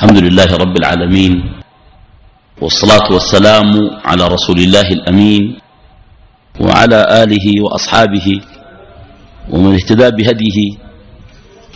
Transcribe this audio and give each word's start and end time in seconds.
الحمد 0.00 0.18
لله 0.32 0.56
رب 0.56 0.76
العالمين 0.76 1.32
والصلاة 2.56 3.12
والسلام 3.12 4.00
على 4.00 4.24
رسول 4.28 4.58
الله 4.58 4.88
الأمين 4.96 5.60
وعلى 6.60 7.00
آله 7.22 7.46
وأصحابه 7.60 8.40
ومن 9.52 9.72
اهتدى 9.76 10.08
بهديه 10.16 10.58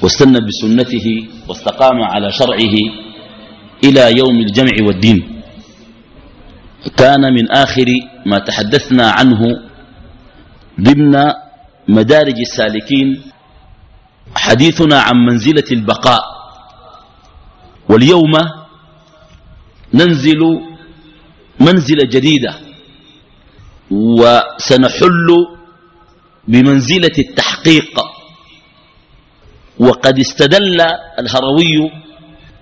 واستنى 0.03 0.41
بسنته 0.41 1.07
واستقام 1.49 1.99
على 2.01 2.33
شرعه 2.33 2.77
إلى 3.85 4.05
يوم 4.17 4.37
الجمع 4.41 4.73
والدين. 4.81 5.19
كان 6.97 7.21
من 7.21 7.45
آخر 7.53 7.89
ما 8.25 8.39
تحدثنا 8.39 9.11
عنه 9.21 9.41
ضمن 10.81 11.15
مدارج 11.89 12.39
السالكين 12.41 13.09
حديثنا 14.37 14.97
عن 15.01 15.17
منزلة 15.29 15.69
البقاء. 15.73 16.34
واليوم 17.89 18.33
ننزل 19.95 20.41
منزلة 21.61 22.05
جديدة 22.05 22.55
وسنحل 23.91 25.29
بمنزلة 26.49 27.13
التحقيق. 27.19 28.01
وقد 29.79 30.19
استدل 30.19 30.81
الهروي 31.19 31.91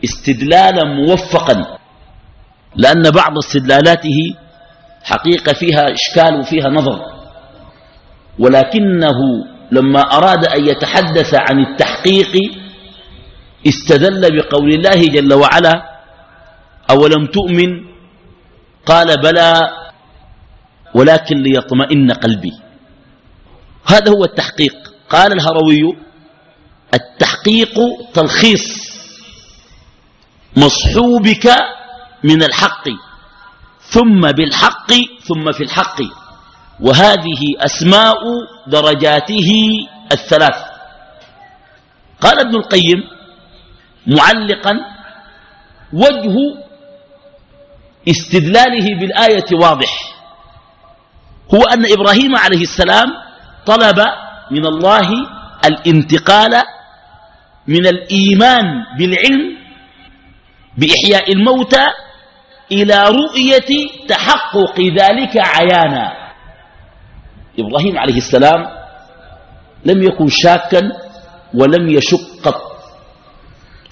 استدلالا 0.04 0.84
موفقا 0.84 1.78
لأن 2.76 3.10
بعض 3.10 3.38
استدلالاته 3.38 4.34
حقيقة 5.02 5.52
فيها 5.52 5.92
إشكال 5.92 6.40
وفيها 6.40 6.68
نظر. 6.68 7.00
ولكنه 8.38 9.18
لما 9.72 10.00
أراد 10.00 10.46
أن 10.46 10.68
يتحدث 10.68 11.34
عن 11.34 11.58
التحقيق 11.58 12.32
استدل 13.66 14.22
بقول 14.36 14.70
الله 14.74 15.00
جل 15.06 15.32
وعلا 15.32 15.74
أولم 16.90 17.26
تؤمن؟ 17.26 17.70
قال 18.86 19.22
بلى 19.22 19.70
ولكن 20.94 21.42
ليطمئن 21.42 22.12
قلبي. 22.12 22.52
هذا 23.86 24.10
هو 24.10 24.24
التحقيق. 24.24 24.74
قال 25.10 25.32
الهروي 25.32 25.96
التحقيق 26.94 27.74
تلخيص 28.14 28.66
مصحوبك 30.56 31.46
من 32.24 32.42
الحق 32.42 32.88
ثم 33.80 34.20
بالحق 34.20 34.90
ثم 35.24 35.52
في 35.52 35.62
الحق. 35.62 35.98
وهذه 36.80 37.42
أسماء 37.58 38.18
درجاته 38.66 39.50
الثلاث. 40.12 40.58
قال 42.20 42.38
ابن 42.38 42.54
القيم 42.56 43.21
معلقا 44.06 44.72
وجه 45.92 46.34
استدلاله 48.08 49.00
بالآية 49.00 49.44
واضح. 49.52 50.14
هو 51.54 51.62
أن 51.62 51.92
إبراهيم 51.92 52.36
عليه 52.36 52.62
السلام 52.62 53.08
طلب 53.66 53.98
من 54.50 54.66
الله 54.66 55.08
الانتقال 55.64 56.62
من 57.66 57.86
الإيمان 57.86 58.64
بالعلم 58.98 59.56
بإحياء 60.76 61.32
الموتى 61.32 61.86
إلى 62.72 63.04
رؤية 63.08 63.88
تحقق 64.08 64.80
ذلك 64.80 65.36
عيانا. 65.36 66.12
إبراهيم 67.58 67.98
عليه 67.98 68.16
السلام 68.16 68.66
لم 69.84 70.02
يكن 70.02 70.28
شاكا 70.28 70.80
ولم 71.54 71.88
يشق 71.88 72.71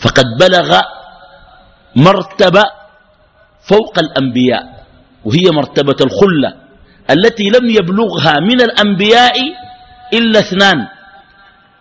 فقد 0.01 0.25
بلغ 0.41 0.81
مرتبة 1.97 2.65
فوق 3.69 3.98
الأنبياء 3.98 4.65
وهي 5.25 5.47
مرتبة 5.53 5.97
الخلة 6.01 6.51
التي 7.11 7.47
لم 7.51 7.70
يبلغها 7.70 8.34
من 8.41 8.61
الأنبياء 8.61 9.37
إلا 10.12 10.38
اثنان 10.41 10.78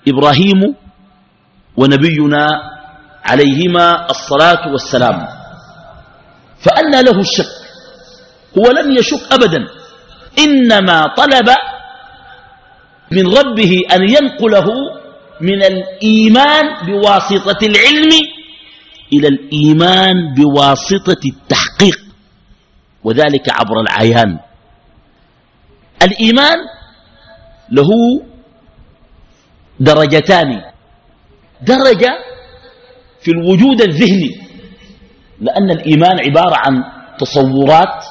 إبراهيم 0.07 0.75
ونبينا 1.77 2.43
عليهما 3.25 4.09
الصلاة 4.09 4.71
والسلام. 4.71 5.27
فأنى 6.59 7.01
له 7.01 7.19
الشك 7.19 7.53
هو 8.57 8.71
لم 8.71 8.91
يشك 8.91 9.21
أبدا 9.31 9.67
إنما 10.39 11.13
طلب 11.17 11.49
من 13.11 13.25
ربه 13.37 13.73
أن 13.95 14.01
ينقله 14.09 14.67
من 15.41 15.63
الإيمان 15.63 16.65
بواسطة 16.85 17.59
العلم 17.63 18.08
إلى 19.13 19.27
الإيمان 19.27 20.33
بواسطة 20.33 21.21
التحقيق 21.25 21.99
وذلك 23.03 23.49
عبر 23.49 23.81
العيان. 23.81 24.39
الإيمان 26.03 26.57
له 27.71 27.89
درجتان 29.79 30.61
درجة 31.61 32.11
في 33.21 33.31
الوجود 33.31 33.81
الذهني 33.81 34.31
لأن 35.41 35.71
الإيمان 35.71 36.19
عبارة 36.19 36.55
عن 36.55 36.83
تصورات 37.19 38.05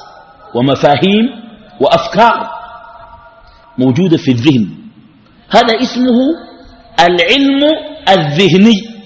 ومفاهيم 0.55 1.25
وأفكار 1.79 2.49
موجودة 3.77 4.17
في 4.17 4.31
الذهن. 4.31 4.69
هذا 5.49 5.81
اسمه 5.81 6.17
العلم 6.99 7.61
الذهني. 8.09 8.98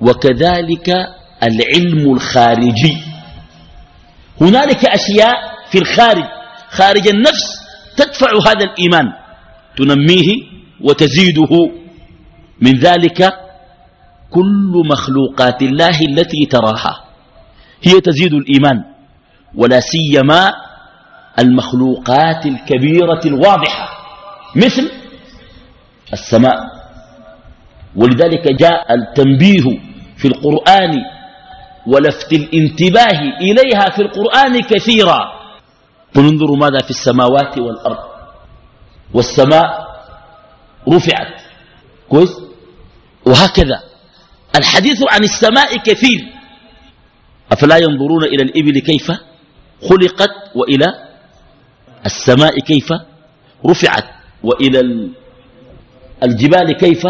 وكذلك 0.00 0.88
العلم 1.42 2.12
الخارجي. 2.12 2.96
هنالك 4.40 4.84
أشياء 4.84 5.36
في 5.70 5.78
الخارج. 5.78 6.24
خارج 6.70 7.08
النفس 7.08 7.44
تدفع 7.96 8.28
هذا 8.46 8.64
الإيمان. 8.64 9.12
تنميه 9.76 10.28
وتزيده. 10.80 11.70
من 12.60 12.78
ذلك 12.78 13.32
كل 14.30 14.82
مخلوقات 14.90 15.62
الله 15.62 16.00
التي 16.00 16.46
تراها. 16.46 17.04
هي 17.82 18.00
تزيد 18.00 18.34
الإيمان. 18.34 18.84
ولا 19.54 19.80
سيما 19.80 20.52
المخلوقات 21.38 22.46
الكبيرة 22.46 23.20
الواضحة. 23.24 23.88
مثل 24.56 24.90
السماء. 26.12 26.60
ولذلك 27.96 28.52
جاء 28.52 28.94
التنبيه 28.94 29.89
في 30.20 30.28
القرآن 30.28 30.92
ولفت 31.86 32.32
الانتباه 32.32 33.20
إليها 33.40 33.90
في 33.96 34.02
القرآن 34.02 34.60
كثيرا. 34.60 35.40
انظروا 36.16 36.56
ماذا 36.56 36.78
في 36.78 36.90
السماوات 36.90 37.58
والأرض. 37.58 37.98
والسماء 39.14 39.86
رفعت. 40.88 41.40
كويس؟ 42.08 42.30
وهكذا. 43.26 43.82
الحديث 44.58 45.02
عن 45.12 45.24
السماء 45.24 45.76
كثير. 45.76 46.20
أفلا 47.52 47.76
ينظرون 47.76 48.24
إلى 48.24 48.42
الإبل 48.42 48.78
كيف 48.78 49.12
خلقت 49.88 50.34
وإلى 50.54 50.86
السماء 52.06 52.60
كيف 52.60 52.92
رفعت 53.66 54.04
وإلى 54.42 54.80
الجبال 56.22 56.72
كيف 56.72 57.02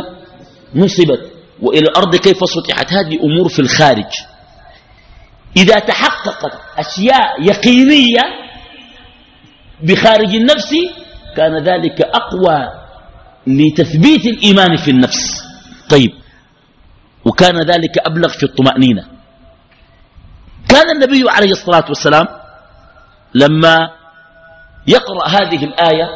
نصبت. 0.74 1.39
وإلى 1.62 1.88
الأرض 1.88 2.16
كيف 2.16 2.38
سطحت؟ 2.44 2.92
هذه 2.92 3.18
أمور 3.22 3.48
في 3.48 3.58
الخارج. 3.58 4.12
إذا 5.56 5.78
تحققت 5.78 6.52
أشياء 6.78 7.42
يقينية 7.42 8.22
بخارج 9.82 10.34
النفس 10.34 10.74
كان 11.36 11.58
ذلك 11.62 12.02
أقوى 12.02 12.68
لتثبيت 13.46 14.26
الإيمان 14.26 14.76
في 14.76 14.90
النفس. 14.90 15.44
طيب 15.90 16.10
وكان 17.24 17.56
ذلك 17.62 17.98
أبلغ 17.98 18.28
في 18.28 18.42
الطمأنينة. 18.42 19.04
كان 20.68 20.90
النبي 20.90 21.30
عليه 21.30 21.50
الصلاة 21.50 21.84
والسلام 21.88 22.26
لما 23.34 23.90
يقرأ 24.86 25.28
هذه 25.28 25.64
الآية 25.64 26.08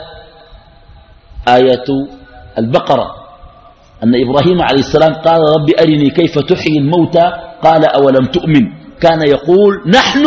آية 1.49 1.85
البقرة. 2.59 3.24
أن 4.05 4.13
إبراهيم 4.15 4.63
عليه 4.63 4.81
السلام 4.81 5.15
قال 5.15 5.41
رب 5.41 5.69
أرني 5.81 6.11
كيف 6.11 6.39
تحيي 6.39 6.79
الموتى؟ 6.79 7.33
قال 7.63 7.85
أولم 7.85 8.27
تؤمن؟ 8.27 8.65
كان 9.01 9.23
يقول 9.29 9.83
نحن 9.87 10.25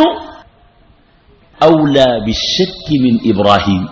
أولى 1.62 2.06
بالشك 2.26 2.86
من 3.00 3.14
إبراهيم. 3.30 3.88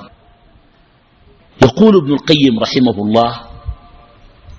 يقول 1.62 1.96
ابن 1.96 2.12
القيم 2.12 2.58
رحمه 2.60 2.96
الله 3.04 3.40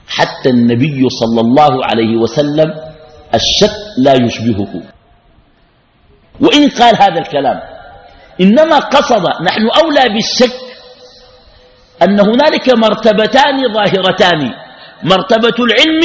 حتى 0.07 0.49
النبي 0.49 1.09
صلى 1.09 1.41
الله 1.41 1.85
عليه 1.85 2.17
وسلم 2.17 2.73
الشك 3.35 3.77
لا 3.97 4.13
يشبهه. 4.13 4.73
وإن 6.41 6.69
قال 6.69 6.95
هذا 6.95 7.19
الكلام 7.19 7.59
إنما 8.41 8.79
قصد 8.79 9.23
نحن 9.43 9.69
أولى 9.83 10.13
بالشك 10.13 10.55
أن 12.03 12.19
هنالك 12.19 12.69
مرتبتان 12.69 13.73
ظاهرتان. 13.73 14.66
مرتبة 15.03 15.55
العلم 15.59 16.01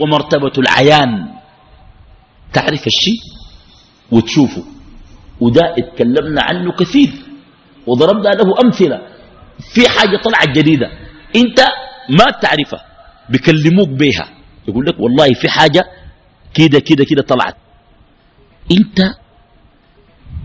ومرتبة 0.00 0.52
العيان. 0.58 1.28
تعرف 2.52 2.86
الشيء 2.86 3.20
وتشوفه. 4.10 4.64
وده 5.40 5.74
اتكلمنا 5.78 6.42
عنه 6.42 6.72
كثير. 6.72 7.12
وضربنا 7.86 8.28
له 8.28 8.60
أمثلة. 8.64 9.00
في 9.74 9.88
حاجة 9.88 10.16
طلعت 10.16 10.48
جديدة. 10.48 10.90
انت 11.36 11.60
ما 12.10 12.30
تعرفها 12.30 12.84
بيكلموك 13.28 13.88
بيها. 13.88 14.28
يقول 14.68 14.86
لك 14.86 15.00
والله 15.00 15.34
في 15.34 15.48
حاجة 15.48 15.84
كده 16.54 16.78
كده 16.78 17.04
كده 17.04 17.22
طلعت. 17.22 17.56
انت 18.70 19.14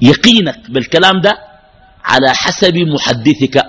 يقينك 0.01 0.71
بالكلام 0.71 1.21
ده 1.21 1.37
على 2.03 2.33
حسب 2.33 2.77
محدثك. 2.77 3.63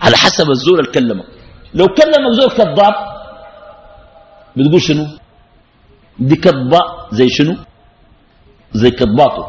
على 0.00 0.16
حسب 0.16 0.50
الزول 0.50 0.78
اللي 0.80 0.92
كلمك. 0.92 1.37
لو 1.74 1.86
كلمك 1.86 2.32
زول 2.32 2.50
كذاب 2.50 2.94
بتقول 4.56 4.82
شنو؟ 4.82 5.06
دي 6.18 6.36
كذبة 6.36 6.80
زي 7.12 7.28
شنو؟ 7.28 7.56
زي 8.72 8.90
كذباته. 8.90 9.44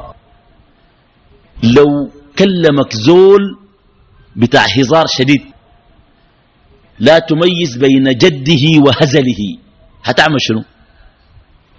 لو 1.63 2.09
كلمك 2.39 2.95
زول 2.95 3.57
بتاع 4.35 4.65
هزار 4.77 5.07
شديد 5.07 5.41
لا 6.99 7.19
تميز 7.19 7.77
بين 7.77 8.17
جده 8.17 8.63
وهزله. 8.85 9.41
هتعمل 10.03 10.41
شنو؟ 10.41 10.63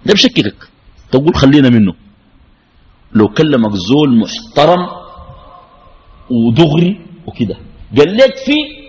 ده 0.05 0.13
بشككك 0.13 0.69
تقول 1.11 1.35
خلينا 1.35 1.69
منه. 1.69 1.93
لو 3.13 3.27
كلمك 3.27 3.73
زول 3.73 4.17
محترم 4.17 4.87
ودغري 6.29 7.05
وكده. 7.27 7.57
قال 7.97 8.17
لك 8.17 8.35
في 8.45 8.80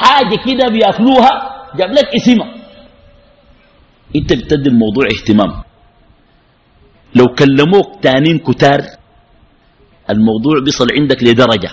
حاجة 0.00 0.36
كده 0.46 0.68
بياكلوها 0.68 1.32
جاب 1.76 1.90
لك 1.92 2.08
اسمها 2.14 2.54
انت 4.16 4.32
بتدي 4.32 4.68
الموضوع 4.68 5.04
اهتمام؟ 5.06 5.62
لو 7.14 7.26
كلموك 7.38 8.02
تانين 8.02 8.38
كتار 8.38 8.80
الموضوع 10.10 10.54
بيصل 10.64 10.86
عندك 10.98 11.22
لدرجة. 11.22 11.70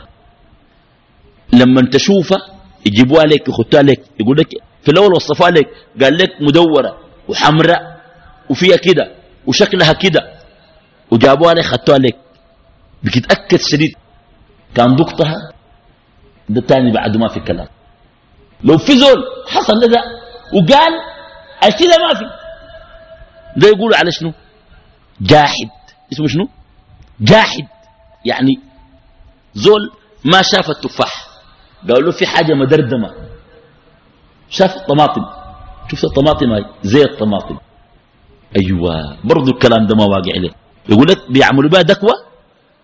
لما 1.54 1.82
تشوفه 1.82 2.38
يجيبوها 2.86 3.26
لك 3.26 3.48
يخطوها 3.50 3.84
لك 3.84 4.02
يقول 4.20 4.38
لك 4.38 4.48
في 4.84 4.92
الأول 4.92 5.14
وصفوها 5.14 5.50
لك 5.52 5.68
قال 6.02 6.18
لك 6.18 6.30
مدورة 6.42 6.98
وحمراء 7.30 8.02
وفيها 8.50 8.78
كده 8.78 9.12
وشكلها 9.48 9.94
كده 9.94 10.22
وجابوها 11.12 11.54
لك 11.54 11.64
خطوها 11.66 11.98
لك. 11.98 12.18
بتتأكد 13.04 13.60
شديد. 13.60 13.96
كان 14.76 14.96
دكتها 14.96 15.36
ده 16.50 16.62
تاني 16.62 16.92
بعد 16.92 17.18
ما 17.18 17.28
في 17.28 17.40
كلام 17.40 17.68
لو 18.64 18.78
في 18.78 19.00
زول 19.00 19.24
حصل 19.48 19.74
لذا. 19.74 20.02
وقال 20.54 20.94
الكذا 21.64 21.98
ما 21.98 22.14
في. 22.14 22.26
ده 23.58 23.68
يقولوا 23.68 23.98
على 23.98 24.12
شنو؟ 24.12 24.34
جاحد. 25.22 25.70
اسمه 26.14 26.28
شنو؟ 26.28 26.48
جاحد. 27.20 27.68
يعني 28.26 28.60
زول 29.54 29.92
ما 30.26 30.42
شاف 30.42 30.70
التفاح. 30.70 31.28
قالوا 31.88 32.02
له 32.02 32.12
في 32.12 32.26
حاجة 32.26 32.54
مدردمة. 32.54 33.12
شاف 34.50 34.76
الطماطم. 34.76 35.26
شفت 35.92 36.04
الطماطم 36.04 36.52
هاي. 36.52 36.66
زي 36.84 37.04
الطماطم. 37.04 37.58
أيوة. 38.58 39.18
برضو 39.24 39.52
الكلام 39.52 39.88
ده 39.88 39.96
ما 39.96 40.06
واقع 40.06 40.32
عليه 40.36 40.52
يقول 40.90 41.08
لك 41.08 41.32
بيعملوا 41.32 41.70
بها 41.70 41.82
دكوة؟ 41.82 42.14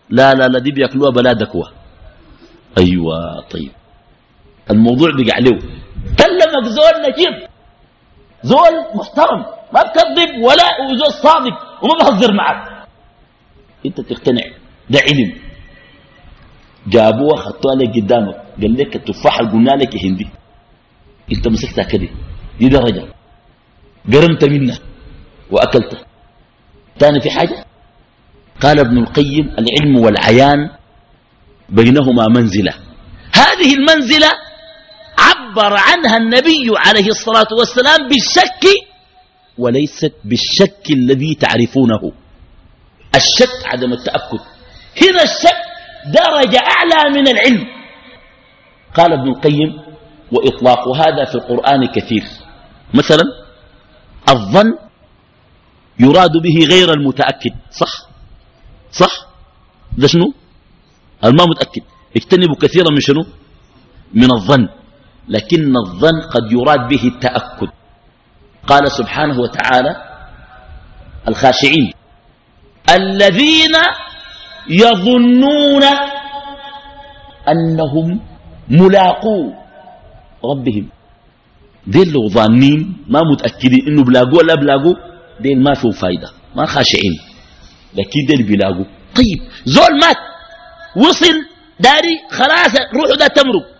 لا 0.09 0.33
لا 0.33 0.47
لا 0.47 0.59
دي 0.59 0.71
بياكلوها 0.71 1.11
بلا 1.11 1.33
دكوة. 1.33 1.71
أيوة 2.77 3.41
طيب. 3.51 3.71
الموضوع 4.71 5.09
بقى 5.11 5.41
له 5.41 5.59
كلمك 6.19 6.65
زول 6.65 6.95
نجيب. 7.09 7.47
زول 8.43 8.75
محترم. 8.95 9.45
ما 9.73 9.81
بكذب 9.83 10.41
ولا 10.41 10.67
وزول 10.89 11.11
صادق 11.23 11.55
وما 11.83 11.93
بهزر 11.99 12.33
معك. 12.33 12.87
انت 13.85 14.01
تقتنع. 14.01 14.41
ده 14.89 14.99
علم. 14.99 15.33
جابوها 16.87 17.37
خطوها 17.37 17.75
لك 17.75 17.95
قدامك. 17.95 18.35
قال 18.61 18.73
لك 18.77 18.95
التفاحة 18.95 19.45
قلنا 19.51 19.71
لك 19.71 20.05
هندي. 20.05 20.27
انت 21.33 21.47
مسكتها 21.47 21.83
كده. 21.83 22.07
دي 22.59 22.69
درجة. 22.69 23.05
قرمت 24.13 24.43
منها. 24.43 24.79
وأكلتها 25.51 26.05
ثاني 26.99 27.21
في 27.21 27.29
حاجة؟ 27.29 27.65
قال 28.61 28.79
ابن 28.79 28.97
القيم 28.97 29.55
العلم 29.59 29.97
والعيان 29.97 30.69
بينهما 31.69 32.27
منزلة. 32.27 32.73
هذه 33.33 33.73
المنزلة 33.75 34.27
عبر 35.17 35.73
عنها 35.73 36.17
النبي 36.17 36.67
عليه 36.77 37.07
الصلاة 37.07 37.47
والسلام 37.59 38.07
بالشك 38.07 38.65
وليست 39.57 40.13
بالشك 40.25 40.85
الذي 40.89 41.35
تعرفونه. 41.35 42.11
الشك 43.15 43.65
عدم 43.65 43.93
التأكد. 43.93 44.39
هنا 45.01 45.23
الشك 45.23 45.59
درجة 46.05 46.59
أعلى 46.59 47.09
من 47.09 47.27
العلم. 47.27 47.67
قال 48.95 49.13
ابن 49.13 49.29
القيم 49.29 49.81
وإطلاق 50.31 50.87
هذا 50.87 51.25
في 51.25 51.35
القرآن 51.35 51.85
كثير. 51.85 52.23
مثلا 52.93 53.23
الظن 54.29 54.77
يراد 55.99 56.31
به 56.31 56.65
غير 56.69 56.93
المتأكد. 56.93 57.53
صح؟ 57.71 57.93
صح؟ 58.91 59.27
ده 59.97 60.07
شنو؟ 60.07 60.33
الما 61.23 61.45
متأكد. 61.45 61.81
اجتنبوا 62.15 62.55
كثيرا 62.55 62.89
من 62.89 62.99
شنو؟ 62.99 63.25
من 64.13 64.31
الظن. 64.31 64.69
لكن 65.29 65.77
الظن 65.77 66.21
قد 66.21 66.51
يراد 66.51 66.87
به 66.87 67.03
التأكد. 67.03 67.69
قال 68.67 68.91
سبحانه 68.91 69.39
وتعالى 69.39 69.95
الخاشعين 71.27 71.91
الذين 72.89 73.75
يظنون 74.69 75.83
أنهم 77.47 78.19
ملاقو 78.69 79.51
ربهم. 80.45 80.89
ديل 81.87 82.11
لو 82.11 82.29
ظانين 82.29 83.05
ما 83.07 83.21
متأكدين 83.31 83.87
إنه 83.87 84.03
بلاقوا 84.03 84.37
ولا 84.37 84.55
بلاقوا 84.55 84.95
ديل 85.39 85.63
ما 85.63 85.73
فيه 85.73 85.91
فايدة 85.91 86.29
ما 86.55 86.65
خاشعين. 86.65 87.15
لكن 87.95 88.25
ديل 88.27 88.43
بلاقوا 88.43 88.85
طيب 89.15 89.39
زول 89.65 89.99
مات 90.01 90.17
وصل 90.95 91.35
داري 91.79 92.15
خلاص 92.31 92.73
روحه 92.95 93.15
ده 93.19 93.27
تمرق. 93.27 93.76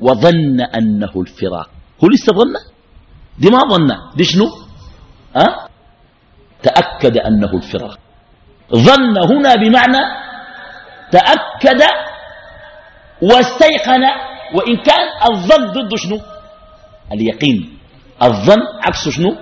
وظن 0.00 0.60
أنه 0.60 1.12
الفراق. 1.16 1.70
هو 2.04 2.08
لسه 2.08 2.32
ظن 2.32 2.54
دي 3.38 3.50
ما 3.50 3.58
ظن 3.58 3.90
دي 4.16 4.24
شنو؟ 4.24 4.46
أه؟ 5.36 5.68
تأكد 6.62 7.16
أنه 7.18 7.52
الفراق. 7.54 7.98
ظن 8.74 9.14
هنا 9.30 9.54
بمعنى 9.54 10.02
تأكد 11.12 11.82
واستيقن 13.22 14.04
وإن 14.54 14.76
كان 14.76 15.06
الظن 15.30 15.66
ضد 15.72 15.94
شنو؟ 15.94 16.20
اليقين. 17.12 17.78
الظن 18.22 18.62
عكس 18.82 19.08
شنو؟ 19.08 19.36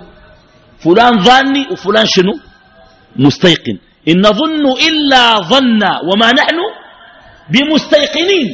فلان 0.79 1.23
ظاني 1.23 1.67
وفلان 1.71 2.05
شنو؟ 2.05 2.33
مستيقن. 3.15 3.77
إن 4.07 4.19
نظن 4.21 4.65
إلا 4.87 5.39
ظن 5.51 5.81
وما 6.07 6.31
نحن؟ 6.31 6.59
بمستيقنين. 7.49 8.47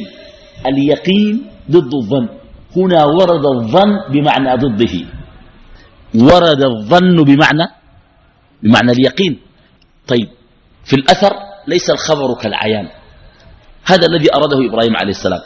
اليقين 0.66 1.55
ضد 1.70 1.94
الظن. 1.94 2.28
هنا 2.76 3.04
ورد 3.04 3.46
الظن 3.46 3.90
بمعنى 4.12 4.56
ضده. 4.56 4.94
ورد 6.14 6.62
الظن 6.64 7.24
بمعنى 7.24 7.66
بمعنى 8.62 8.92
اليقين. 8.92 9.40
طيب 10.08 10.28
في 10.84 10.96
الأثر 10.96 11.32
ليس 11.66 11.90
الخبر 11.90 12.34
كالعيان. 12.34 12.88
هذا 13.84 14.06
الذي 14.06 14.34
أراده 14.34 14.58
إبراهيم 14.68 14.96
عليه 14.96 15.10
السلام. 15.10 15.40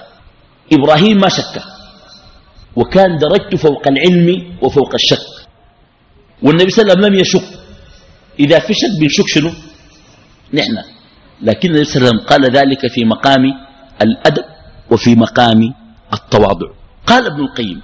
إبراهيم 0.72 1.20
ما 1.20 1.28
شك. 1.28 1.62
وكان 2.76 3.18
درجته 3.18 3.56
فوق 3.56 3.88
العلم 3.88 4.58
وفوق 4.62 4.94
الشك. 4.94 5.26
والنبي 6.42 6.70
صلى 6.70 6.82
الله 6.82 6.92
عليه 6.92 7.02
وسلم 7.02 7.14
لم 7.14 7.20
يشك. 7.20 7.48
إذا 8.40 8.58
في 8.58 8.74
شك 8.74 8.92
بنشك 9.00 9.28
شنو؟ 9.28 9.50
نحن. 10.54 10.76
لكن 11.42 11.68
النبي 11.68 11.84
صلى 11.84 11.96
الله 11.96 12.08
عليه 12.08 12.16
وسلم 12.16 12.20
قال 12.28 12.42
ذلك 12.52 12.86
في 12.86 13.04
مقام 13.04 13.44
الأدب 14.02 14.44
وفي 14.90 15.14
مقام 15.14 15.74
التواضع. 16.12 16.66
قال 17.06 17.26
ابن 17.26 17.40
القيم 17.40 17.82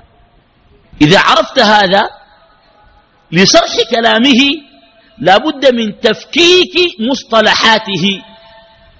إذا 1.02 1.20
عرفت 1.20 1.58
هذا 1.58 2.10
لشرح 3.32 3.76
كلامه 3.90 4.40
لا 5.18 5.36
بد 5.38 5.74
من 5.74 6.00
تفكيك 6.00 7.00
مصطلحاته. 7.10 8.22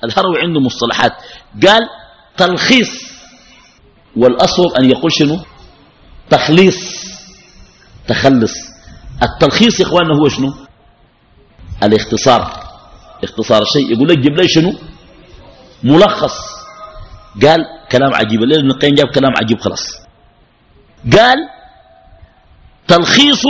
الهروي 0.04 0.40
عنده 0.40 0.60
مصطلحات. 0.60 1.12
قال 1.66 1.82
تلخيص. 2.36 3.16
والأصل 4.16 4.76
أن 4.76 4.90
يقول 4.90 5.12
شنو؟ 5.12 5.38
تخليص. 6.30 7.06
تخلص. 8.08 8.54
التلخيص 9.22 9.80
يا 9.80 9.84
إخواننا 9.84 10.14
هو 10.14 10.28
شنو؟ 10.28 10.54
الاختصار. 11.82 12.66
اختصار 13.24 13.62
الشيء. 13.62 13.92
يقول 13.92 14.08
لك 14.08 14.18
جيب 14.18 14.36
لي 14.36 14.48
شنو؟ 14.48 14.74
ملخص. 15.82 16.55
قال 17.42 17.60
كلام 17.92 18.14
عجيب 18.14 18.42
الليل 18.42 18.58
ابن 18.58 18.70
القيم 18.70 18.94
جاب 18.94 19.06
كلام 19.06 19.32
عجيب 19.36 19.60
خلاص. 19.60 19.84
قال 21.12 21.38
تلخيص 22.88 23.44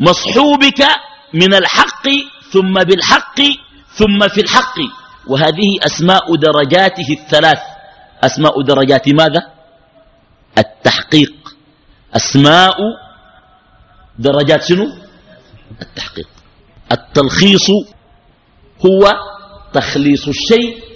مصحوبك 0.00 0.86
من 1.34 1.54
الحق 1.54 2.08
ثم 2.52 2.74
بالحق 2.74 3.40
ثم 3.92 4.28
في 4.28 4.40
الحق. 4.40 4.78
وهذه 5.26 5.78
أسماء 5.82 6.36
درجاته 6.36 7.08
الثلاث. 7.10 7.58
أسماء 8.22 8.62
درجات 8.62 9.08
ماذا؟ 9.08 9.42
التحقيق. 10.58 11.34
أسماء 12.16 12.76
درجات 14.18 14.64
شنو؟ 14.64 14.86
التحقيق. 15.82 16.28
التلخيص 16.92 17.70
هو 18.86 19.14
تخليص 19.72 20.28
الشيء 20.28 20.87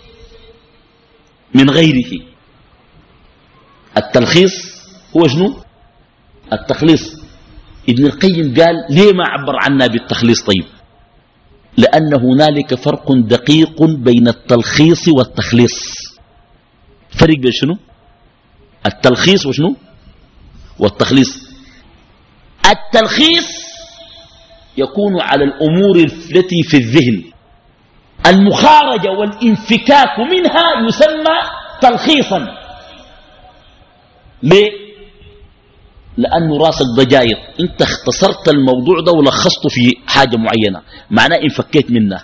من 1.54 1.71
غيره. 1.71 2.23
التلخيص 3.97 4.52
هو 5.16 5.28
شنو؟ 5.28 5.62
التخليص. 6.52 7.23
ابن 7.88 8.06
القيم 8.06 8.54
قال 8.54 8.75
ليه 8.90 9.12
ما 9.12 9.25
عبر 9.28 9.56
عنا 9.56 9.87
بالتخليص 9.87 10.42
طيب؟ 10.42 10.64
لأن 11.76 12.14
هنالك 12.14 12.75
فرق 12.75 13.12
دقيق 13.12 13.82
بين 13.82 14.28
التلخيص 14.28 15.09
والتخليص. 15.09 15.94
فرق 17.11 17.38
بين 17.38 17.52
شنو؟ 17.52 17.78
التلخيص 18.87 19.47
وشنو؟ 19.47 19.76
والتخليص. 20.78 21.38
التلخيص 22.66 23.49
يكون 24.76 25.21
على 25.21 25.44
الأمور 25.44 25.97
التي 25.99 26.62
في 26.62 26.76
الذهن. 26.76 27.32
المخارجة 28.26 29.11
والانفكاك 29.11 30.19
منها 30.19 30.88
يسمى 30.88 31.38
تلخيصا. 31.81 32.49
ليه؟ 34.43 34.71
لأنه 36.17 36.59
راسك 36.59 36.87
ضجاير 36.97 37.38
أنت 37.61 37.83
اختصرت 37.83 38.49
الموضوع 38.49 39.00
ده 39.00 39.12
ولخصته 39.12 39.69
في 39.69 39.97
حاجة 40.07 40.37
معينة. 40.37 40.83
معناه 41.11 41.37
انفكيت 41.37 41.91
منه 41.91 42.23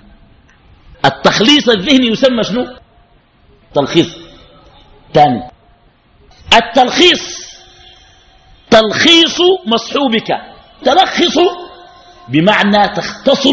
التخليص 1.05 1.69
الذهني 1.69 2.07
يسمى 2.07 2.45
شنو؟ 2.45 2.67
تلخيص. 3.75 4.17
ثاني 5.14 5.43
التلخيص. 6.55 7.49
تلخيص 8.71 9.40
مصحوبك. 9.67 10.40
تلخص 10.85 11.38
بمعنى 12.28 12.88
تختصر 12.88 13.52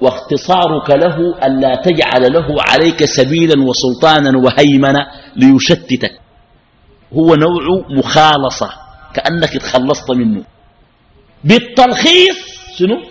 واختصارك 0.00 0.90
له 0.90 1.46
ألا 1.46 1.82
تجعل 1.84 2.32
له 2.32 2.62
عليك 2.62 3.04
سبيلا 3.04 3.62
وسلطانا 3.62 4.38
وهيمنة 4.38 5.06
ليشتتك. 5.36 6.20
هو 7.12 7.34
نوع 7.34 7.86
مخالصة 7.98 8.70
كأنك 9.14 9.52
تخلصت 9.56 10.10
منه. 10.10 10.44
بالتلخيص 11.44 12.38
شنو؟ 12.78 13.02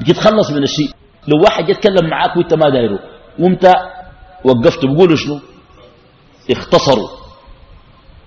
بتتخلص 0.00 0.50
من 0.50 0.62
الشيء. 0.62 0.90
لو 1.28 1.42
واحد 1.44 1.68
يتكلم 1.68 2.10
معاك 2.10 2.36
وانت 2.36 2.54
ما 2.54 2.70
دايره 2.70 2.98
وانت 3.38 3.74
وقفت 4.44 4.84
بقوله 4.84 5.16
شنو؟ 5.16 5.40
اختصروا 6.50 7.08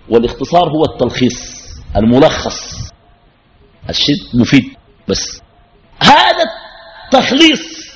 والاختصار 0.10 0.69
هو 0.69 0.83
التلخيص 0.86 1.62
الملخص. 1.98 2.91
الشيء 3.89 4.15
مفيد 4.33 4.63
بس. 5.07 5.41
هذا 6.00 6.43
التخليص 7.13 7.91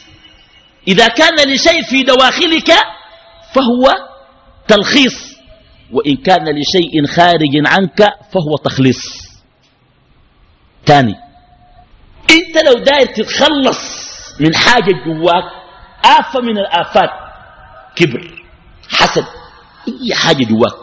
إذا 0.88 1.08
كان 1.08 1.50
لشيء 1.54 1.84
في 1.84 2.04
دواخلك 2.04 2.72
فهو 3.54 3.94
تلخيص 4.68 5.36
وإن 5.92 6.16
كان 6.16 6.60
لشيء 6.60 7.06
خارج 7.08 7.56
عنك 7.66 8.10
فهو 8.34 8.58
تخليص. 8.64 9.26
تاني 10.86 11.16
أنت 12.32 12.66
لو 12.66 12.84
داير 12.84 13.06
تتخلص 13.06 13.80
من 14.40 14.56
حاجة 14.56 14.92
جواك 15.06 15.44
آفة 16.06 16.40
من 16.42 16.58
الآفات 16.58 17.10
كبر 17.96 18.44
حسد 18.90 19.26
أي 19.88 20.16
حاجة 20.16 20.44
جواك 20.44 20.76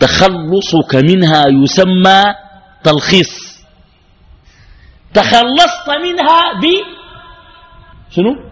تخلصك 0.00 0.94
منها 0.94 1.46
يسمى 1.46 2.24
تلخيص. 2.84 3.49
تخلصت 5.14 5.88
منها 6.02 6.60
ب 6.62 6.64
شنو؟ 8.10 8.50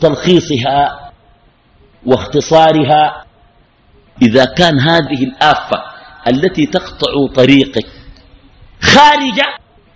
تلخيصها 0.00 1.10
واختصارها. 2.06 3.24
إذا 4.22 4.44
كان 4.44 4.80
هذه 4.80 5.24
الآفة 5.24 5.82
التي 6.28 6.66
تقطع 6.66 7.26
طريقك 7.34 7.86
خارجة 8.82 9.46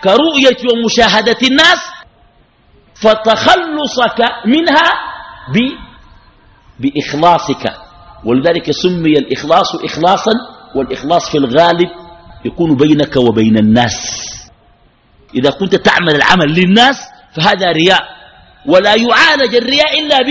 كرؤية 0.03 0.57
ومشاهدة 0.73 1.37
الناس 1.43 1.79
فتخلصك 2.95 4.21
منها 4.47 4.91
ب 5.55 5.59
بإخلاصك. 6.81 7.75
ولذلك 8.25 8.71
سمي 8.71 9.13
الإخلاص 9.13 9.75
إخلاصا 9.75 10.33
والإخلاص 10.75 11.31
في 11.31 11.39
الغالب 11.39 11.91
يكون 12.45 12.77
بينك 12.77 13.17
وبين 13.17 13.59
الناس. 13.59 14.27
إذا 15.35 15.51
كنت 15.51 15.75
تعمل 15.75 16.15
العمل 16.15 16.53
للناس 16.55 16.97
فهذا 17.37 17.73
رياء 17.73 18.03
ولا 18.67 18.95
يعالج 18.95 19.55
الرياء 19.55 20.01
إلا 20.01 20.23
ب 20.23 20.29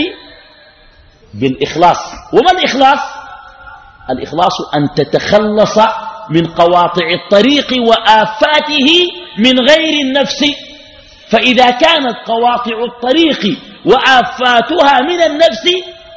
بالإخلاص. 1.34 1.98
وما 2.34 2.52
الإخلاص؟ 2.52 3.00
الإخلاص 4.10 4.62
أن 4.76 4.94
تتخلص 4.96 5.78
من 6.30 6.46
قواطع 6.46 7.08
الطريق 7.10 7.74
وآفاته 7.88 8.90
من 9.38 9.60
غير 9.60 10.06
النفس. 10.06 10.46
فإذا 11.30 11.72
كانت 11.72 12.16
قواطع 12.26 12.84
الطريق 12.94 13.58
وآفاتها 13.86 15.02
من 15.02 15.22
النفس 15.22 15.66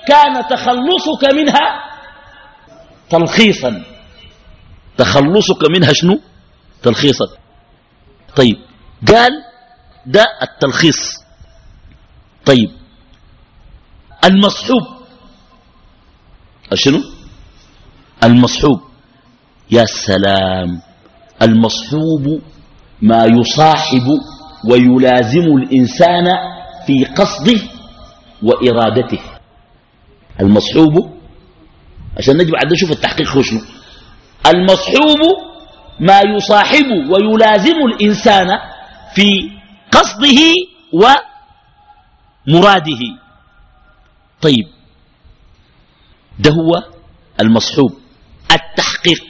كان 0.08 0.48
تخلصك 0.50 1.34
منها 1.34 1.84
تلخيصا. 3.10 3.82
تخلصك 4.98 5.70
منها 5.70 5.92
شنو؟ 5.92 6.20
تلخيصا. 6.82 7.26
طيب 8.36 8.67
قال 9.06 9.32
ده 10.06 10.24
التلخيص. 10.42 11.24
طيب. 12.46 12.70
المصحوب. 14.24 14.82
شنو 16.74 17.00
المصحوب. 18.24 18.80
يا 19.70 19.84
سلام. 19.84 20.80
المصحوب 21.42 22.42
ما 23.02 23.24
يصاحب 23.24 24.06
ويلازم 24.64 25.46
الإنسان 25.56 26.26
في 26.86 27.04
قصده 27.04 27.60
وإرادته. 28.42 29.20
المصحوب. 30.40 31.18
عشان 32.16 32.36
نجي 32.36 32.50
بعد 32.52 32.72
نشوف 32.72 32.90
التحقيق 32.90 33.28
هو 33.30 33.42
شنو. 33.42 33.60
المصحوب 34.46 35.18
ما 36.00 36.20
يصاحب 36.36 36.86
ويلازم 37.10 37.76
الإنسان 37.92 38.58
في 39.14 39.50
قصده 39.92 40.40
ومراده. 42.46 43.00
طيب 44.42 44.68
ده 46.38 46.50
هو 46.50 46.82
المصحوب. 47.40 47.98
التحقيق 48.52 49.24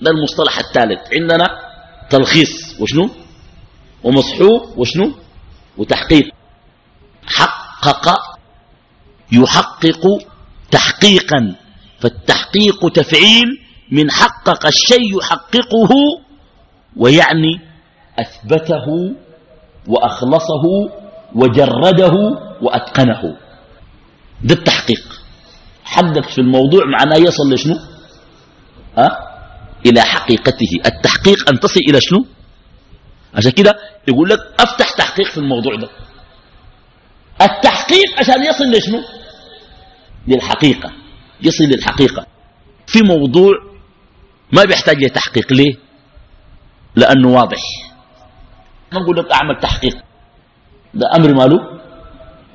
ده 0.00 0.10
المصطلح 0.10 0.58
الثالث. 0.58 1.00
عندنا 1.12 1.46
تلخيص 2.10 2.80
وشنو؟ 2.80 3.10
ومصحوب 4.02 4.78
وشنو؟ 4.78 5.14
وتحقيق. 5.76 6.34
حقق 7.26 8.20
يحقق 9.32 10.06
تحقيقا. 10.70 11.56
فالتحقيق 12.00 12.88
تفعيل 12.92 13.46
من 13.90 14.10
حقق 14.10 14.66
الشيء 14.66 15.18
يحققه 15.18 15.90
ويعني 16.96 17.60
أثبته 18.18 19.14
وأخلصه 19.86 20.62
وجرده 21.34 22.12
وأتقنه. 22.62 23.36
ده 24.42 24.54
التحقيق. 24.54 25.20
حقق 25.84 26.28
في 26.28 26.38
الموضوع 26.38 26.84
معناه 26.84 27.16
يصل 27.16 27.52
لشنو؟ 27.52 27.74
أه؟ 28.98 29.18
إلى 29.86 30.00
حقيقته. 30.00 30.80
التحقيق 30.86 31.50
أن 31.50 31.60
تصل 31.60 31.80
إلى 31.80 32.00
شنو؟ 32.00 32.26
عشان 33.34 33.50
كده 33.50 33.74
يقول 34.08 34.28
لك 34.28 34.38
أفتح 34.60 34.90
تحقيق 34.90 35.26
في 35.26 35.38
الموضوع 35.38 35.74
ده. 35.76 35.88
التحقيق 37.42 38.18
عشان 38.18 38.44
يصل 38.44 38.64
لشنو؟ 38.70 39.00
للحقيقة. 40.28 40.92
يصل 41.42 41.64
للحقيقة. 41.64 42.26
في 42.86 43.02
موضوع 43.02 43.52
ما 44.52 44.64
بيحتاج 44.64 45.04
لتحقيق 45.04 45.52
ليه؟ 45.52 45.74
لأنه 46.96 47.28
واضح. 47.28 47.62
ما 48.94 49.00
نقول 49.00 49.16
لك 49.16 49.32
أعمل 49.32 49.60
تحقيق. 49.60 49.96
ده 50.94 51.16
أمر 51.16 51.34
ماله؟ 51.34 51.80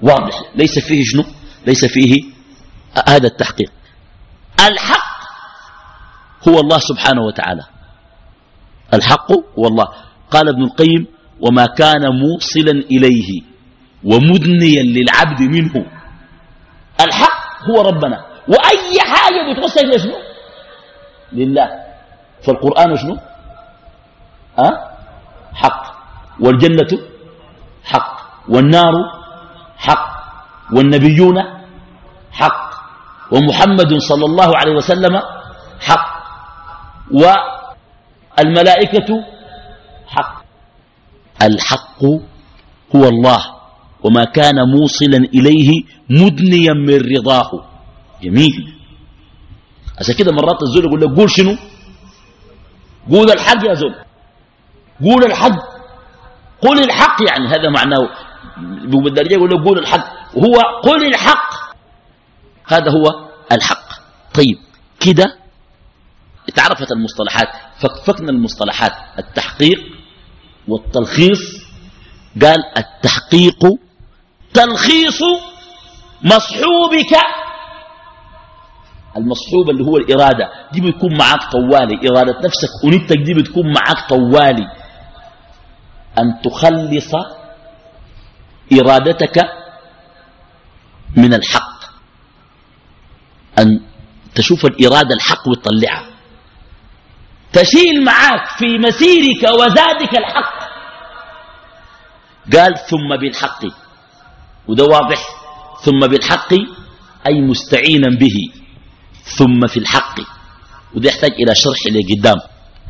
واضح. 0.02 0.42
ليس 0.56 0.80
فيه 0.80 1.04
شنو؟ 1.04 1.24
ليس 1.68 1.86
فيه 1.86 2.24
هذا 3.08 3.28
التحقيق. 3.28 3.72
الحق 4.60 5.20
هو 6.48 6.60
الله 6.60 6.80
سبحانه 6.80 7.22
وتعالى. 7.22 7.64
الحق 8.94 9.32
هو 9.32 9.68
الله. 9.68 9.88
قال 10.32 10.50
ابن 10.50 10.64
القيم 10.64 11.08
وما 11.42 11.66
كان 11.66 12.02
موصلا 12.10 12.72
إليه 12.72 13.42
ومدنيا 14.04 14.84
للعبد 14.84 15.42
منه. 15.42 15.86
الحق 17.02 17.70
هو 17.70 17.82
ربنا. 17.82 18.26
وأي 18.48 19.00
حاجة 19.00 19.54
بتوصل 19.54 19.90
لشنو 19.90 20.16
لله. 21.34 21.70
فالقرآن 22.44 22.98
شنو؟ 22.98 23.18
أه؟ 24.60 24.90
حق. 25.54 25.89
والجنة 26.40 26.92
حق 27.84 28.20
والنار 28.50 28.94
حق 29.78 30.10
والنبيون 30.74 31.38
حق 32.32 32.70
ومحمد 33.32 33.98
صلى 33.98 34.26
الله 34.26 34.58
عليه 34.58 34.72
وسلم 34.72 35.22
حق 35.80 36.10
والملائكة 38.38 39.10
حق. 40.08 40.44
الحق 41.44 42.04
هو 42.96 43.04
الله 43.08 43.42
وما 44.04 44.24
كان 44.24 44.56
موصلا 44.76 45.18
إليه 45.18 45.84
مدنيا 46.10 46.74
من 46.74 46.98
رضاه. 47.16 47.52
جميل. 48.24 48.74
عشان 50.00 50.16
كده 50.16 50.32
مرات 50.32 50.64
الزول 50.64 50.86
يقول 50.86 51.02
لك 51.02 51.10
قول 51.18 51.30
شنو؟ 51.32 51.56
قول 53.12 53.32
الحق 53.32 53.66
يا 53.70 53.74
زول. 53.74 53.96
قول 55.04 55.24
الحق. 55.26 55.69
قول 56.62 56.80
الحق 56.80 57.18
يعني 57.30 57.48
هذا 57.48 57.70
معناه 57.70 58.10
بالدرجة 59.04 59.34
يقول 59.34 59.50
لك 59.52 59.68
قول 59.68 59.80
الحق؟ 59.80 60.36
وهو 60.36 60.82
قل 60.84 61.06
الحق. 61.06 61.54
هذا 62.68 62.92
هو 62.92 63.30
الحق. 63.52 63.90
طيب 64.34 64.58
كده 65.00 65.36
اتعرفت 66.50 66.92
المصطلحات 66.92 67.48
فكفكنا 67.80 68.30
المصطلحات 68.30 68.92
التحقيق 69.20 69.80
والتلخيص. 70.68 71.40
قال 72.42 72.64
التحقيق 72.78 73.66
تلخيص 74.54 75.22
مصحوبك. 76.24 77.14
المصحوب 79.18 79.70
اللي 79.70 79.84
هو 79.84 79.98
الإرادة 79.98 80.50
دي 80.72 80.82
بتكون 80.82 81.18
معاك 81.18 81.52
طوالي. 81.52 82.10
إرادة 82.10 82.40
نفسك 82.46 82.70
ونتك 82.86 83.18
دي 83.18 83.34
بتكون 83.34 83.74
معاك 83.74 84.10
طوالي. 84.10 84.66
أن 86.18 86.42
تخلص 86.44 87.12
إرادتك 88.74 89.50
من 91.18 91.34
الحق. 91.34 91.80
أن 93.60 93.82
تشوف 94.36 94.66
الإرادة 94.66 95.16
الحق 95.16 95.48
وتطلعها. 95.48 96.10
تشيل 97.54 98.04
معاك 98.04 98.48
في 98.58 98.78
مسيرك 98.78 99.44
وزادك 99.44 100.18
الحق. 100.18 100.60
قال 102.54 102.78
ثم 102.78 103.18
بالحق. 103.22 103.66
وده 104.68 104.84
واضح. 104.84 105.20
ثم 105.82 106.00
بالحق 106.00 106.54
أي 107.28 107.42
مستعينا 107.42 108.10
به. 108.18 108.52
ثم 109.24 109.68
في 109.68 109.78
الحق. 109.78 110.20
وده 110.96 111.10
يحتاج 111.10 111.32
إلى 111.32 111.56
شرح 111.56 111.80
لقدام. 111.88 112.38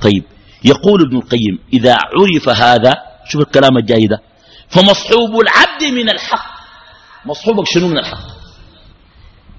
طيب. 0.02 0.24
يقول 0.64 1.02
ابن 1.02 1.18
القيم 1.18 1.60
إذا 1.74 1.94
عرف 1.94 2.50
هذا 2.50 3.09
شوف 3.30 3.42
الكلام 3.42 3.78
الجاي 3.78 4.08
ده. 4.08 4.22
فمصحوب 4.70 5.40
العبد 5.40 5.84
من 5.84 6.10
الحق. 6.10 6.60
مصحوبك 7.26 7.68
شنو 7.68 7.88
من 7.88 7.98
الحق؟ 7.98 8.28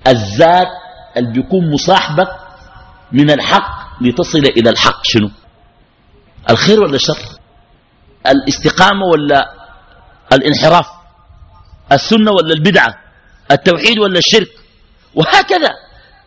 الذات 0.07 0.69
اللي 1.17 1.33
بيكون 1.33 1.73
مصاحبك 1.73 2.29
من 3.12 3.31
الحق 3.31 4.03
لتصل 4.03 4.39
إلى 4.39 4.71
الحق 4.71 5.05
شنو؟ 5.05 5.31
الخير 6.50 6.81
ولا 6.81 6.95
الشر؟ 6.95 7.19
الاستقامة 8.27 9.07
ولا 9.07 9.55
الانحراف؟ 10.33 10.87
السنة 11.93 12.31
ولا 12.31 12.55
البدعة؟ 12.55 12.95
التوحيد 13.50 13.99
ولا 13.99 14.19
الشرك؟ 14.19 14.50
وهكذا. 15.15 15.71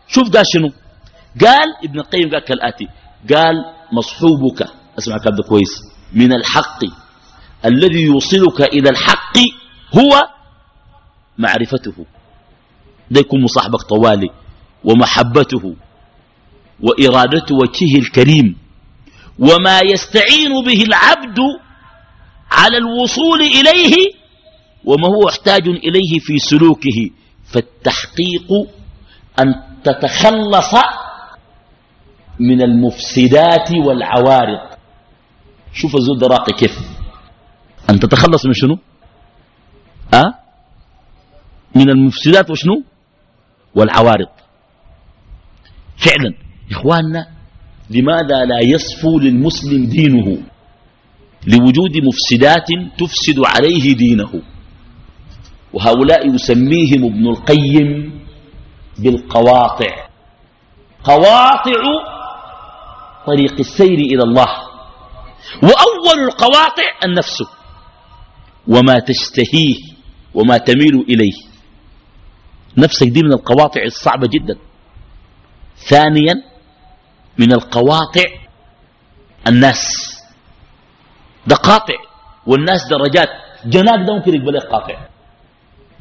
شوف 0.08 0.36
قال 0.36 0.46
شنو؟ 0.46 0.72
قال 1.40 1.68
ابن 1.84 2.00
القيم 2.00 2.30
قال 2.30 2.44
كالآتي 2.44 2.88
قال 3.34 3.54
مصحوبك 3.92 4.68
أسمع 4.98 5.18
كلام 5.18 5.42
كويس 5.48 5.70
من 6.12 6.32
الحق. 6.32 7.03
الذي 7.64 8.02
يوصلك 8.02 8.60
إلى 8.60 8.90
الحق 8.90 9.38
هو 9.94 10.28
معرفته. 11.38 12.06
ده 13.10 13.20
يكون 13.20 13.42
مصاحبك 13.42 13.82
طوالي 13.82 14.30
ومحبته 14.84 15.74
وإرادة 16.80 17.46
وجهه 17.52 17.98
الكريم 17.98 18.56
وما 19.38 19.80
يستعين 19.80 20.64
به 20.66 20.82
العبد 20.82 21.38
على 22.50 22.78
الوصول 22.78 23.40
إليه 23.40 23.94
وما 24.84 25.08
هو 25.08 25.26
محتاج 25.26 25.68
إليه 25.68 26.18
في 26.20 26.38
سلوكه. 26.38 27.10
فالتحقيق 27.52 28.48
أن 29.40 29.54
تتخلص 29.84 30.74
من 32.40 32.62
المفسدات 32.62 33.70
والعوارض. 33.86 34.60
شوف 35.72 35.96
الزود 35.96 36.24
راقي 36.24 36.52
كيف؟ 36.52 36.93
أن 37.90 38.00
تتخلص 38.00 38.46
من 38.46 38.52
شنو؟ 38.52 38.78
أه؟ 40.14 40.34
من 41.74 41.90
المفسدات 41.90 42.50
وشنو؟ 42.50 42.82
والعوارض. 43.74 44.28
فعلا 45.96 46.34
إخواننا 46.70 47.28
لماذا 47.90 48.44
لا 48.44 48.60
يصفو 48.62 49.18
للمسلم 49.18 49.86
دينه؟ 49.86 50.42
لوجود 51.46 51.96
مفسدات 51.96 52.66
تفسد 52.98 53.38
عليه 53.46 53.96
دينه. 53.96 54.42
وهؤلاء 55.72 56.34
يسميهم 56.34 57.04
ابن 57.04 57.28
القيم 57.28 58.20
بالقواطع. 58.98 60.08
قواطع 61.04 61.82
طريق 63.26 63.58
السير 63.58 63.98
إلى 63.98 64.22
الله. 64.22 64.48
وأول 65.62 66.24
القواطع 66.28 66.88
النفس. 67.04 67.42
وما 68.68 68.98
تشتهيه 68.98 69.76
وما 70.34 70.56
تميل 70.58 71.04
إليه. 71.08 71.32
نفسك 72.78 73.06
دي 73.08 73.22
من 73.22 73.32
القواطع 73.32 73.82
الصعبة 73.82 74.28
جدا. 74.28 74.56
ثانيا 75.88 76.34
من 77.38 77.52
القواطع 77.52 78.24
الناس. 79.48 80.14
ده 81.46 81.56
قاطع 81.56 81.94
والناس 82.46 82.88
درجات. 82.90 83.28
جناك 83.66 84.06
ده 84.06 84.14
ممكن 84.14 84.34
يقبل 84.34 84.60
قاطع. 84.60 85.06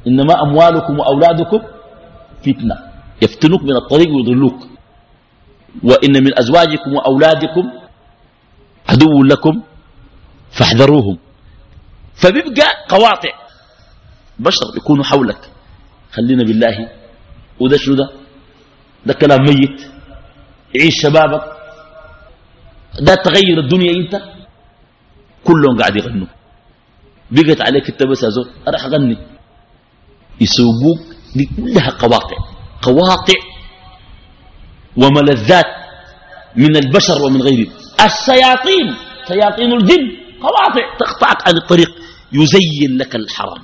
إنما 0.07 0.41
أموالكم 0.41 0.99
وأولادكم 0.99 1.59
فتنة. 2.41 2.75
يفتنوك 3.21 3.61
من 3.63 3.75
الطريق 3.75 4.09
ويضلوك. 4.15 4.59
وإن 5.83 6.23
من 6.23 6.39
أزواجكم 6.39 6.93
وأولادكم 6.93 7.71
عدو 8.89 9.23
لكم 9.23 9.61
فاحذروهم. 10.51 11.17
فبيبقى 12.15 12.67
قواطع. 12.89 13.33
بشر 14.39 14.65
يكونوا 14.77 15.03
حولك. 15.03 15.49
خلينا 16.11 16.43
بالله. 16.43 16.89
وده 17.59 17.77
شنو 17.77 17.95
ده؟ 17.95 18.09
ده 19.05 19.13
كلام 19.13 19.39
ميت. 19.41 19.81
عيش 20.81 21.01
شبابك. 21.01 21.43
ده 22.99 23.15
تغير 23.15 23.59
الدنيا 23.59 23.91
انت. 23.91 24.21
كلهم 25.43 25.79
قاعد 25.79 25.95
يغنوا. 25.95 26.27
بقت 27.31 27.61
عليك 27.61 27.89
انت 27.89 28.03
بس 28.03 28.23
يا 28.23 28.29
زول. 28.29 28.49
اغني 28.67 29.17
يسوقوك 30.41 30.99
دي 31.35 31.49
كلها 31.57 31.89
قواطع. 31.89 32.37
قواطع 32.81 33.39
وملذات 34.97 35.65
من 36.55 36.75
البشر 36.75 37.21
ومن 37.21 37.41
غيره 37.41 37.71
الشياطين. 38.05 38.95
شياطين 39.27 39.73
الجن. 39.73 40.22
قواطع 40.43 40.97
تقطعك 40.99 41.47
عن 41.47 41.57
الطريق 41.57 41.89
يزين 42.33 42.97
لك 42.97 43.15
الحرام. 43.15 43.63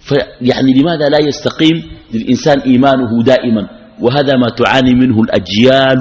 فيعني 0.00 0.72
لماذا 0.74 1.08
لا 1.08 1.18
يستقيم 1.18 1.90
للإنسان 2.14 2.60
إيمانه 2.60 3.22
دائما؟ 3.22 3.68
وهذا 4.00 4.36
ما 4.36 4.48
تعاني 4.48 4.94
منه 4.94 5.22
الأجيال 5.22 5.98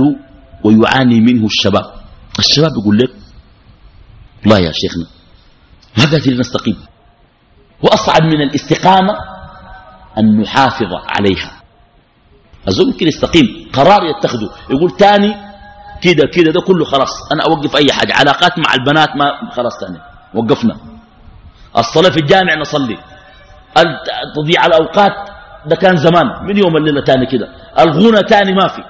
ويعاني 0.63 1.19
منه 1.19 1.45
الشباب. 1.45 1.85
الشباب 2.39 2.71
يقول 2.81 2.97
لك 2.97 3.11
لا 4.45 4.57
يا 4.57 4.71
شيخنا 4.71 5.05
ما 5.97 6.05
قادرين 6.05 6.39
نستقيم. 6.39 6.77
وأصعب 7.83 8.23
من 8.23 8.41
الاستقامة 8.41 9.13
أن 10.17 10.41
نحافظ 10.41 10.93
عليها. 10.93 11.61
أظن 12.67 12.85
ممكن 12.85 13.07
يستقيم 13.07 13.69
قرار 13.73 14.03
يتخذه. 14.03 14.49
يقول 14.69 14.91
تاني 14.97 15.50
كده 16.01 16.27
كده 16.33 16.51
ده 16.51 16.61
كله 16.61 16.85
خلاص. 16.85 17.31
أنا 17.31 17.43
أوقف 17.43 17.75
أي 17.75 17.91
حاجة. 17.91 18.13
علاقات 18.13 18.59
مع 18.59 18.73
البنات 18.73 19.09
ما 19.15 19.51
خلاص 19.51 19.73
تاني 19.79 19.99
وقفنا. 20.33 20.77
الصلاة 21.77 22.09
في 22.09 22.17
الجامع 22.19 22.55
نصلي. 22.55 22.97
تضيع 24.35 24.65
الأوقات. 24.65 25.11
ده 25.65 25.75
كان 25.75 25.97
زمان. 25.97 26.25
من 26.47 26.57
يوم 26.57 26.77
الليلة 26.77 27.03
تاني 27.03 27.25
كده. 27.25 27.49
الغنى 27.79 28.23
تاني 28.23 28.53
ما 28.53 28.67
في. 28.67 28.83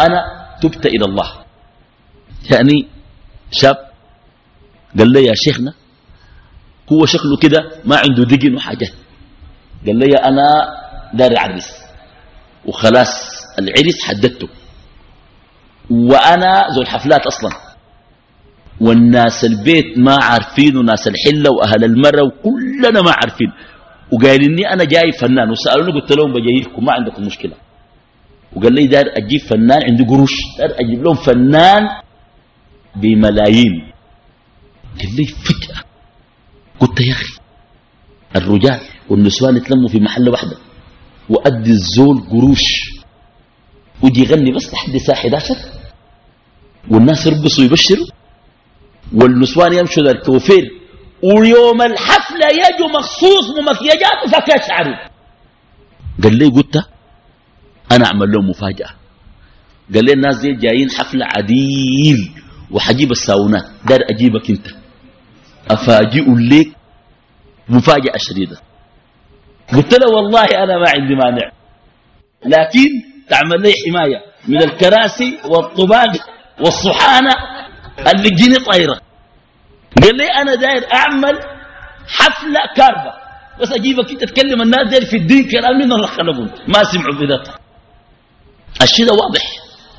أنا 0.00 0.22
تبت 0.62 0.86
إلى 0.86 1.04
الله. 1.04 1.32
يعني 2.50 2.88
شاب 3.50 3.76
قال 4.98 5.12
لي 5.12 5.24
يا 5.24 5.34
شيخنا 5.34 5.72
هو 6.92 7.06
شكله 7.06 7.36
كده 7.36 7.70
ما 7.84 7.96
عنده 7.96 8.24
دقن 8.24 8.54
وحاجات 8.54 8.92
قال 9.86 9.98
لي 9.98 10.16
أنا 10.16 10.44
داري 11.14 11.36
عرس 11.36 11.68
وخلاص 12.66 13.10
العرس 13.58 14.04
حددته. 14.04 14.48
وأنا 15.90 16.66
ذو 16.74 16.82
الحفلات 16.82 17.26
أصلا. 17.26 17.50
والناس 18.80 19.44
البيت 19.44 19.98
ما 19.98 20.16
عارفين 20.22 20.76
وناس 20.76 21.08
الحلة 21.08 21.50
وأهل 21.50 21.84
المرة 21.84 22.22
وكلنا 22.22 23.02
ما 23.02 23.12
عارفين. 23.12 23.52
وقال 24.12 24.44
إني 24.44 24.72
أنا 24.72 24.84
جاي 24.84 25.12
فنان. 25.12 25.50
وسألوني 25.50 26.00
قلت 26.00 26.12
لهم 26.12 26.32
بجيكم 26.32 26.84
ما 26.84 26.92
عندكم 26.92 27.22
مشكلة. 27.22 27.54
وقال 28.56 28.72
لي 28.72 28.86
دار 28.86 29.04
أجيب 29.06 29.40
فنان 29.40 29.82
عنده 29.82 30.04
قروش. 30.04 30.32
دار 30.58 30.70
أجيب 30.80 31.04
لهم 31.04 31.14
فنان 31.14 31.88
بملايين. 32.96 33.92
قال 35.00 35.16
لي 35.16 35.24
فجأة. 35.24 35.82
قلت 36.80 37.00
يا 37.00 37.12
أخي 37.12 37.38
الرجال 38.36 38.80
والنسوان 39.08 39.56
يتلموا 39.56 39.88
في 39.88 40.00
محل 40.00 40.28
واحدة. 40.28 40.56
وأدي 41.28 41.70
الزول 41.70 42.20
قروش. 42.20 42.90
ودي 44.02 44.20
يغني 44.20 44.52
بس 44.52 44.72
لحد 44.72 44.94
الساعة 44.94 45.16
11 45.16 45.77
والناس 46.90 47.26
يرقصوا 47.26 47.64
ويبشروا؟ 47.64 48.06
والنسوان 49.14 49.72
يمشوا 49.72 50.02
ذا 50.02 50.10
الكوفير. 50.10 50.64
ويوم 51.22 51.82
الحفلة 51.82 52.46
يجوا 52.46 52.88
مخصوص 52.98 53.44
ممكيجات 53.58 54.18
وفكات 54.26 54.62
شعري. 54.68 55.10
قال 56.22 56.38
لي 56.38 56.46
قلت 56.46 56.76
أنا 57.92 58.06
أعمل 58.06 58.32
لهم 58.32 58.50
مفاجأة. 58.50 58.90
قال 59.94 60.04
لي 60.04 60.12
الناس 60.12 60.36
دي 60.36 60.52
جايين 60.52 60.90
حفلة 60.90 61.26
عديل 61.26 62.30
وحجيب 62.70 63.10
الساونات. 63.10 63.64
دار 63.88 64.00
أجيبك 64.10 64.50
أنت. 64.50 64.66
أفاجئ 65.70 66.24
لك 66.28 66.68
مفاجأة 67.68 68.16
شديدة. 68.16 68.56
قلت 69.74 69.94
له 69.94 70.16
والله 70.16 70.44
أنا 70.44 70.78
ما 70.78 70.88
عندي 70.88 71.14
مانع. 71.14 71.50
لكن 72.46 72.88
تعمل 73.30 73.62
لي 73.62 73.72
حماية 73.86 74.24
من 74.48 74.62
الكراسي 74.62 75.38
والطباق 75.44 76.37
والصحانة 76.60 77.32
اللي 77.98 78.30
تجيني 78.30 78.54
طايرة. 78.58 79.00
قال 80.02 80.16
لي 80.16 80.26
أنا 80.26 80.54
داير 80.54 80.86
أعمل 80.94 81.38
حفلة 82.08 82.60
كاربة 82.76 83.12
بس 83.60 83.72
أجيبك 83.72 84.10
أنت 84.10 84.20
تتكلم 84.24 84.62
الناس 84.62 84.88
داير 84.90 85.04
في 85.04 85.16
الدين 85.16 85.48
كلام 85.48 85.76
من 85.76 85.92
الله 85.92 86.06
خلقون 86.06 86.50
ما 86.68 86.84
سمعوا 86.84 87.14
بذاته 87.20 87.52
الشيء 88.82 89.06
ده 89.06 89.12
واضح. 89.12 89.42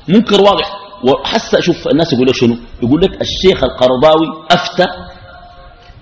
منكر 0.08 0.40
واضح. 0.40 0.72
وحس 1.04 1.56
شوف 1.56 1.88
الناس 1.88 2.12
يقول 2.12 2.26
لك 2.26 2.34
شنو؟ 2.34 2.56
يقول 2.82 3.00
لك 3.02 3.20
الشيخ 3.20 3.64
القرضاوي 3.64 4.26
أفتى 4.50 4.86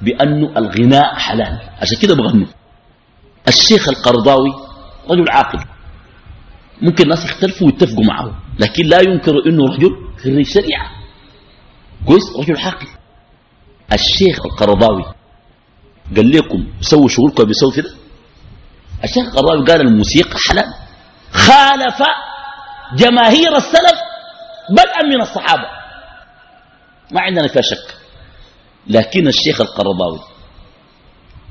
بأنه 0.03 0.53
الغناء 0.57 1.15
حلال. 1.15 1.59
عشان 1.83 1.99
كده 1.99 2.15
بغنوا. 2.15 2.47
الشيخ 3.49 3.89
القرضاوي 3.89 4.51
رجل 5.11 5.31
عاقل. 5.31 5.59
ممكن 6.83 7.05
الناس 7.05 7.25
يختلفوا 7.25 7.67
ويتفقوا 7.67 8.05
معه. 8.05 8.35
لكن 8.59 8.87
لا 8.87 9.01
ينكر 9.01 9.33
إنه 9.47 9.65
رجل 9.75 10.08
خريج 10.25 10.47
شريعة. 10.47 10.91
كويس؟ 12.07 12.23
رجل 12.37 12.57
عاقل 12.57 12.87
الشيخ 13.93 14.47
القرضاوي 14.47 15.05
قال 16.17 16.31
لكم 16.31 16.67
سووا 16.81 17.09
شغلكم 17.09 17.45
بيسووا 17.45 17.73
كده. 17.73 17.91
الشيخ 19.05 19.25
القرضاوي 19.25 19.65
قال 19.67 19.81
الموسيقى 19.81 20.39
حلال. 20.49 20.75
خالف 21.33 22.03
جماهير 22.97 23.57
السلف 23.57 23.99
بدءا 24.71 25.03
من 25.11 25.21
الصحابة. 25.21 25.69
ما 27.13 27.21
عندنا 27.21 27.49
فيها 27.49 27.63
شك. 27.63 27.95
لكن 28.87 29.29
الشيخ 29.29 29.61
القرضاوي 29.61 30.21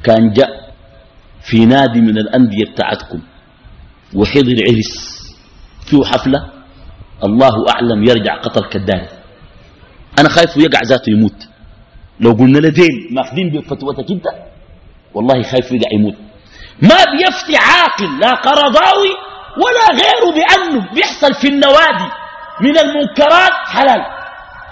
كان 0.03 0.33
جاء 0.33 0.73
في 1.41 1.65
نادي 1.65 2.01
من 2.01 2.17
الأندية 2.17 2.65
بتاعتكم 2.65 3.21
وحضر 4.15 4.55
عرس 4.69 5.17
فيه 5.85 6.03
حفلة. 6.03 6.56
الله 7.23 7.69
أعلم 7.69 8.03
يرجع 8.03 8.41
قتل 8.41 8.65
كداري 8.69 9.09
أنا 10.19 10.29
خايف 10.29 10.57
يقع 10.57 10.81
ذاته 10.85 11.09
يموت. 11.09 11.47
لو 12.19 12.31
قلنا 12.31 12.59
لدين 12.59 13.07
ماخذين 13.11 13.49
بفتوتك 13.49 14.11
انت 14.11 14.25
والله 15.13 15.43
خايف 15.43 15.71
يقع 15.71 15.91
يموت. 15.93 16.15
ما 16.81 16.97
بيفتي 17.11 17.57
عاقل 17.57 18.19
لا 18.19 18.33
قرضاوي 18.33 19.09
ولا 19.63 19.87
غيره 20.01 20.31
بأنه 20.35 20.93
بيحصل 20.93 21.33
في 21.33 21.47
النوادي. 21.47 22.09
من 22.61 22.77
المنكرات 22.77 23.51
حلال. 23.65 24.01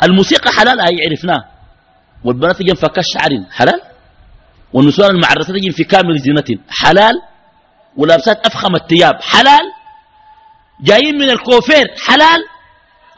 الموسيقى 0.03 0.51
حلال 0.51 0.81
هي 0.81 1.10
عرفناه 1.10 1.45
والبنات 2.23 2.55
تجي 2.55 2.75
فكاش 2.75 3.13
شعر 3.13 3.29
حلال. 3.51 3.81
والنسوان 4.73 5.15
المعرسة 5.15 5.53
تجي 5.53 5.71
في 5.71 5.84
كامل 5.84 6.19
زينة 6.19 6.62
حلال. 6.69 7.21
ولابسات 7.97 8.45
أفخم 8.45 8.75
الثياب 8.75 9.21
حلال. 9.21 9.74
جايين 10.86 11.15
من 11.15 11.30
الكوفير 11.30 11.86
حلال؟ 12.08 12.45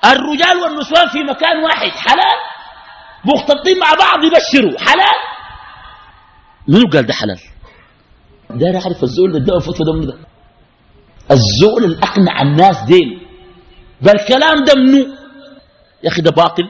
الرجال 0.06 0.58
والنسوان 0.58 1.10
في 1.10 1.24
مكان 1.24 1.64
واحد 1.64 1.90
حلال؟ 1.90 2.38
مختلطين 3.26 3.80
مع 3.80 3.94
بعض 3.94 4.24
يبشروا 4.24 4.80
حلال؟ 4.80 5.18
منو 6.68 6.90
قال 6.94 7.06
ده 7.06 7.14
حلال؟ 7.14 7.40
ده 8.50 8.68
يعرف 8.68 9.04
الزول 9.04 9.30
اللي 9.30 9.44
اداه 9.44 9.60
فتوى 9.60 9.86
دم 9.86 10.02
ده. 10.02 10.18
الزول 11.32 11.84
اللي 11.84 11.98
أقنع 12.04 12.42
الناس 12.42 12.84
دين 12.84 13.22
بالكلام 14.02 14.64
ده 14.64 14.74
منو؟ 14.76 15.08
يا 16.04 16.10
أخي 16.10 16.22
ده 16.22 16.32
باطل 16.32 16.70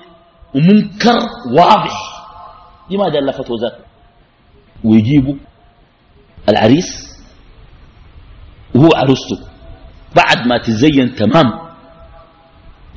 ومنكر 0.56 1.20
واضح. 1.52 1.94
لماذا 2.90 3.20
لا 3.20 3.32
فتوى 3.32 3.58
ذاته 3.62 3.84
ويجيبوا 4.84 5.36
العريس 6.50 6.88
وهو 8.76 8.90
عروسته. 8.96 9.38
بعد 10.16 10.48
ما 10.48 10.58
تزين 10.58 11.16
تمام. 11.16 11.68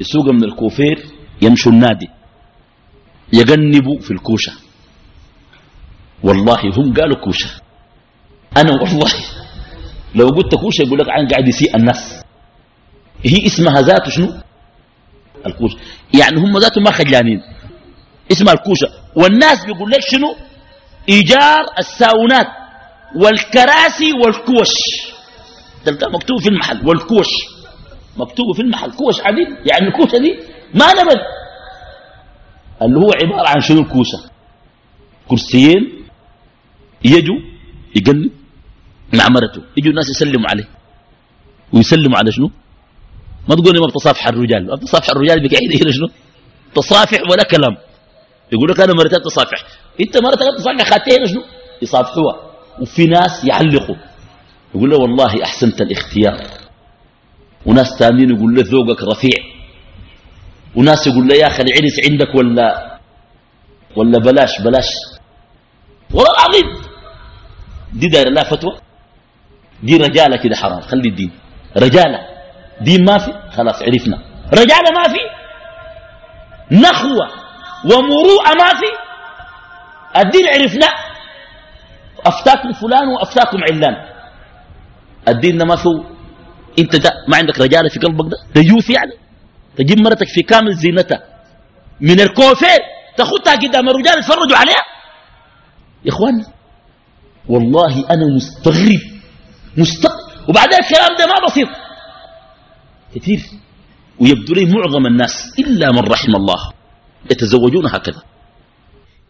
يسوق 0.01 0.31
من 0.31 0.45
الكوفير 0.45 1.07
يمشوا 1.43 1.73
النادي. 1.73 2.09
يجنبوا 3.33 4.01
في 4.01 4.11
الكوشة. 4.11 4.53
والله 6.23 6.61
هم 6.77 6.95
قالوا 6.95 7.25
كوشة. 7.25 7.51
أنا 8.57 8.71
والله 8.73 9.11
لو 10.15 10.29
قلت 10.29 10.55
كوشة 10.55 10.83
يقول 10.83 10.99
لك 10.99 11.07
عن 11.09 11.29
قاعد 11.29 11.49
يسيء 11.49 11.77
الناس. 11.77 12.23
هي 13.25 13.47
اسمها 13.47 13.81
ذاته 13.81 14.11
شنو؟ 14.11 14.35
الكوشة. 15.47 15.77
يعني 16.15 16.37
هم 16.41 16.59
ذاته 16.59 16.81
ما 16.81 16.91
خجلانين. 16.91 17.43
اسمها 18.33 18.53
الكوشة. 18.53 18.89
والناس 19.17 19.65
بيقول 19.65 19.91
لك 19.91 20.01
شنو؟ 20.01 20.37
إيجار 21.09 21.65
الساونات 21.79 22.47
والكراسي 23.17 24.13
والكوش. 24.13 24.75
تلقى 25.85 26.11
مكتوب 26.13 26.41
في 26.41 26.49
المحل 26.49 26.87
والكوش. 26.89 27.29
مكتوب 28.17 28.57
في 28.57 28.63
المحل 28.63 28.93
كوش 28.93 29.21
عديد 29.21 29.49
يعني 29.49 29.89
الكوشة 29.89 30.19
دي 30.19 30.39
ما 30.75 30.87
نبد 30.93 31.21
اللي 32.83 32.99
هو 33.01 33.11
عبارة 33.23 33.49
عن 33.49 33.61
شنو 33.61 33.81
الكوشة 33.81 34.19
كرسيين 35.29 36.07
يجوا 37.05 37.37
يقلب 37.97 38.33
مع 39.15 39.29
مرته 39.29 39.63
يجوا 39.77 39.91
الناس 39.91 40.09
يسلموا 40.09 40.51
عليه. 40.51 40.69
ويسلموا 41.73 42.19
على 42.19 42.33
شنو؟ 42.33 42.51
ما 43.49 43.55
تقول 43.55 43.81
ما 43.81 43.87
بتصافح 43.87 44.27
الرجال. 44.27 44.67
ما 44.67 44.75
بتصافح 44.75 45.11
الرجال 45.11 45.49
بقعيد 45.49 45.83
هنا 45.83 45.93
شنو؟ 45.93 46.09
تصافح 46.75 47.21
ولا 47.31 47.43
كلام. 47.43 47.77
يقول 48.53 48.71
لك 48.71 48.81
أنا 48.81 48.95
مرتين 48.95 49.23
تصافح. 49.23 49.65
أنت 50.01 50.17
مرتين 50.17 50.47
تصافح 50.59 50.91
خاتين 50.91 51.27
شنو؟ 51.27 51.43
يصافحوها. 51.83 52.51
وفي 52.81 53.07
ناس 53.07 53.45
يعلقوا. 53.45 53.97
يقول 54.75 54.91
له 54.91 54.99
والله 54.99 55.45
أحسنت 55.45 55.81
الاختيار. 55.81 56.37
وناس 57.67 57.89
ثانيين 57.99 58.31
يقول 58.37 58.55
له 58.55 58.63
ذوقك 58.63 59.03
رفيع. 59.03 59.39
وناس 60.75 61.07
يقول 61.07 61.29
له 61.29 61.35
يا 61.35 61.47
أخي 61.47 61.63
العرس 61.63 62.11
عندك 62.11 62.35
ولا 62.35 62.99
ولا 63.97 64.19
بلاش 64.19 64.61
بلاش. 64.61 64.89
والله 66.11 66.31
العظيم. 66.31 66.83
دي 67.93 68.09
داير 68.09 68.31
لها 68.31 68.45
فتوى. 68.45 68.79
دي 69.83 69.97
رجالة 69.97 70.37
كده 70.37 70.57
حرام. 70.57 70.81
خلي 70.81 71.09
الدين. 71.09 71.31
رجالة. 71.77 72.19
دين 72.81 73.05
ما 73.05 73.19
في. 73.19 73.33
خلاص 73.57 73.83
عرفنا. 73.83 74.23
رجالة 74.53 74.91
ما 74.95 75.05
في. 75.09 75.23
نخوة 76.73 77.31
ومروءة 77.85 78.55
ما 78.55 78.71
في. 78.81 78.91
الدين 80.17 80.47
عرفنا. 80.47 80.87
أفتاكم 82.27 82.73
فلان 82.73 83.09
وأفتاكم 83.09 83.59
علان. 83.71 84.10
الدين 85.29 85.63
ما 85.63 85.77
فيه. 85.77 86.05
انت 86.79 86.97
ده 86.97 87.11
ما 87.29 87.37
عندك 87.37 87.59
رجالة 87.59 87.89
في 87.89 87.99
قلبك 87.99 88.31
ده؟ 88.31 88.37
تجوف 88.55 88.91
يعني. 88.91 89.13
تجيب 89.77 90.01
مرتك 90.01 90.29
في 90.29 90.43
كامل 90.43 90.75
زينتها. 90.75 91.23
من 92.01 92.21
الكوفير 92.21 92.79
تاخدها 93.17 93.55
قدام 93.55 93.89
الرجال 93.89 94.19
يتفرجوا 94.19 94.57
عليها. 94.57 94.85
يا 96.05 96.11
اخوان 96.11 96.45
والله 97.49 98.11
أنا 98.11 98.27
مستغرب. 98.37 99.01
مستغرب 99.77 100.49
وبعدين 100.49 100.79
الكلام 100.79 101.17
ده 101.19 101.27
ما 101.27 101.47
بسيط. 101.47 101.69
كثير. 103.15 103.41
ويبدو 104.21 104.55
لي 104.55 104.65
معظم 104.65 105.07
الناس 105.07 105.53
إلا 105.59 105.93
من 105.93 105.99
رحم 105.99 106.37
الله 106.37 106.73
يتزوجون 107.31 107.87
هكذا. 107.87 108.23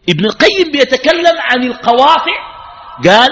ابن 0.09 0.25
القيم 0.25 0.71
بيتكلم 0.71 1.35
عن 1.39 1.63
القواطع 1.63 2.37
قال 3.05 3.29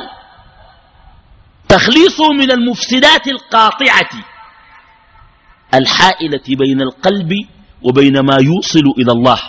تخليصه 1.70 2.34
من 2.34 2.52
المفسدات 2.52 3.28
القاطعة 3.28 4.10
الحائلة 5.74 6.44
بين 6.48 6.82
القلب 6.82 7.34
وبين 7.82 8.20
ما 8.20 8.38
يوصل 8.42 8.94
إلى 8.98 9.12
الله. 9.12 9.40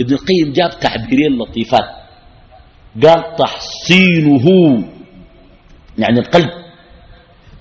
ابن 0.00 0.14
القيم 0.14 0.52
جاب 0.52 0.80
تعبيرين 0.80 1.38
لطيفات 1.38 1.84
قال 3.02 3.36
تحصينه 3.36 4.46
يعني 5.98 6.20
القلب. 6.20 6.50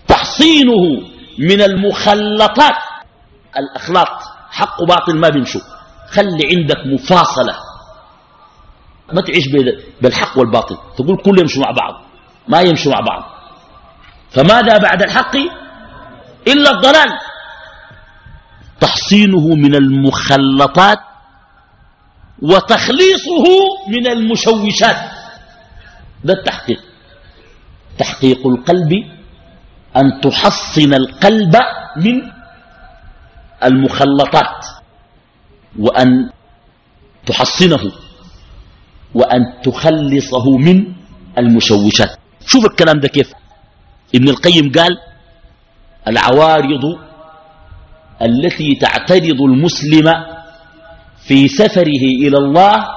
تحصينه 0.07 1.01
من 1.39 1.61
المخلطات. 1.61 2.75
الأخلاط 3.57 4.21
حق 4.51 4.81
وباطل 4.81 5.17
ما 5.17 5.29
بيمشوا. 5.29 5.61
خلي 6.09 6.43
عندك 6.55 6.77
مفاصلة. 6.85 7.55
ما 9.13 9.21
تعيش 9.21 9.47
بالحق 10.01 10.37
والباطل. 10.37 10.77
تقول 10.97 11.17
كل 11.17 11.39
يمشوا 11.39 11.61
مع 11.61 11.71
بعض. 11.71 11.93
ما 12.47 12.61
يمشوا 12.61 12.91
مع 12.91 12.99
بعض. 12.99 13.36
فماذا 14.37 14.77
بعد 14.77 15.03
الحق 15.03 15.35
إلا 16.47 16.71
الضلال؟ 16.71 17.09
تحصينه 18.81 19.55
من 19.55 19.75
المخلطات 19.75 20.99
وتخليصه 22.41 23.45
من 23.87 24.07
المشوشات. 24.07 24.97
ده 26.23 26.33
التحقيق. 26.33 26.79
تحقيق 27.97 28.47
القلب 28.47 28.91
أن 29.97 30.21
تحصن 30.21 30.93
القلب 30.93 31.55
من 31.95 32.21
المخلطات 33.63 34.65
وأن 35.79 36.29
تحصنه 37.25 37.91
وأن 39.13 39.41
تخلصه 39.63 40.57
من 40.57 40.93
المشوشات. 41.37 42.19
شوف 42.45 42.65
الكلام 42.65 42.99
ده 42.99 43.07
كيف؟ 43.07 43.33
ابن 44.15 44.29
القيم 44.29 44.71
قال 44.71 44.97
العوارض 46.07 46.83
التي 48.21 48.75
تعترض 48.75 49.41
المسلم 49.41 50.13
في 51.27 51.47
سفره 51.47 52.03
إلى 52.23 52.37
الله 52.37 52.87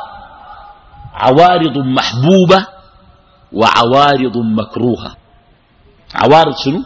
عوارض 1.14 1.78
محبوبة 1.78 2.66
وعوارض 3.52 4.36
مكروهة. 4.36 5.16
عوارض 6.14 6.56
شنو؟ 6.56 6.82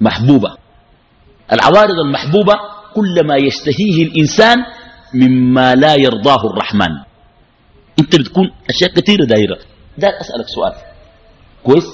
محبوبة. 0.00 0.56
العوارض 1.52 1.98
المحبوبة 2.06 2.54
كل 2.94 3.26
ما 3.26 3.36
يشتهيه 3.36 4.02
الإنسان 4.04 4.58
مما 5.14 5.74
لا 5.74 5.94
يرضاه 5.94 6.46
الرحمن. 6.50 6.90
انت 7.98 8.16
بتكون 8.16 8.50
أشياء 8.70 8.90
كثيرة 8.90 9.24
دايرة. 9.24 9.58
ده 9.98 10.08
أسألك 10.20 10.48
سؤال. 10.54 10.72
كويس؟ 11.64 11.84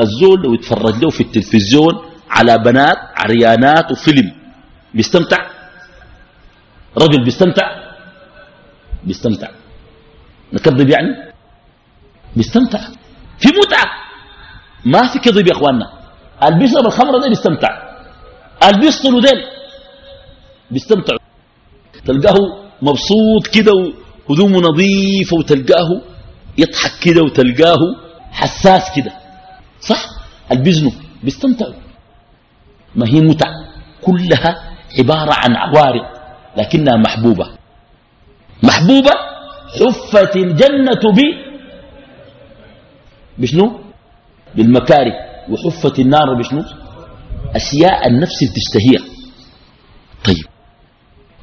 الزول 0.00 0.42
لو 0.42 0.54
يتفرج 0.54 1.02
له 1.02 1.10
في 1.10 1.20
التلفزيون 1.20 1.94
على 2.30 2.58
بنات 2.58 2.96
عريانات 3.16 3.92
وفيلم 3.92 4.32
بيستمتع؟ 4.94 5.46
رجل 6.98 7.24
بيستمتع؟ 7.24 7.66
بيستمتع. 9.04 9.48
نكذب 10.52 10.88
يعني؟ 10.88 11.32
بيستمتع. 12.36 12.80
في 13.38 13.48
متعة. 13.48 13.86
ما 14.84 15.06
في 15.06 15.18
كذب 15.18 15.46
يا 15.46 15.52
إخواننا. 15.52 15.86
اللي 16.42 16.58
بيشرب 16.58 16.86
الخمرة 16.86 17.18
ده 17.18 17.28
بيستمتع. 17.28 17.68
اللي 18.68 18.80
بيسطلوا 18.80 19.20
ديل 19.20 19.40
بيستمتعوا. 20.70 21.18
تلقاه 22.04 22.38
مبسوط 22.82 23.46
كده 23.54 23.72
وهدومه 24.28 24.58
نظيفة 24.60 25.36
وتلقاه 25.36 25.88
يضحك 26.58 26.92
كده 27.02 27.22
وتلقاه 27.22 27.78
حساس 28.32 28.82
كده. 28.96 29.12
صح؟ 29.80 30.02
البزنو 30.52 30.92
بيستمتعوا. 31.22 31.74
ما 32.94 33.06
هي 33.06 33.20
متع. 33.20 33.50
كلها 34.02 34.62
عبارة 34.98 35.34
عن 35.34 35.56
عوارض 35.56 36.06
لكنها 36.56 36.96
محبوبة. 36.96 37.50
محبوبة 38.62 39.10
حفت 39.80 40.36
الجنة 40.36 41.02
ب 41.16 41.18
بشنو؟ 43.38 43.80
بالمكاره. 44.54 45.14
وحفت 45.50 45.98
النار 45.98 46.34
بشنو؟ 46.38 46.64
أشياء 47.54 48.08
النفس 48.08 48.38
تشتهيها. 48.38 49.04
طيب. 50.24 50.44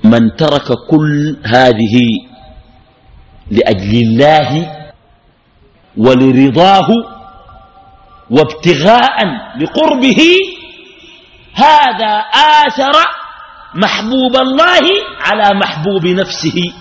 من 0.03 0.35
ترك 0.35 0.67
كل 0.89 1.37
هذه 1.43 1.95
لأجل 3.51 4.01
الله 4.01 4.77
ولرضاه 5.97 7.16
وابتغاء 8.29 9.25
لقربه 9.59 10.21
هذا 11.53 12.13
آثر 12.65 12.93
محبوب 13.75 14.35
الله 14.35 14.85
على 15.19 15.59
محبوب 15.59 16.05
نفسه. 16.05 16.73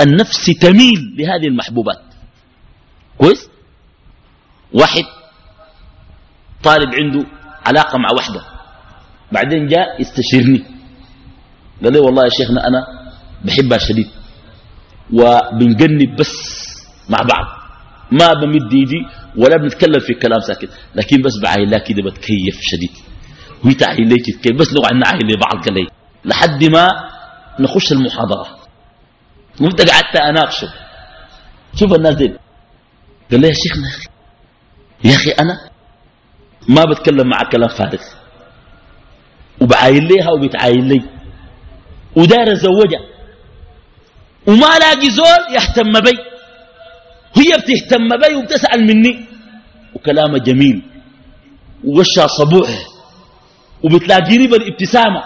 النفس 0.00 0.46
تميل 0.46 1.16
لهذه 1.18 1.46
المحبوبات. 1.46 2.02
كويس؟ 3.18 3.48
واحد 4.72 5.04
طالب 6.64 6.94
عنده 6.94 7.26
علاقة 7.66 7.98
مع 7.98 8.12
وحدة. 8.16 8.42
بعدين 9.32 9.66
جاء 9.66 10.00
يستشيرني. 10.00 10.64
قال 11.84 11.92
لي 11.92 11.98
والله 11.98 12.24
يا 12.24 12.28
شيخنا 12.28 12.66
أنا 12.66 12.86
بحبها 13.44 13.78
شديد. 13.78 14.10
وبنجنب 15.12 16.16
بس 16.16 16.34
مع 17.08 17.18
بعض. 17.18 17.57
ما 18.12 18.32
بمد 18.32 18.72
إيدي 18.72 19.06
ولا 19.36 19.56
بنتكلم 19.56 20.00
في 20.00 20.14
كلام 20.14 20.40
ساكت. 20.40 20.70
لكن 20.94 21.22
بس 21.22 21.38
بعايلها 21.42 21.78
كده 21.78 22.02
بتكيف 22.02 22.60
شديد. 22.60 22.90
وهي 23.64 23.74
تعايل 23.74 24.08
لي 24.08 24.16
تتكيف 24.16 24.56
بس 24.56 24.72
لو 24.72 24.82
عنا 24.84 25.06
عايل 25.06 25.26
لبعض 25.26 25.64
قال 25.64 25.74
لي 25.74 25.86
لحد 26.24 26.64
ما 26.64 26.88
نخش 27.60 27.92
المحاضرة. 27.92 28.58
قمت 29.60 29.90
قعدت 29.90 30.16
أناقشه. 30.16 30.72
شوف 31.74 31.94
الناس 31.94 32.14
دي. 32.14 32.34
قال 33.30 33.40
لي 33.40 33.48
يا 33.48 33.52
شيخنا 33.52 33.88
يا 35.04 35.14
أخي. 35.14 35.30
أنا 35.30 35.70
ما 36.68 36.84
بتكلم 36.84 37.28
مع 37.28 37.42
كلام 37.52 37.68
فارغ. 37.68 38.02
وبعاين 39.60 40.06
ليها 40.06 40.30
وبتعاين 40.30 40.88
لي. 40.88 41.02
ودار 42.16 42.54
زوجة 42.54 43.00
وما 44.46 44.78
لاقي 44.78 45.10
زول 45.10 45.54
يهتم 45.54 46.00
بي. 46.00 46.18
هي 47.36 47.50
بتهتم 47.58 48.08
بي 48.08 48.34
وبتسأل 48.34 48.86
مني. 48.86 49.24
وكلامه 49.94 50.38
جميل. 50.38 50.82
ووشها 51.84 52.26
صبوح 52.26 52.68
وبتلاقيني 53.84 54.46
بالابتسامة 54.46 55.22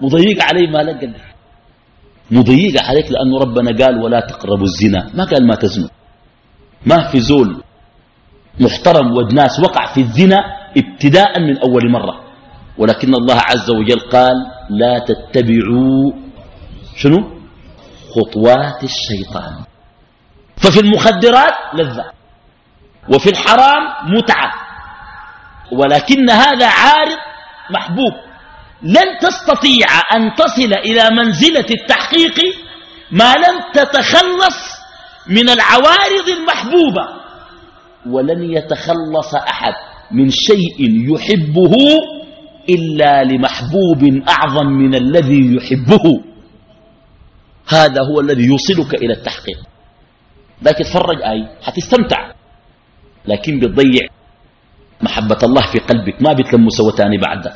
مضيق 0.00 0.42
علي 0.42 0.66
ما 0.66 0.78
لقى. 0.78 1.10
مضيق 2.30 2.82
عليك 2.82 3.10
لأنه 3.10 3.38
ربنا 3.38 3.84
قال 3.84 4.02
ولا 4.02 4.20
تقربوا 4.20 4.64
الزنا. 4.64 5.10
ما 5.14 5.24
قال 5.24 5.46
ما 5.46 5.54
تزنوا. 5.54 5.88
ما 6.86 7.08
في 7.08 7.20
زول 7.20 7.62
محترم 8.60 9.16
ودناس 9.16 9.60
وقع 9.60 9.94
في 9.94 10.00
الزنا 10.00 10.40
ابتداء 10.76 11.40
من 11.40 11.58
أول 11.58 11.90
مرة. 11.90 12.24
ولكن 12.78 13.14
الله 13.14 13.34
عز 13.34 13.70
وجل 13.70 14.00
قال 14.00 14.36
لا 14.70 14.98
تتبعوا 14.98 16.12
شنو؟ 16.96 17.30
خطوات 18.14 18.84
الشيطان. 18.84 19.64
ففي 20.64 20.80
المخدرات 20.80 21.54
لذة. 21.74 22.04
وفي 23.08 23.30
الحرام 23.30 23.82
متعة. 24.16 24.52
ولكن 25.72 26.30
هذا 26.30 26.66
عارض 26.66 27.18
محبوب. 27.70 28.12
لن 28.82 29.18
تستطيع 29.20 29.86
أن 30.12 30.34
تصل 30.34 30.72
إلى 30.72 31.10
منزلة 31.10 31.66
التحقيق 31.70 32.40
ما 33.10 33.34
لم 33.36 33.60
تتخلص 33.74 34.56
من 35.26 35.48
العوارض 35.48 36.28
المحبوبة. 36.38 37.08
ولن 38.06 38.52
يتخلص 38.52 39.34
أحد 39.34 39.72
من 40.10 40.30
شيء 40.30 41.10
يحبه 41.14 41.74
إلا 42.68 43.24
لمحبوب 43.24 44.22
أعظم 44.28 44.66
من 44.66 44.94
الذي 44.94 45.56
يحبه. 45.56 46.22
هذا 47.68 48.02
هو 48.02 48.20
الذي 48.20 48.44
يوصلك 48.44 48.94
إلى 48.94 49.12
التحقيق. 49.12 49.73
لكن 50.64 50.84
تفرج 50.84 51.22
آي 51.22 51.48
حتستمتع. 51.62 52.32
لكن 53.26 53.60
بتضيع 53.60 54.08
محبة 55.00 55.38
الله 55.42 55.62
في 55.72 55.78
قلبك. 55.78 56.22
ما 56.22 56.32
بتلم 56.32 56.68
سوتان 56.68 57.20
بعد 57.20 57.52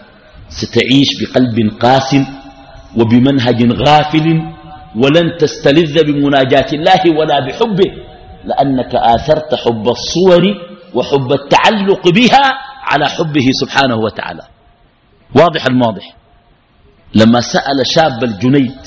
ستعيش 0.49 1.09
بقلب 1.21 1.73
قاس 1.81 2.17
وبمنهج 2.97 3.73
غافل 3.73 4.27
ولن 4.97 5.37
تستلذ 5.39 6.05
بمناجاة 6.05 6.67
الله 6.73 7.03
ولا 7.19 7.41
بحبه 7.47 7.91
لأنك 8.45 8.95
آثرت 8.95 9.55
حب 9.55 9.89
الصور 9.89 10.43
وحب 10.95 11.33
التعلق 11.33 12.09
بها 12.09 12.45
على 12.83 13.07
حبه 13.09 13.47
سبحانه 13.61 13.97
وتعالى. 13.97 14.43
واضح 15.37 15.67
الماضح 15.67 16.15
لما 17.15 17.41
سأل 17.41 17.87
شاب 17.87 18.25
الجنيد 18.25 18.79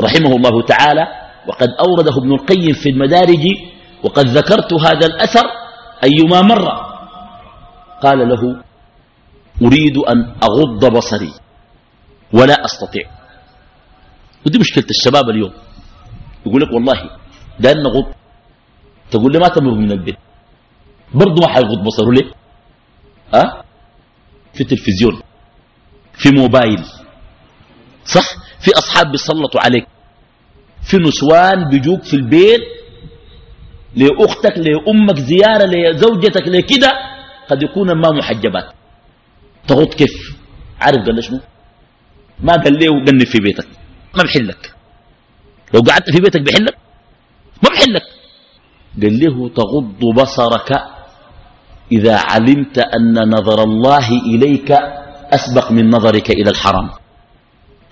رحمه 0.00 0.36
الله 0.36 0.62
تعالى 0.62 1.06
وقد 1.48 1.68
أورده 1.80 2.16
ابن 2.16 2.32
القيم 2.32 2.74
في 2.74 2.88
المدارج 2.88 3.44
وقد 4.02 4.26
ذكرت 4.26 4.72
هذا 4.74 5.06
الأثر 5.06 5.46
أيما 6.04 6.42
مرة 6.42 6.74
قال 8.02 8.18
له 8.28 8.42
أريد 9.62 9.96
أن 9.98 10.34
أغض 10.42 10.96
بصري 10.96 11.32
ولا 12.32 12.64
أستطيع. 12.64 13.10
ودي 14.46 14.58
مشكلة 14.58 14.84
الشباب 14.90 15.30
اليوم. 15.30 15.52
يقول 16.46 16.62
لك 16.62 16.72
والله 16.72 17.10
دار 17.60 17.76
نغض. 17.76 18.06
تقول 19.10 19.32
لي 19.32 19.38
ما 19.38 19.48
تمر 19.48 19.74
من 19.74 19.92
البيت. 19.92 20.16
برضه 21.14 21.40
ما 21.42 21.48
حيغض 21.48 21.84
بصره 21.84 22.12
ليه؟ 22.12 22.30
أه؟ 23.34 23.64
في 24.54 24.64
تلفزيون 24.64 25.22
في 26.12 26.30
موبايل 26.30 26.84
صح؟ 28.04 28.26
في 28.60 28.70
أصحاب 28.78 29.10
بيسلطوا 29.12 29.60
عليك. 29.60 29.86
في 30.88 30.96
نسوان 30.96 31.68
بيجوك 31.70 32.02
في 32.02 32.14
البيت 32.14 32.60
لأختك 33.96 34.54
لأمك 34.58 35.18
زيارة 35.18 35.64
لزوجتك 35.64 36.48
لكده 36.48 36.90
قد 37.48 37.62
يكون 37.62 37.88
ما 37.92 38.10
محجبات. 38.10 38.68
تغط 39.68 39.94
كيف؟ 39.94 40.36
عارف 40.80 41.06
قال 41.06 41.24
شنو؟ 41.24 41.40
ما 42.40 42.52
قال 42.52 42.72
ليه 42.78 42.88
وقنب 42.88 43.24
في 43.24 43.38
بيتك. 43.40 43.68
ما 44.16 44.22
بحلك. 44.22 44.74
لو 45.74 45.80
قعدت 45.80 46.10
في 46.10 46.20
بيتك 46.20 46.40
بحلك؟ 46.40 46.76
ما 47.62 47.68
بحلك. 47.70 48.02
قال 49.02 49.20
له 49.20 49.48
تغض 49.48 50.00
بصرك 50.20 50.70
إذا 51.92 52.16
علمت 52.16 52.78
أن 52.78 53.28
نظر 53.34 53.62
الله 53.62 54.08
إليك 54.10 54.70
أسبق 55.32 55.72
من 55.72 55.90
نظرك 55.90 56.30
إلى 56.30 56.50
الحرام. 56.50 56.90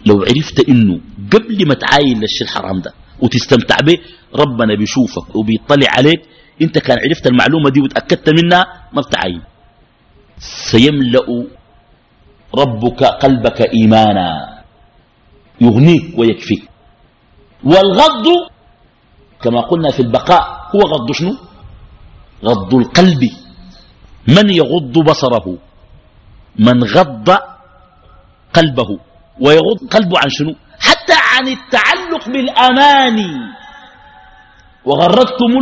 لو 0.06 0.22
عرفت 0.22 0.68
إنه 0.68 1.00
قبل 1.32 1.68
ما 1.68 1.74
تعاين 1.74 2.20
للشيء 2.20 2.46
الحرام 2.46 2.80
ده 2.80 2.92
وتستمتع 3.20 3.76
به 3.80 3.98
ربنا 4.34 4.74
بيشوفك 4.74 5.36
وبيطلع 5.36 5.90
عليك. 5.90 6.22
أنت 6.62 6.78
كان 6.78 6.98
عرفت 6.98 7.26
المعلومة 7.26 7.70
دي 7.70 7.80
وتأكدت 7.80 8.30
منها 8.30 8.90
ما 8.92 9.02
بتعاين. 9.02 9.42
سيملأ 10.70 11.46
ربك 12.54 13.04
قلبك 13.04 13.60
إيمانا. 13.74 14.62
يغنيك 15.60 16.18
ويكفيك. 16.18 16.62
والغض 17.64 18.26
كما 19.42 19.60
قلنا 19.60 19.90
في 19.90 20.00
البقاء 20.00 20.70
هو 20.74 20.80
غض 20.80 21.12
شنو؟ 21.12 21.36
غض 22.44 22.74
القلب. 22.74 23.22
من 24.28 24.50
يغض 24.50 24.98
بصره؟ 24.98 25.58
من 26.58 26.84
غض 26.84 27.28
قلبه. 28.54 28.90
ويغض 29.40 29.88
قلبه 29.90 30.18
عن 30.18 30.28
شنو؟ 30.28 30.54
حتى 30.80 31.14
عن 31.32 31.48
التعلق 31.48 32.28
بالأماني. 32.28 33.34
وغرتكم 34.84 35.52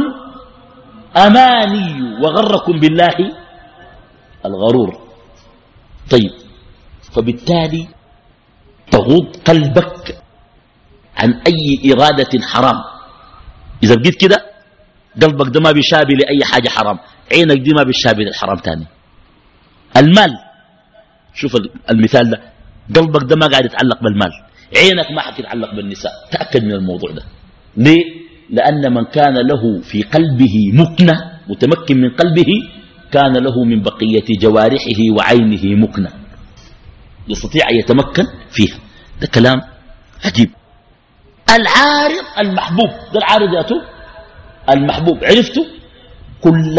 الأماني 1.17 2.19
وغركم 2.23 2.73
بالله 2.81 3.17
الغرور. 4.47 5.01
طيب 6.11 6.33
فبالتالي 7.13 7.89
تغض 8.91 9.37
قلبك 9.45 10.23
عن 11.17 11.41
أي 11.47 11.93
إرادة 11.93 12.47
حرام. 12.47 12.79
إذا 13.83 13.95
بقيت 13.95 14.15
كده 14.21 14.51
قلبك 15.23 15.55
ده 15.55 15.61
ما 15.61 15.73
بيشابه 15.73 16.15
لأي 16.15 16.45
حاجة 16.45 16.69
حرام. 16.69 16.99
عينك 17.33 17.59
دي 17.59 17.73
ما 17.75 17.83
بيشابه 17.83 18.23
للحرام 18.23 18.57
تاني. 18.57 18.87
المال 19.97 20.39
شوف 21.35 21.57
المثال 21.91 22.31
ده. 22.31 22.52
قلبك 22.97 23.25
ده 23.25 23.37
ما 23.37 23.47
قاعد 23.47 23.65
يتعلق 23.65 24.03
بالمال. 24.03 24.33
عينك 24.77 25.11
ما 25.11 25.21
حتتعلق 25.21 25.75
بالنساء. 25.75 26.13
تأكد 26.31 26.65
من 26.65 26.73
الموضوع 26.73 27.11
ده. 27.11 27.23
ليه؟ 27.77 28.05
لأن 28.51 28.95
من 28.95 29.05
كان 29.05 29.35
له 29.35 29.81
في 29.83 30.03
قلبه 30.03 30.55
مكنة 30.73 31.15
متمكن 31.49 32.01
من 32.01 32.11
قلبه 32.11 32.51
كان 33.13 33.33
له 33.37 33.65
من 33.65 33.83
بقية 33.83 34.29
جوارحه 34.31 35.01
وعينه 35.17 35.65
مكنة. 35.65 36.11
يستطيع 37.29 37.71
أن 37.71 37.77
يتمكن 37.77 38.27
فيها. 38.51 38.77
ده 39.21 39.27
كلام 39.27 39.61
عجيب. 40.25 40.51
العارض 41.51 42.25
المحبوب. 42.39 42.91
ده 43.13 43.19
العارض 43.19 43.55
ياتو 43.55 43.81
المحبوب. 44.71 45.25
عرفته؟ 45.25 45.67
كل 46.41 46.77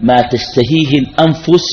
ما 0.00 0.22
تشتهيه 0.22 0.98
الأنفس 0.98 1.66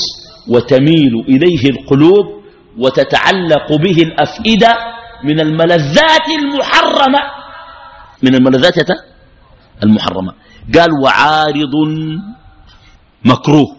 وتميل 0.48 1.14
إليه 1.28 1.70
القلوب 1.70 2.41
وتتعلق 2.78 3.68
به 3.76 3.98
الأفئدة 4.04 4.78
من 5.24 5.40
الملذات 5.40 6.28
المحرمة. 6.40 7.20
من 8.24 8.36
الملذات 8.36 8.76
المحرمة. 9.84 10.34
قال 10.76 10.92
وعارض 11.04 11.76
مكروه. 13.26 13.76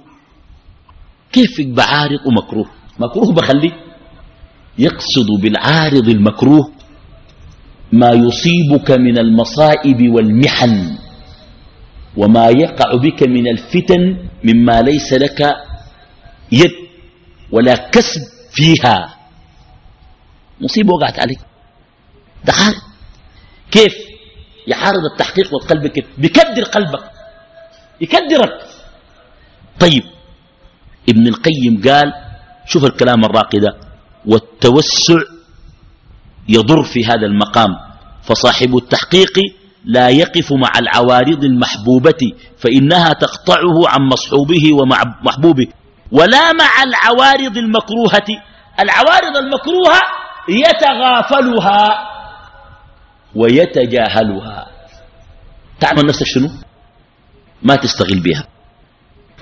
كيف 1.33 1.59
يبقى 1.59 1.87
عارض 1.99 2.27
ومكروه 2.27 2.69
مكروه 2.99 3.33
بخليه. 3.35 3.73
يقصد 4.79 5.27
بالعارض 5.43 6.09
المكروه 6.09 6.73
ما 7.93 8.11
يصيبك 8.11 8.91
من 8.91 9.19
المصائب 9.19 10.13
والمحن 10.15 10.97
وما 12.17 12.49
يقع 12.49 12.95
بك 12.97 13.23
من 13.23 13.49
الفتن 13.49 14.17
مما 14.45 14.83
ليس 14.83 15.13
لك 15.13 15.41
يد 16.53 16.73
ولا 17.53 17.91
كسب. 17.91 18.32
فيها. 18.53 19.17
مصيبة 20.61 20.95
وقعت 20.95 21.19
عليك. 21.19 21.41
حال 22.51 22.75
كيف؟ 23.71 23.95
يحارب 24.67 25.05
التحقيق 25.13 25.55
والقلب 25.55 25.87
كيف؟ 25.87 26.05
بيكدر 26.19 26.63
قلبك. 26.63 27.11
يكدرك. 28.01 28.67
طيب 29.81 30.03
ابن 31.09 31.27
القيم 31.27 31.83
قال 31.89 32.13
شوف 32.67 32.85
الكلام 32.85 33.25
الراقي 33.25 33.59
ده. 33.59 33.77
والتوسع 34.27 35.19
يضر 36.49 36.83
في 36.85 37.05
هذا 37.05 37.27
المقام. 37.27 37.71
فصاحب 38.23 38.77
التحقيق 38.77 39.39
لا 39.85 40.09
يقف 40.09 40.53
مع 40.53 40.79
العوارض 40.79 41.45
المحبوبة 41.45 42.33
فإنها 42.59 43.13
تقطعه 43.13 43.89
عن 43.89 44.01
مصحوبه 44.09 44.73
ومحبوبه 44.73 45.67
ولا 46.13 46.53
مع 46.53 46.83
العوارض 46.83 47.57
المكروهة. 47.57 48.29
العوارض 48.81 49.37
المكروهة 49.37 50.01
يتغافلها 50.49 52.09
ويتجاهلها. 53.35 54.67
تعمل 55.81 56.07
نفسك 56.07 56.27
شنو؟ 56.27 56.49
ما 57.63 57.77
تستغل 57.77 58.21
بها. 58.21 58.45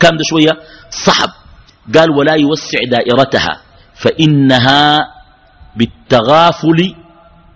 كم 0.01 0.17
ده 0.17 0.25
شوية؟ 0.25 0.59
صحب 0.91 1.31
قال 1.95 2.11
ولا 2.11 2.35
يوسع 2.35 2.79
دائرتها 2.91 3.61
فإنها 3.95 5.07
بالتغافل 5.77 6.95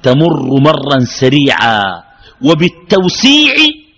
تمر 0.03 0.61
مرا 0.61 1.05
سريعا 1.05 2.03
وبالتوسيع 2.43 3.55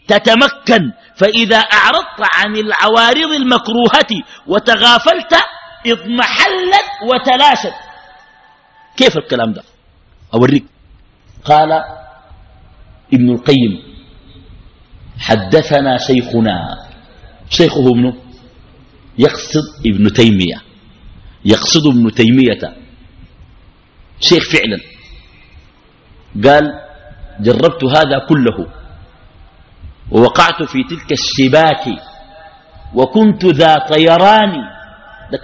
تتمكن. 0.08 0.92
فإذا 1.16 1.56
أعرضت 1.56 2.20
عن 2.34 2.56
العوارض 2.56 3.32
المكروهة 3.32 4.22
وتغافلت 4.46 5.34
اضمحلت 5.86 6.88
وتلاشت. 7.08 7.74
كيف 8.96 9.16
الكلام 9.16 9.52
ده؟ 9.52 9.62
أوريك. 10.34 10.64
قال 11.44 11.72
ابن 13.14 13.30
القيم 13.30 13.82
حدثنا 15.18 15.98
شيخنا. 15.98 16.86
شيخه 17.50 17.88
ابنه؟ 17.90 18.16
يقصد 19.18 19.86
ابن 19.86 20.12
تيمية. 20.12 20.62
يقصد 21.44 21.86
ابن 21.86 22.14
تيمية. 22.14 22.76
شيخ 24.20 24.44
فعلا. 24.52 24.78
قال 26.44 26.80
جربت 27.40 27.84
هذا 27.84 28.18
كله. 28.28 28.75
ووقعت 30.10 30.62
في 30.62 30.82
تلك 30.90 31.12
الشباك 31.12 31.84
وكنت 32.94 33.44
ذا 33.44 33.74
طيران. 33.90 34.52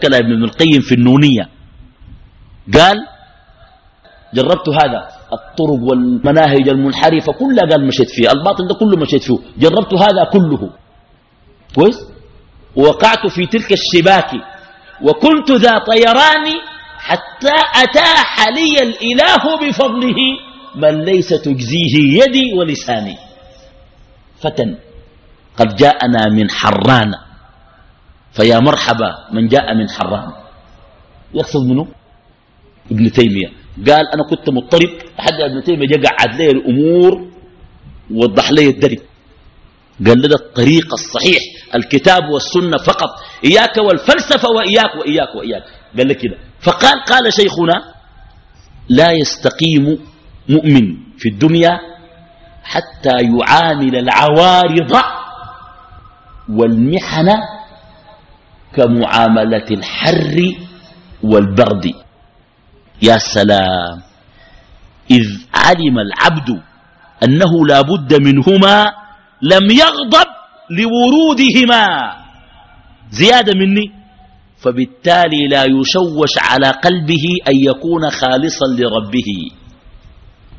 كلام 0.03 0.23
ابن 0.23 0.45
القيم 0.45 0.81
في 0.81 0.95
النونية. 0.95 1.49
قال 2.75 2.97
جربت 4.35 4.69
هذا 4.69 5.09
الطرق 5.33 5.83
والمناهج 5.91 6.69
المنحرفة 6.69 7.33
كلها. 7.33 7.65
قال 7.71 7.87
مشيت 7.87 8.11
فيها. 8.11 8.33
الباطل 8.33 8.67
ده 8.69 8.75
كله 8.75 8.97
مشيت 8.97 9.23
فيه. 9.23 9.39
جربت 9.59 9.95
هذا 9.95 10.25
كله. 10.33 10.71
كويس؟ 11.75 11.99
ووقعت 12.77 13.27
في 13.27 13.47
تلك 13.47 13.73
الشباك 13.73 14.31
وكنت 15.03 15.51
ذا 15.51 15.79
طيران 15.79 16.47
حتى 16.99 17.55
أتاح 17.83 18.49
لي 18.49 18.83
الإله 18.83 19.45
بفضله 19.61 20.19
من 20.77 21.05
ليس 21.05 21.29
تجزيه 21.29 22.23
يدي 22.23 22.55
ولساني. 22.59 23.17
فتى 24.43 24.75
قد 25.57 25.77
جاءنا 25.77 26.29
من 26.29 26.51
حران. 26.51 27.15
فيا 28.33 28.59
مرحبا 28.59 29.11
من 29.33 29.49
جاء 29.49 29.75
من 29.75 29.89
حران. 29.91 30.33
يقصد 31.35 31.67
منه 31.67 31.87
ابن 32.91 33.13
تيمية. 33.13 33.49
قال 33.87 34.05
أنا 34.15 34.23
كنت 34.31 34.51
مضطرب. 34.51 34.91
حتى 35.19 35.45
ابن 35.45 35.63
تيمية 35.65 35.87
جاء 35.87 36.17
قعد 36.17 36.37
لي 36.37 36.51
الأمور 36.51 37.29
ووضح 38.11 38.51
لي 38.51 38.69
الدرب. 38.69 38.99
قال 40.07 40.19
لنا 40.19 40.35
الطريق 40.35 40.93
الصحيح 40.93 41.43
الكتاب 41.75 42.23
والسنة 42.31 42.77
فقط. 42.77 43.11
إياك 43.45 43.77
والفلسفة 43.77 44.49
وإياك 44.51 44.97
وإياك 44.97 45.35
وإياك. 45.35 45.65
قال 45.99 46.09
لك 46.09 46.17
كده. 46.17 46.37
فقال 46.61 47.05
قال 47.05 47.33
شيخنا 47.33 47.95
لا 48.89 49.13
يستقيم 49.13 49.99
مؤمن 50.49 50.97
في 51.19 51.29
الدنيا 51.29 51.92
حتى 52.65 53.17
يعامل 53.21 53.97
العوارض 53.97 54.93
والمحن 56.49 57.29
كمعاملة 58.77 59.69
الحر 59.71 60.37
والبرد. 61.23 61.95
يا 63.03 63.19
سلام. 63.19 64.03
إذ 65.11 65.27
علم 65.55 65.99
العبد 65.99 66.63
أنه 67.25 67.67
لا 67.67 67.81
بد 67.81 68.15
منهما 68.15 68.93
لم 69.43 69.71
يغضب 69.71 70.29
لورودهما. 70.71 71.87
زيادة 73.11 73.53
مني. 73.55 73.93
فبالتالي 74.59 75.49
لا 75.49 75.65
يشوش 75.65 76.39
على 76.39 76.71
قلبه 76.71 77.25
أن 77.49 77.57
يكون 77.57 78.11
خالصا 78.11 78.67
لربه. 78.67 79.31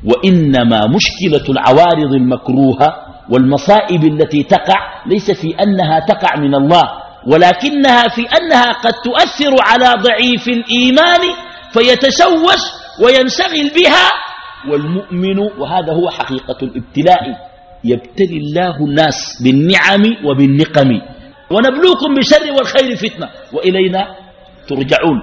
وإنما 0.04 0.86
مشكلة 0.86 1.44
العوارض 1.48 2.12
المكروهة 2.12 2.94
والمصائب 3.30 4.04
التي 4.04 4.42
تقع 4.42 5.04
ليس 5.06 5.30
في 5.30 5.54
أنها 5.62 6.00
تقع 6.00 6.36
من 6.36 6.54
الله 6.54 6.84
ولكنها 7.26 8.08
في 8.08 8.22
أنها 8.22 8.72
قد 8.72 8.92
تؤثر 8.92 9.56
على 9.60 10.02
ضعيف 10.02 10.48
الإيمان 10.48 11.20
فيتشوش 11.72 12.62
وينشغل 13.02 13.70
بها. 13.76 14.10
والمؤمن 14.70 15.38
وهذا 15.38 15.92
هو 15.92 16.10
حقيقة 16.10 16.56
الابتلاء 16.62 17.20
يبتلي 17.84 18.36
الله 18.36 18.76
الناس 18.76 19.42
بالنعم 19.42 20.02
وبالنقم. 20.24 21.00
ونبلوكم 21.50 22.14
بالشر 22.14 22.52
والخير 22.52 22.96
فتنة 22.96 23.28
وإلينا 23.52 24.16
ترجعون. 24.68 25.18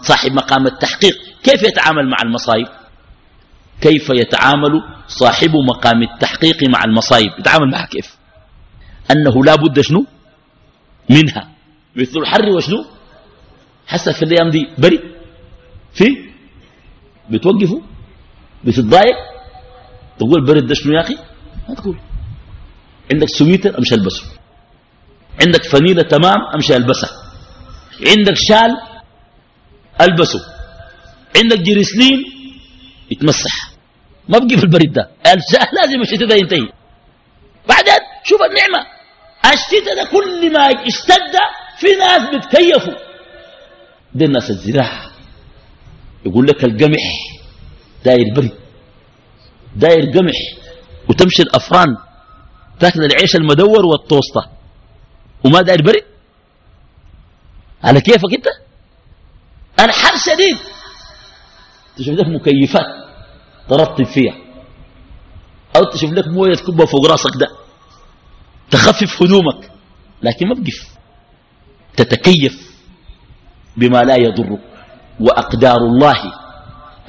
صاحب 0.00 0.32
مقام 0.32 0.66
التحقيق 0.66 1.16
كيف 1.42 1.62
يتعامل 1.62 2.10
مع 2.10 2.16
المصائب؟ 2.22 2.66
كيف 3.80 4.10
يتعامل 4.10 4.72
صاحب 5.08 5.50
مقام 5.56 6.02
التحقيق 6.02 6.68
مع 6.68 6.84
المصائب 6.84 7.30
يتعامل 7.38 7.70
معها 7.70 7.86
كيف؟ 7.86 8.16
أنه 9.10 9.44
لا 9.44 9.54
بد 9.54 9.80
شنو؟ 9.80 10.06
منها. 11.10 11.50
مثل 11.96 12.18
الحر 12.20 12.48
وشنو؟ 12.48 12.84
حسب 13.86 14.12
في 14.12 14.22
الأيام 14.22 14.50
دي. 14.50 14.66
بري. 14.78 15.00
في؟ 15.92 16.30
بتوقفوا 17.30 17.80
بتتضايق 18.64 19.16
تقول 20.18 20.46
برد 20.46 20.66
ده 20.66 20.74
شنو 20.74 20.92
يا 20.92 21.00
أخي؟ 21.00 21.16
ما 21.68 21.74
تقول. 21.74 21.98
عندك 23.12 23.28
سويتر 23.28 23.78
أمشي 23.78 23.94
ألبسه. 23.94 24.24
عندك 25.40 25.64
فنيلة 25.64 26.02
تمام 26.02 26.38
أمشي 26.54 26.76
ألبسها. 26.76 27.10
عندك 28.06 28.34
شال 28.34 28.70
ألبسه. 30.00 30.40
عندك 31.36 31.58
جريسلين 31.58 32.24
يتمسح. 33.10 33.69
ما 34.30 34.38
بقي 34.38 34.56
في 34.56 34.64
البرد 34.64 34.92
ده. 34.92 35.10
الشال 35.26 35.68
لازم 35.72 36.00
الشتاء 36.02 36.28
ده 36.28 36.34
ينتهي 36.34 36.68
بعدين 37.68 37.94
شوف 38.24 38.40
النعمة. 38.42 38.86
الشتاء 39.44 39.94
ده 39.96 40.04
كل 40.10 40.52
ما 40.52 40.86
اشتد 40.86 41.34
في 41.78 41.86
ناس 41.98 42.22
بتكيفوا. 42.34 42.94
دي 44.14 44.24
الناس 44.24 44.50
الزراعة. 44.50 45.10
يقول 46.26 46.46
لك 46.46 46.64
القمح 46.64 47.02
داير 48.04 48.34
برد 48.34 48.52
داير 49.76 50.10
قمح 50.10 50.38
وتمشي 51.08 51.42
الأفران. 51.42 51.96
تاكل 52.80 53.04
العيش 53.04 53.36
المدور 53.36 53.86
والتوسطة. 53.86 54.50
وما 55.44 55.62
داير 55.62 55.82
برد 55.82 56.04
على 57.84 58.00
كيفك 58.00 58.34
أنت؟ 58.34 58.46
أنا 59.78 59.92
حر 59.92 60.16
شديد. 60.16 60.56
تشوف 61.96 62.14
لك 62.14 62.26
مكيفات. 62.26 62.99
ترطب 63.70 64.04
فيها. 64.04 64.34
أو 65.76 65.84
تشوف 65.84 66.12
لك 66.12 66.28
موية 66.28 66.54
تكبها 66.54 66.86
فوق 66.86 67.10
راسك 67.10 67.30
ده. 67.40 67.48
تخفف 68.70 69.22
هدومك. 69.22 69.70
لكن 70.22 70.48
ما 70.48 70.54
بقف. 70.54 70.88
تتكيف 71.96 72.70
بما 73.76 74.02
لا 74.02 74.16
يضرك. 74.16 74.60
وأقدار 75.20 75.76
الله 75.76 76.16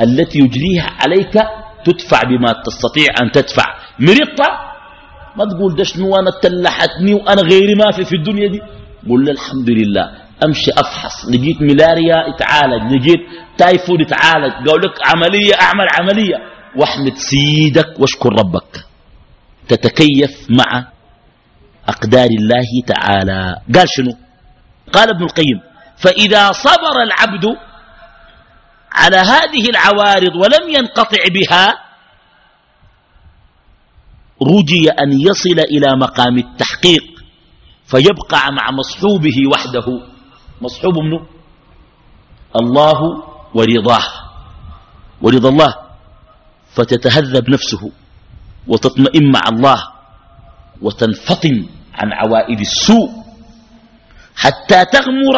التي 0.01 0.39
يجريها 0.39 0.87
عليك 1.03 1.33
تدفع 1.85 2.23
بما 2.23 2.51
تستطيع 2.65 3.09
أن 3.21 3.31
تدفع. 3.31 3.65
مرضت 3.99 4.41
ما 5.35 5.45
تقول 5.45 5.75
ده 5.75 5.83
شنو 5.83 6.15
أنا 6.15 6.31
تلحتني 6.41 7.13
وأنا 7.13 7.41
غيري 7.41 7.75
ما 7.75 7.91
في 7.91 8.05
في 8.05 8.15
الدنيا 8.15 8.47
دي. 8.47 8.61
له 9.07 9.31
الحمد 9.31 9.69
لله. 9.69 10.20
أمشي 10.43 10.71
أفحص. 10.71 11.25
لقيت 11.25 11.61
ملاريا 11.61 12.35
اتعالج. 12.35 12.93
لقيت 12.93 13.19
تايفود 13.57 14.01
اتعالج. 14.01 14.69
قال 14.69 14.81
لك 14.81 14.93
عملية 15.05 15.53
أعمل 15.61 15.87
عملية. 15.99 16.35
واحمد 16.75 17.13
سيدك 17.15 17.99
واشكر 17.99 18.29
ربك. 18.29 18.85
تتكيف 19.67 20.47
مع 20.49 20.87
أقدار 21.89 22.29
الله 22.39 22.69
تعالى. 22.87 23.55
قال 23.75 23.89
شنو؟ 23.89 24.17
قال 24.93 25.09
ابن 25.09 25.23
القيم 25.23 25.61
فإذا 25.97 26.51
صبر 26.51 27.03
العبد 27.03 27.45
على 28.91 29.17
هذه 29.17 29.69
العوارض 29.69 30.35
ولم 30.35 30.69
ينقطع 30.69 31.23
بها 31.33 31.73
رجي 34.41 34.89
أن 34.89 35.21
يصل 35.21 35.59
إلى 35.59 35.95
مقام 35.95 36.37
التحقيق 36.37 37.03
فيبقى 37.85 38.51
مع 38.51 38.71
مصحوبه 38.71 39.35
وحده. 39.53 40.10
مصحوب 40.61 40.97
منه 40.97 41.25
الله 42.55 42.99
ورضاه 43.53 44.05
ورضا 45.21 45.49
الله 45.49 45.75
فتتهذب 46.73 47.49
نفسه 47.49 47.91
وتطمئن 48.67 49.31
مع 49.31 49.41
الله 49.49 49.79
وتنفطم 50.81 51.65
عن 51.93 52.13
عوائد 52.13 52.59
السوء 52.59 53.09
حتى 54.35 54.85
تغمر 54.85 55.37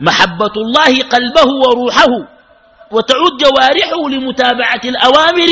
محبة 0.00 0.54
الله 0.56 1.02
قلبه 1.02 1.46
وروحه 1.68 2.12
وتعود 2.90 3.32
جوارحه 3.40 4.08
لمتابعة 4.10 4.80
الأوامر 4.84 5.50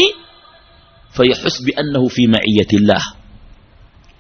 فيحس 1.12 1.62
بأنه 1.62 2.08
في 2.08 2.26
معية 2.26 2.70
الله. 2.72 3.02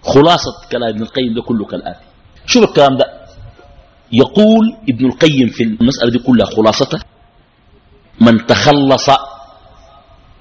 خلاصة 0.02 0.52
كلام 0.72 0.88
ابن 0.88 1.02
القيم 1.02 1.34
ده 1.34 1.42
كله 1.42 1.64
كالآتي. 1.66 2.04
شوف 2.46 2.64
الكلام 2.64 2.96
ده؟ 2.96 3.21
يقول 4.12 4.76
ابن 4.88 5.06
القيم 5.06 5.48
في 5.48 5.62
المسألة 5.62 6.10
دي 6.10 6.18
كلها 6.18 6.46
خلاصته 6.46 6.98
من 8.20 8.46
تخلص 8.46 9.10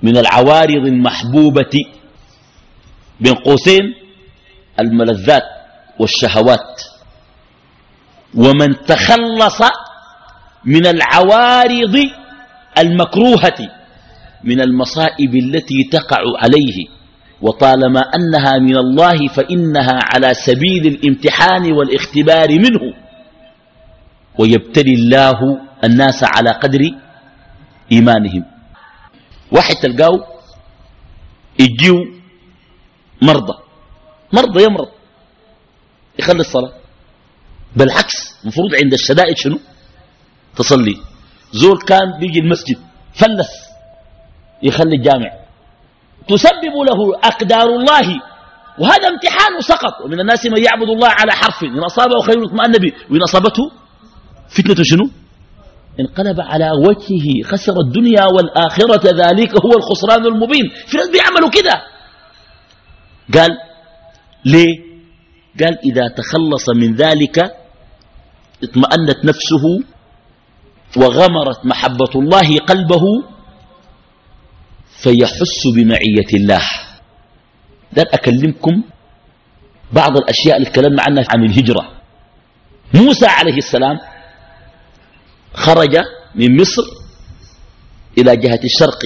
من 0.04 0.18
العوارض 0.18 0.86
المحبوبة 0.86 1.86
بين 3.20 3.34
قوسين 3.34 3.82
الملذات 4.80 5.44
والشهوات. 6.00 6.82
ومن 8.36 8.76
تخلص 8.88 9.62
من 10.66 10.86
العوارض 10.88 11.98
المكروهة 12.78 13.58
من 14.44 14.62
المصائب 14.62 15.36
التي 15.36 15.84
تقع 15.92 16.18
عليه 16.40 16.88
وطالما 17.42 18.00
أنها 18.02 18.58
من 18.58 18.78
الله 18.78 19.28
فإنها 19.28 20.00
على 20.14 20.34
سبيل 20.34 20.88
الامتحان 20.88 21.72
والاختبار 21.72 22.50
منه. 22.50 22.94
ويبتلي 24.42 24.94
الله 24.94 25.40
الناس 25.84 26.20
على 26.24 26.52
قدر 26.62 26.82
إيمانهم. 27.92 28.44
واحد 29.52 29.76
تلقاه 29.76 30.18
يجيو 31.60 31.96
مرضى. 33.22 33.56
مرضى 34.34 34.64
يمرض 34.64 34.90
يخلي 36.20 36.40
الصلاة. 36.40 36.74
بالعكس 37.76 38.18
المفروض 38.44 38.76
عند 38.82 38.94
الشدائد 38.94 39.38
شنو؟ 39.38 39.60
تصلي. 40.58 40.98
زول 41.54 41.78
كان 41.90 42.20
بيجي 42.20 42.40
المسجد 42.40 42.78
فلس. 43.14 43.52
يخلي 44.64 44.96
الجامع 44.96 45.32
تسبب 46.28 46.76
له 46.90 47.00
أقدار 47.24 47.68
الله. 47.80 48.08
وهذا 48.80 49.08
امتحان 49.14 49.62
سقط. 49.62 49.96
ومن 50.06 50.20
الناس 50.20 50.46
من 50.46 50.64
يعبد 50.64 50.90
الله 50.90 51.10
على 51.10 51.32
حرف. 51.32 51.64
إن 51.64 51.84
أصابه 51.84 52.20
خير 52.22 52.46
اطمأن 52.46 52.72
به. 52.72 52.92
وإن 53.10 53.22
أصابته 53.22 53.72
فتنة 54.56 54.84
شنو؟ 54.84 55.10
انقلب 56.00 56.42
على 56.42 56.72
وجهه 56.88 57.44
خسر 57.44 57.80
الدنيا 57.80 58.26
والآخرة 58.26 59.04
ذلك 59.06 59.52
هو 59.66 59.72
الخسران 59.78 60.26
المبين. 60.26 60.66
في 60.88 60.98
ناس 60.98 61.10
بيعملوا 61.10 61.50
كده. 61.50 61.82
قال 63.34 63.50
ليه؟ 64.46 64.92
قال 65.60 65.78
إذا 65.86 66.08
تخلص 66.18 66.70
من 66.70 66.96
ذلك 66.96 67.38
اطمأنت 68.64 69.26
نفسه 69.26 69.64
وغمرت 70.98 71.66
محبة 71.66 72.10
الله 72.16 72.58
قلبه 72.58 73.04
فيحس 75.04 75.68
بمعية 75.76 76.32
الله. 76.34 76.62
ده 77.94 78.04
أكلمكم 78.14 78.84
بعض 79.94 80.18
الأشياء 80.18 80.58
اللي 80.58 80.70
تكلمنا 80.70 81.04
عنها 81.04 81.24
عن 81.30 81.44
الهجرة. 81.44 81.92
موسى 82.94 83.26
عليه 83.26 83.58
السلام 83.58 84.00
خرج 85.54 85.98
من 86.36 86.62
مصر 86.62 86.84
إلى 88.18 88.38
جهة 88.38 88.60
الشرق 88.64 89.00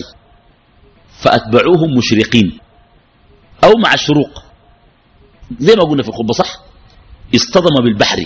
فأتبعوهم 1.19 1.97
مشرقين 1.97 2.59
أو 3.63 3.71
مع 3.77 3.93
الشروق 3.93 4.43
زي 5.59 5.75
ما 5.75 5.83
قلنا 5.83 6.03
في 6.03 6.09
الخطبة 6.09 6.33
صح؟ 6.33 6.57
اصطدم 7.35 7.83
بالبحر 7.83 8.25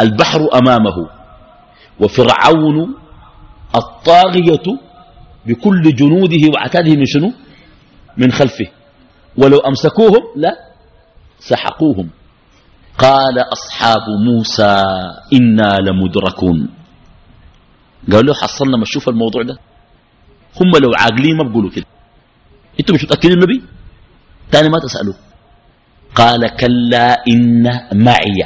البحر 0.00 0.48
أمامه 0.54 0.96
وفرعون 2.00 2.94
الطاغية 3.76 4.66
بكل 5.46 5.94
جنوده 5.94 6.48
وعتاده 6.54 6.96
من 6.96 7.06
شنو؟ 7.06 7.32
من 8.16 8.32
خلفه. 8.32 8.66
ولو 9.36 9.58
أمسكوهم 9.58 10.22
لا 10.36 10.52
سحقوهم. 11.38 12.10
قال 12.98 13.38
أصحاب 13.38 14.02
موسى 14.26 14.84
إنا 15.32 15.78
لمدركون. 15.80 16.68
قالوا 18.06 18.22
له 18.22 18.34
حصلنا 18.34 18.76
ما 18.76 18.84
تشوف 18.84 19.08
الموضوع 19.08 19.42
ده؟ 19.42 19.58
هم 20.60 20.82
لو 20.82 20.92
عاقلين 20.96 21.36
ما 21.36 21.44
بقولوا 21.50 21.70
كده. 21.70 21.86
أنتوا 22.80 22.94
مش 22.94 23.04
متأكدين 23.04 23.32
النبي 23.32 23.62
تاني 24.52 24.68
ما 24.68 24.78
تسألوا 24.78 25.14
قال 26.14 26.56
كلا 26.56 27.24
إن 27.28 27.80
معي. 27.94 28.44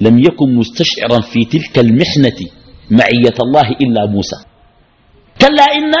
لم 0.00 0.18
يكن 0.18 0.54
مستشعرا 0.54 1.20
في 1.20 1.44
تلك 1.44 1.78
المحنة 1.78 2.38
معية 2.90 3.34
الله 3.40 3.68
إلا 3.70 4.06
موسى. 4.06 4.36
كلا 5.40 5.62
إن 5.62 5.92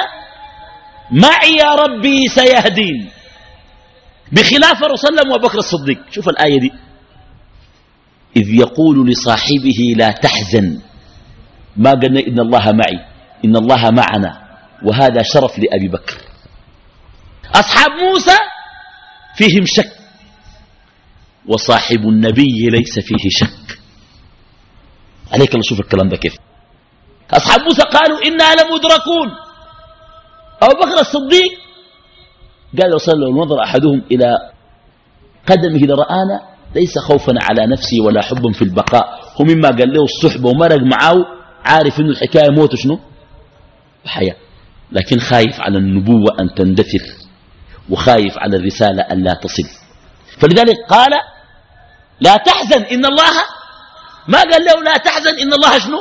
معي 1.10 1.60
ربي 1.78 2.28
سيهدين. 2.28 3.10
بخلاف 4.32 4.82
رسول 4.82 5.18
الله 5.18 5.34
وبكر 5.34 5.58
الصديق. 5.58 5.98
شوف 6.10 6.28
الآية 6.28 6.60
دي. 6.60 6.72
إذ 8.36 8.54
يقول 8.54 9.10
لصاحبه 9.10 9.94
لا 9.96 10.10
تحزن. 10.10 10.80
ما 11.78 11.90
قلنا 11.90 12.20
إن 12.20 12.38
الله 12.40 12.72
معي 12.72 12.98
إن 13.44 13.56
الله 13.56 13.90
معنا 13.90 14.32
وهذا 14.82 15.22
شرف 15.22 15.58
لأبي 15.58 15.88
بكر. 15.88 16.16
أصحاب 17.54 17.90
موسى 17.90 18.36
فيهم 19.36 19.64
شك 19.64 19.92
وصاحب 21.46 22.00
النبي 22.08 22.68
ليس 22.70 22.98
فيه 22.98 23.28
شك. 23.28 23.78
عليك 25.32 25.54
الله 25.54 25.62
شوف 25.62 25.80
الكلام 25.80 26.08
ده 26.08 26.16
كيف؟ 26.16 26.36
أصحاب 27.30 27.60
موسى 27.60 27.82
قالوا 27.82 28.18
إنا 28.26 28.54
لمدركون 28.54 29.28
أبو 30.62 30.74
بكر 30.80 31.00
الصديق 31.00 31.50
قال 32.80 32.94
وصل 32.94 33.12
لو 33.12 33.42
نظر 33.42 33.62
أحدهم 33.64 34.02
إلى 34.12 34.36
قدمه 35.46 35.78
لرآنا 35.78 36.40
ليس 36.74 36.98
خوفا 36.98 37.32
على 37.40 37.66
نفسي 37.66 38.00
ولا 38.00 38.22
حبا 38.22 38.52
في 38.52 38.62
البقاء. 38.62 39.04
هو 39.40 39.44
مما 39.44 39.68
قال 39.68 39.92
له 39.92 40.04
الصحبة 40.04 40.48
ومرق 40.48 40.80
معه 40.82 41.16
عارف 41.64 42.00
إنه 42.00 42.10
الحكاية 42.10 42.50
موت 42.50 42.74
شنو؟ 42.74 43.00
حياة 44.06 44.36
لكن 44.92 45.18
خايف 45.20 45.60
على 45.60 45.78
النبوة 45.78 46.40
أن 46.40 46.54
تندثر 46.54 47.04
وخايف 47.90 48.38
على 48.38 48.56
الرسالة 48.56 49.02
أن 49.02 49.24
لا 49.24 49.34
تصل. 49.34 49.68
فلذلك 50.40 50.76
قال 50.88 51.10
لا 52.20 52.36
تحزن 52.36 52.82
إن 52.82 53.04
الله 53.04 53.32
ما 54.28 54.38
قال 54.38 54.64
له 54.64 54.82
لا 54.84 54.96
تحزن 54.96 55.38
إن 55.38 55.52
الله 55.52 55.78
شنو؟ 55.78 55.98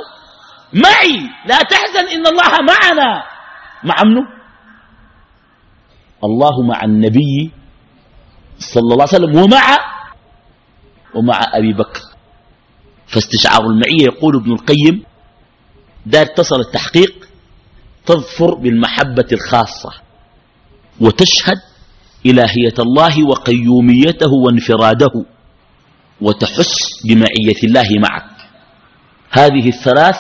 معي 0.74 1.20
لا 1.46 1.58
تحزن 1.58 2.08
إن 2.08 2.28
الله 2.28 2.62
معنا 2.62 3.24
مع 3.84 4.04
منه 4.04 4.28
الله 6.24 6.62
مع 6.62 6.84
النبي 6.84 7.52
صلى 8.60 8.94
الله 8.94 9.08
عليه 9.14 9.26
وسلم 9.26 9.36
ومع 9.36 9.78
ومع 11.16 11.40
أبي 11.54 11.74
بكر. 11.74 12.02
فاستشعار 13.08 13.62
المعية 13.62 14.04
يقول 14.04 14.36
ابن 14.36 14.52
القيم 14.52 15.04
دار 16.08 16.26
تصل 16.26 16.60
التحقيق 16.60 17.28
تظفر 18.06 18.54
بالمحبة 18.54 19.28
الخاصة 19.32 19.92
وتشهد 21.00 21.58
إلهية 22.26 22.74
الله 22.80 23.28
وقيوميته 23.28 24.32
وانفراده 24.46 25.26
وتحس 26.22 27.06
بمعية 27.06 27.62
الله 27.64 27.90
معك. 28.00 28.30
هذه 29.30 29.70
الثلاث 29.70 30.18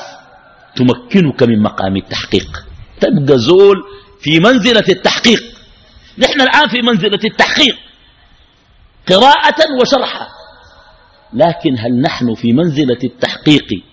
تمكنك 0.75 1.43
من 1.43 1.61
مقام 1.61 1.95
التحقيق. 1.97 2.65
تبقى 3.01 3.39
زول 3.39 3.75
في 4.19 4.39
منزلة 4.39 4.85
التحقيق. 4.89 5.43
نحن 6.17 6.41
الآن 6.41 6.67
في 6.67 6.81
منزلة 6.81 7.19
التحقيق 7.23 7.75
قراءة 9.09 9.55
وشرحا. 9.81 10.27
لكن 11.33 11.77
هل 11.79 12.01
نحن 12.01 12.33
في 12.35 12.53
منزلة 12.53 12.99
التحقيق 13.03 13.83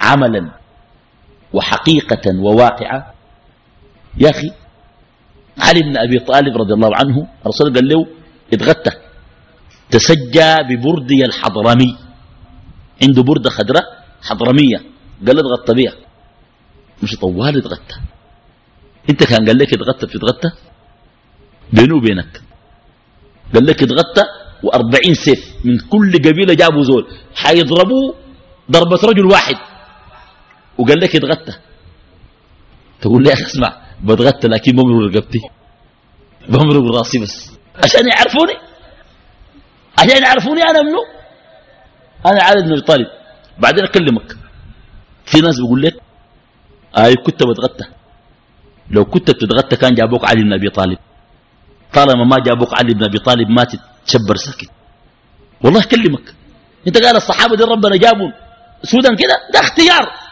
عملا؟ 0.00 0.57
وحقيقة 1.52 2.40
وواقعة. 2.40 3.14
يا 4.16 4.30
أخي 4.30 4.50
علي 5.58 5.80
بن 5.80 5.96
أبي 5.96 6.18
طالب 6.18 6.56
رضي 6.56 6.74
الله 6.74 6.90
عنه 6.96 7.26
الرسول 7.42 7.74
قال 7.74 7.88
له 7.88 8.06
اتغتى 8.52 8.90
تسجى 9.90 10.54
ببردي 10.68 11.24
الحضرمي. 11.24 11.98
عنده 13.02 13.22
بردة 13.22 13.50
خضراء 13.50 13.84
حضرمية. 14.22 14.78
قال 15.26 15.36
له 15.36 15.42
اتغطى 15.42 15.74
بيها. 15.74 15.94
مش 17.02 17.16
طوال 17.16 17.58
اتغتى 17.58 17.96
أنت 19.10 19.24
كان 19.24 19.46
قال 19.46 19.58
لك 19.58 19.74
اتغتى 19.74 20.06
بتتغتى 20.06 20.50
بينه 21.72 21.96
وبينك. 21.96 22.42
قال 23.54 23.66
لك 23.66 23.82
اتغتى 23.82 24.24
وأربعين 24.62 25.14
سيف 25.14 25.54
من 25.64 25.78
كل 25.78 26.12
قبيلة 26.12 26.54
جابوا 26.54 26.82
زول. 26.82 27.06
حيضربوه 27.34 28.14
ضربة 28.70 29.00
رجل 29.04 29.26
واحد. 29.26 29.56
وقال 30.78 31.00
لك 31.00 31.16
اتغتى 31.16 31.52
تقول 33.00 33.22
لي 33.22 33.28
يا 33.28 33.34
أخي 33.34 33.42
اسمع 33.42 33.76
بتغتى 34.02 34.48
لكن 34.48 34.72
بمرق 34.72 35.14
رقبتي. 35.14 35.40
بمرق 36.48 36.96
راسي 36.96 37.18
بس. 37.18 37.50
عشان 37.84 38.08
يعرفوني. 38.08 38.56
عشان 39.98 40.22
يعرفوني 40.22 40.62
أنا 40.62 40.82
منو. 40.82 41.04
أنا 42.26 42.42
علي 42.42 42.62
بن 42.62 42.72
ابي 42.72 42.80
طالب 42.80 43.06
بعدين 43.58 43.84
أكلمك. 43.84 44.36
في 45.26 45.40
ناس 45.40 45.56
بيقول 45.56 45.82
لك 45.82 45.94
اي 46.98 47.14
كنت 47.14 47.42
بتغتى 47.42 47.84
لو 48.90 49.04
كنت 49.04 49.30
بتتغتى 49.30 49.76
كان 49.76 49.94
جابوك 49.94 50.24
علي 50.24 50.42
بن 50.42 50.52
أبي 50.52 50.70
طالب. 50.70 50.98
طالما 51.92 52.24
ما 52.24 52.38
جابوك 52.38 52.74
علي 52.74 52.94
بن 52.94 53.04
أبي 53.04 53.18
طالب 53.18 53.48
ما 53.50 53.64
تتشبر 53.64 54.36
ساكت. 54.36 54.70
والله 55.60 55.80
أكلمك. 55.80 56.34
أنت 56.86 56.98
قال 57.04 57.16
الصحابة 57.16 57.56
دي 57.56 57.64
ربنا 57.64 57.96
جابوا 57.96 58.30
سودا 58.82 59.14
كده؟ 59.14 59.34
ده 59.54 59.60
اختيار. 59.60 60.27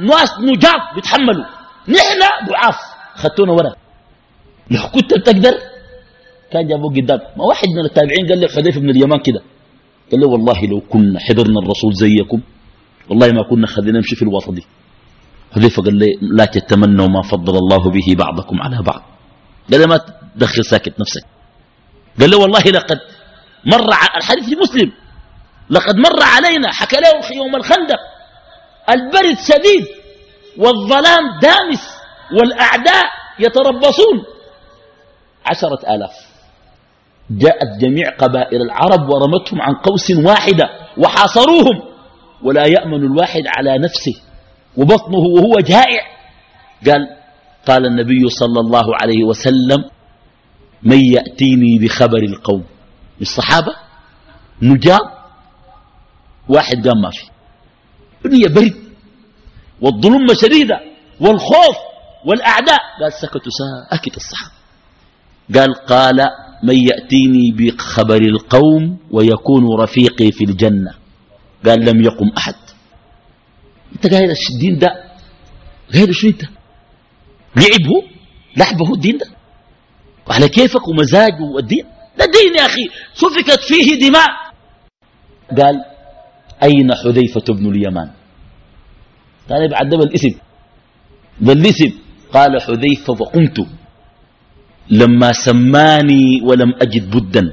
ناس 0.00 0.30
نجاب 0.40 0.80
بيتحملوا. 0.94 1.44
نحن 1.88 2.20
ضعاف. 2.48 2.78
خدتونا 3.14 3.52
ورا. 3.52 3.72
لو 4.70 4.82
كنت 4.94 5.14
بتقدر 5.14 5.54
كان 6.52 6.68
جابوه 6.68 6.90
قدام. 6.96 7.20
ما 7.36 7.44
واحد 7.44 7.68
من 7.68 7.84
التابعين 7.84 8.28
قال 8.28 8.38
لي 8.38 8.48
حذيفة 8.48 8.80
بن 8.80 8.90
اليمان 8.90 9.18
كده. 9.18 9.42
قال 10.10 10.20
له 10.20 10.28
والله 10.28 10.66
لو 10.66 10.80
كنا 10.80 11.20
حضرنا 11.20 11.58
الرسول 11.60 11.94
زيكم 11.94 12.40
والله 13.08 13.32
ما 13.32 13.42
كنا 13.42 13.66
خلينا 13.66 13.98
نمشي 13.98 14.16
في 14.16 14.22
الوسط 14.22 14.50
دي. 14.50 14.64
حذيفة 15.54 15.82
قال 15.82 15.94
لي 15.94 16.18
لا 16.22 16.44
تتمنوا 16.44 17.08
ما 17.08 17.22
فضل 17.22 17.56
الله 17.56 17.90
به 17.90 18.14
بعضكم 18.14 18.62
على 18.62 18.82
بعض. 18.82 19.02
قال 19.72 19.88
ما 19.88 20.00
تدخل 20.36 20.64
ساكت 20.64 21.00
نفسك. 21.00 21.24
قال 22.20 22.30
له 22.30 22.38
والله 22.38 22.60
لقد 22.60 22.98
مر 23.64 23.88
الحديث 24.16 24.44
في 24.44 24.56
مسلم. 24.56 24.92
لقد 25.70 25.96
مر 25.96 26.22
علينا 26.22 26.72
حكى 26.72 26.96
له 26.96 27.36
يوم 27.36 27.56
الخندق. 27.56 27.98
البرد 28.90 29.38
شديد 29.38 29.86
والظلام 30.58 31.22
دامس 31.42 31.82
والأعداء 32.40 33.06
يتربصون. 33.38 34.24
عشرة 35.46 35.94
آلاف. 35.94 36.12
جاءت 37.30 37.80
جميع 37.80 38.10
قبائل 38.18 38.62
العرب 38.62 39.08
ورمتهم 39.08 39.62
عن 39.62 39.74
قوس 39.74 40.10
واحدة 40.10 40.70
وحاصروهم. 40.98 41.82
ولا 42.42 42.66
يأمن 42.66 43.04
الواحد 43.04 43.42
على 43.56 43.78
نفسه 43.78 44.14
وبطنه 44.76 45.18
وهو 45.18 45.54
جائع. 45.60 46.02
قال 46.86 47.16
قال 47.66 47.86
النبي 47.86 48.28
صلى 48.28 48.60
الله 48.60 48.96
عليه 49.02 49.24
وسلم 49.24 49.84
من 50.82 51.04
يأتيني 51.04 51.78
بخبر 51.78 52.18
القوم. 52.18 52.64
الصحابة؟ 53.20 53.74
نجاب 54.62 55.00
واحد 56.48 56.88
قام 56.88 57.00
ما 57.02 57.10
فيه 57.10 57.39
الدنيا 58.24 58.48
برد 58.48 58.74
والظلمة 59.80 60.34
شديدة 60.34 60.80
والخوف 61.20 61.76
والأعداء. 62.26 62.78
قال 63.02 63.12
سكتوا 63.12 63.52
ساكت 63.90 64.16
الصحابة. 64.16 64.54
قال 65.54 65.74
قال 65.74 66.28
من 66.62 66.76
يأتيني 66.76 67.50
بخبر 67.52 68.22
القوم 68.22 68.98
ويكون 69.10 69.80
رفيقي 69.80 70.32
في 70.32 70.44
الجنة؟ 70.44 70.94
قال 71.66 71.84
لم 71.84 72.04
يقم 72.04 72.28
أحد. 72.38 72.54
أنت 73.92 74.14
قايل 74.14 74.30
الدين 74.54 74.78
ده؟ 74.78 75.04
غير 75.94 76.12
شو 76.12 76.28
أنت؟ 76.28 76.42
لعبه 77.56 78.02
لعبه 78.56 78.94
الدين 78.94 79.18
ده؟ 79.18 79.26
وعلى 80.28 80.48
كيفك 80.48 80.88
ومزاج 80.88 81.32
والدين؟ 81.54 81.84
ده 82.18 82.24
دين 82.24 82.54
يا 82.58 82.66
أخي. 82.66 82.88
سفكت 83.14 83.60
فيه 83.60 84.08
دماء. 84.08 84.28
قال 85.58 85.84
أين 86.62 86.94
حذيفة 86.94 87.54
بن 87.54 87.68
اليمان؟ 87.68 88.10
قال 89.50 89.64
يبعد 89.64 89.88
ده 89.88 89.96
الاسم 89.96 90.38
ده 91.40 91.52
الاسم 91.52 91.92
قال 92.32 92.62
حذيفة 92.62 93.14
فقمت. 93.14 93.66
لما 94.90 95.32
سماني 95.32 96.40
ولم 96.42 96.74
أجد 96.82 97.16
بدا. 97.16 97.52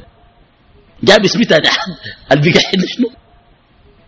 جاب 1.03 1.25
اسمي 1.25 1.45
تاني 1.45 1.67
اللي 2.31 2.41
بيقحد 2.41 2.85
شنو؟ 2.85 3.09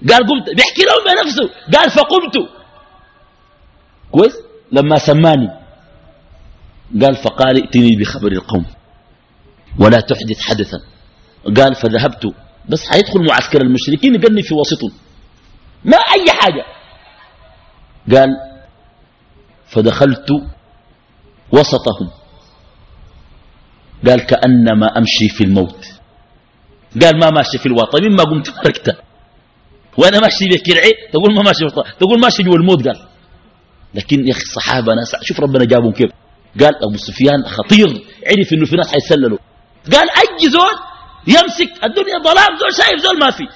قال 0.10 0.28
قمت. 0.28 0.56
بيحكي 0.56 0.82
لهم 0.82 1.02
بنفسه 1.06 1.50
قال 1.74 1.90
فقمت. 1.92 2.36
كويس؟ 4.12 4.34
لما 4.72 4.98
سماني. 4.98 5.50
قال 7.02 7.16
فقال 7.16 7.62
ائتني 7.62 7.96
بخبر 7.96 8.32
القوم. 8.32 8.66
ولا 9.80 10.00
تحدث 10.00 10.42
حدثا. 10.42 10.80
قال 11.58 11.76
فذهبت. 11.76 12.34
بس 12.70 12.88
حيدخل 12.88 13.26
معسكر 13.26 13.62
المشركين 13.62 14.16
يقلني 14.16 14.44
في 14.44 14.54
وسطهم 14.54 14.92
ما 15.86 15.98
أي 15.98 16.32
حاجة. 16.32 16.66
قال 18.16 18.30
فدخلت 19.68 20.30
وسطهم. 21.52 22.10
قال 24.08 24.26
كأنما 24.26 24.88
أمشي 24.98 25.30
في 25.30 25.44
الموت. 25.44 25.86
قال 27.02 27.20
ما 27.20 27.30
ماشي 27.30 27.58
في 27.58 27.66
الوطن. 27.66 28.04
مما 28.04 28.24
قمت 28.24 28.50
تركته. 28.50 28.94
وأنا 29.98 30.20
ماشي 30.20 30.46
بكرعي 30.46 30.94
تقول 31.14 31.36
ما 31.36 31.42
ماشي 31.42 31.66
تقول 32.00 32.20
ماشي 32.20 32.44
جوا 32.44 32.56
الموت 32.56 32.88
قال. 32.88 33.08
لكن 33.94 34.28
يا 34.28 34.32
أخي 34.32 34.42
الصحابة 34.42 34.94
ناس 34.94 35.16
شوف 35.22 35.40
ربنا 35.40 35.66
جابهم 35.66 35.92
كيف. 35.92 36.12
قال 36.60 36.74
أبو 36.90 36.98
سفيان 36.98 37.44
خطير. 37.46 37.88
عرف 38.28 38.54
إنه 38.54 38.66
في 38.66 38.76
ناس 38.76 38.92
حيسللوا 38.92 39.38
قال 39.92 40.10
أي 40.10 40.50
زول 40.50 40.89
يمسك 41.28 41.84
الدنيا 41.84 42.18
ظلام 42.24 42.58
زول 42.60 42.74
شايف 42.74 43.00
زول 43.00 43.20
ما 43.20 43.32
في. 43.32 43.48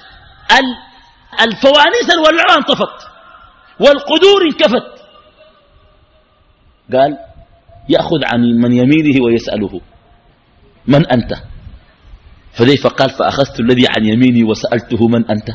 الفوانيس 1.42 2.10
الولعوها 2.10 2.56
انطفت 2.56 3.08
والقدور 3.80 4.42
انكفت. 4.42 5.04
قال 6.92 7.18
يأخذ 7.88 8.24
عن 8.24 8.40
من 8.40 8.72
يمينه 8.72 9.24
ويسأله 9.24 9.80
من 10.86 11.06
أنت؟ 11.06 11.34
فذي 12.52 12.76
فقال 12.76 13.10
فأخذت 13.10 13.60
الذي 13.60 13.86
عن 13.88 14.04
يميني 14.04 14.44
وسألته 14.44 15.08
من 15.08 15.30
أنت؟ 15.30 15.50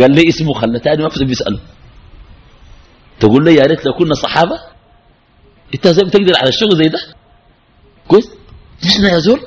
قال 0.00 0.10
لي 0.10 0.28
اسمه 0.28 0.52
خلتاني 0.54 1.02
ما 1.02 1.08
كنت 1.08 1.22
بيسأله. 1.22 1.60
تقول 3.20 3.44
لي 3.44 3.54
يا 3.54 3.62
ريت 3.62 3.86
لو 3.86 3.92
كنا 3.92 4.14
صحابة 4.14 4.60
إنت 5.74 5.88
زي 5.88 6.02
بتقدر 6.04 6.36
على 6.36 6.48
الشغل 6.48 6.76
زي 6.76 6.88
ده؟ 6.88 7.00
كويس؟ 8.08 8.30
نحن 8.84 9.04
يا 9.04 9.18
زول. 9.18 9.40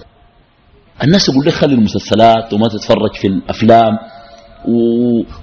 الناس 1.04 1.30
يقول 1.30 1.46
لك 1.46 1.54
خلي 1.54 1.74
المسلسلات 1.74 2.54
وما 2.54 2.68
تتفرج 2.68 3.16
في 3.16 3.28
الأفلام 3.28 3.98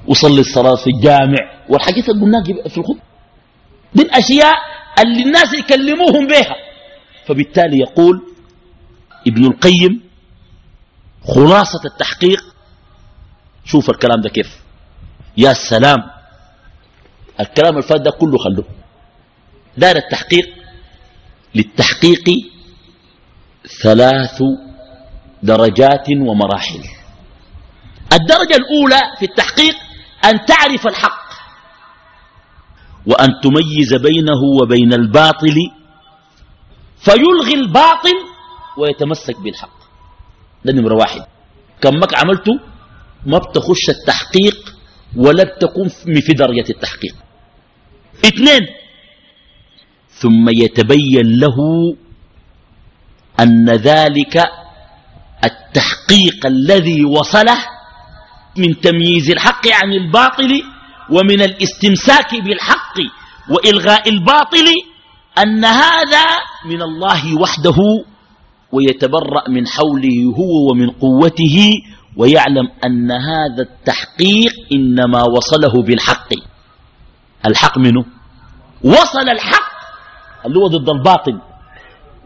وصلي 0.06 0.40
الصلاة 0.40 0.74
في 0.74 0.86
الجامع 0.90 1.38
والحاجات 1.68 2.08
اللي 2.08 2.22
قلناها 2.22 2.68
في 2.68 2.78
الخطبة. 2.78 3.00
دي 3.94 4.02
الأشياء 4.02 4.54
اللي 5.02 5.22
الناس 5.22 5.54
يكلموهم 5.54 6.26
بها 6.26 6.54
فبالتالي 7.26 7.78
يقول 7.78 8.22
ابن 9.26 9.44
القيم 9.44 10.00
خلاصة 11.24 11.80
التحقيق. 11.84 12.40
شوف 13.64 13.90
الكلام 13.90 14.20
ده 14.20 14.28
كيف. 14.28 14.61
يا 15.36 15.52
سلام. 15.52 15.98
الكلام 17.40 17.78
الفات 17.78 18.00
ده 18.00 18.11
كله 18.11 18.38
خلوه. 18.38 18.64
دار 19.76 19.96
التحقيق 19.96 20.48
للتحقيق 21.54 22.24
ثلاث 23.82 24.42
درجات 25.43 26.09
ومراحل. 26.11 26.82
الدرجة 28.12 28.57
الأولى 28.57 29.01
في 29.18 29.24
التحقيق 29.24 29.74
أن 30.24 30.45
تعرف 30.47 30.86
الحق 30.86 31.30
وأن 33.07 33.28
تميز 33.43 33.95
بينه 33.95 34.41
وبين 34.62 34.93
الباطل 34.93 35.57
فيلغي 37.05 37.55
الباطل 37.55 38.16
ويتمسك 38.76 39.41
بالحق. 39.41 39.78
ده 40.64 40.72
نمرة 40.72 40.95
واحد. 40.95 41.22
كمك 41.80 42.14
عملته 42.14 42.61
ما 43.26 43.38
بتخش 43.38 43.91
التحقيق 43.91 44.74
ولا 45.16 45.45
بتكون 45.45 45.88
في 46.20 46.32
درجة 46.32 46.70
التحقيق. 46.70 47.14
اثنين 48.24 48.66
ثم 50.11 50.49
يتبين 50.49 51.38
له 51.41 51.57
أن 53.41 53.70
ذلك 53.70 54.51
التحقيق 55.45 56.47
الذي 56.47 57.05
وصله 57.05 57.59
من 58.57 58.80
تمييز 58.80 59.30
الحق 59.30 59.68
عن 59.68 59.93
الباطل 59.93 60.62
ومن 61.11 61.43
الاستمساك 61.43 62.34
بالحق 62.45 62.95
وإلغاء 63.51 64.09
الباطل 64.09 64.66
أن 65.38 65.64
هذا 65.64 66.26
من 66.66 66.82
الله 66.82 67.41
وحده 67.41 67.76
ويتبرأ 68.72 69.49
من 69.49 69.66
حوله 69.68 70.34
هو 70.38 70.70
ومن 70.70 70.91
قوته 70.91 71.72
ويعلم 72.16 72.68
أن 72.84 73.11
هذا 73.11 73.62
التحقيق 73.62 74.53
إنما 74.72 75.22
وصله 75.22 75.82
بالحق. 75.82 76.28
الحق 77.47 77.78
منه؟ 77.78 78.05
وصل 78.84 79.28
الحق 79.28 79.70
اللي 80.47 80.59
هو 80.59 80.66
ضد 80.66 80.88
الباطل. 80.88 81.41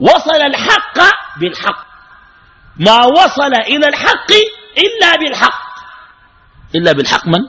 وصل 0.00 0.40
الحق 0.46 0.98
بالحق. 1.40 1.93
ما 2.78 3.04
وصل 3.04 3.54
إلى 3.54 3.88
الحق 3.88 4.30
إلا 4.78 5.16
بالحق. 5.16 5.64
إلا 6.74 6.92
بالحق 6.92 7.26
من؟ 7.28 7.40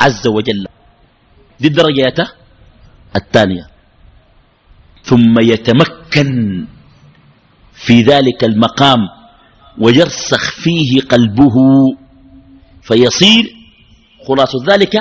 عز 0.00 0.26
وجل. 0.26 0.66
دي 1.60 1.68
الدرجة 1.68 2.28
الثانية. 3.16 3.68
ثم 5.04 5.38
يتمكن 5.38 6.66
في 7.74 8.02
ذلك 8.02 8.44
المقام 8.44 8.98
ويرسخ 9.78 10.50
فيه 10.50 11.00
قلبه. 11.00 11.56
فيصير 12.82 13.44
خلاصة 14.28 14.58
ذلك 14.68 14.96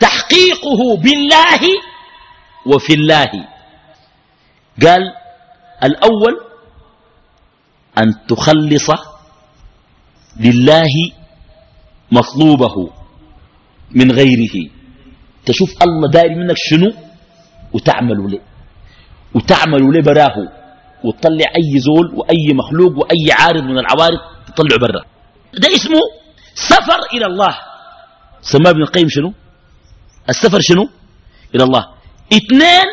تحقيقه 0.00 0.96
بالله 0.96 1.60
وفي 2.66 2.94
الله. 2.94 3.30
قال 4.82 5.02
الأول 5.84 6.47
أن 7.98 8.14
تخلص 8.28 8.90
لله 10.40 10.94
مطلوبه 12.12 12.90
من 13.90 14.12
غيره. 14.12 14.70
تشوف 15.46 15.82
الله 15.82 16.10
داير 16.10 16.34
منك 16.34 16.56
شنو؟ 16.56 16.92
وتعمل 17.72 18.30
له. 18.32 18.40
وتعمل 19.34 19.82
له 19.92 20.02
براه. 20.02 20.36
وتطلع 21.04 21.48
أي 21.56 21.80
زول 21.80 22.14
وأي 22.14 22.54
مخلوق 22.54 22.98
وأي 22.98 23.32
عارض 23.32 23.62
من 23.62 23.78
العوارض 23.78 24.18
تطلع 24.46 24.76
برا. 24.76 25.02
ده 25.54 25.68
اسمه 25.76 26.00
سفر 26.54 27.00
إلى 27.12 27.26
الله. 27.26 27.58
سماه 28.42 28.70
ابن 28.70 28.82
القيم 28.82 29.08
شنو؟ 29.08 29.32
السفر 30.28 30.60
شنو؟ 30.60 30.88
إلى 31.54 31.64
الله. 31.64 31.84
اثنين 32.32 32.88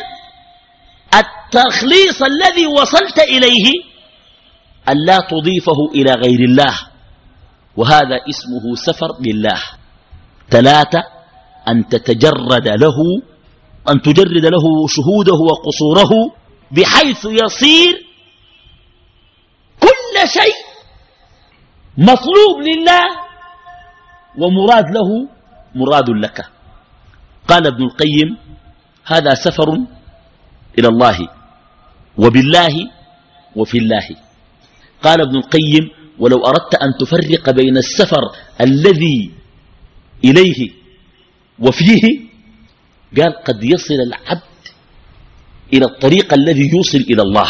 التخليص 1.22 2.22
الذي 2.24 2.66
وصلت 2.68 3.20
إليه 3.20 3.95
أن 4.89 4.97
لا 5.05 5.19
تضيفه 5.29 5.79
إلى 5.95 6.11
غير 6.13 6.39
الله. 6.49 6.75
وهذا 7.77 8.17
اسمه 8.29 8.75
سفر 8.75 9.07
لله. 9.19 9.61
ثلاثة 10.49 11.03
أن 11.67 11.89
تتجرد 11.89 12.67
له 12.67 12.97
أن 13.89 14.01
تجرد 14.01 14.45
له 14.45 14.65
شهوده 14.88 15.39
وقصوره 15.49 16.11
بحيث 16.71 17.25
يصير 17.25 17.93
كل 19.79 20.15
شيء 20.27 20.57
مطلوب 21.97 22.55
لله 22.61 23.05
ومراد 24.38 24.86
له 24.91 25.09
مراد 25.75 26.09
لك. 26.09 26.45
قال 27.47 27.67
ابن 27.67 27.83
القيم 27.83 28.38
هذا 29.05 29.33
سفر 29.33 29.69
إلى 30.79 30.88
الله 30.88 31.17
وبالله 32.17 32.75
وفي 33.55 33.77
الله. 33.77 34.24
قال 35.06 35.22
ابن 35.22 35.36
القيم 35.36 35.89
ولو 36.20 36.45
أردت 36.45 36.76
أن 36.76 36.89
تفرق 36.99 37.49
بين 37.49 37.78
السفر 37.78 38.24
الذي 38.62 39.32
إليه 40.24 40.72
وفيه 41.60 42.03
قال 43.18 43.34
قد 43.47 43.64
يصل 43.64 43.93
العبد 43.93 44.62
إلى 45.74 45.86
الطريق 45.86 46.34
الذي 46.34 46.70
يوصل 46.76 46.97
إلى 46.97 47.22
الله 47.22 47.49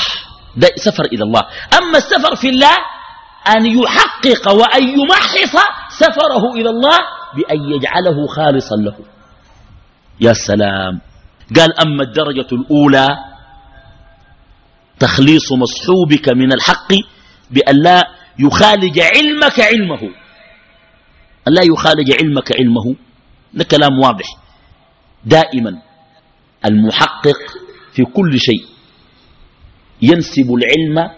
ده 0.58 0.70
سفر 0.76 1.06
إلى 1.06 1.24
الله. 1.24 1.44
أما 1.78 1.98
السفر 1.98 2.36
في 2.36 2.50
الله 2.50 2.76
أن 3.48 3.66
يحقق 3.66 4.52
وأن 4.52 4.84
يمحص 4.84 5.56
سفره 6.00 6.44
إلى 6.54 6.70
الله 6.70 7.00
بأن 7.36 7.60
يجعله 7.76 8.28
خالصا 8.28 8.76
له. 8.76 8.96
يا 10.22 10.34
سلام. 10.34 11.02
قال 11.56 11.80
أما 11.80 12.04
الدرجة 12.04 12.48
الأولى 12.52 13.08
تخليص 15.00 15.52
مصحوبك 15.52 16.30
من 16.30 16.54
الحق 16.54 16.92
بأن 17.52 17.76
لا 17.84 18.08
يخالج 18.40 19.00
علمك 19.00 19.60
علمه. 19.60 20.04
أن 21.48 21.54
لا 21.54 21.64
يخالج 21.64 22.12
علمك 22.12 22.60
علمه. 22.60 22.96
ده 23.54 23.64
كلام 23.64 24.00
واضح. 24.00 24.26
دائما 25.26 25.82
المحقق 26.66 27.38
في 27.94 28.04
كل 28.06 28.40
شيء 28.40 28.66
ينسب 30.02 30.54
العلم 30.54 31.12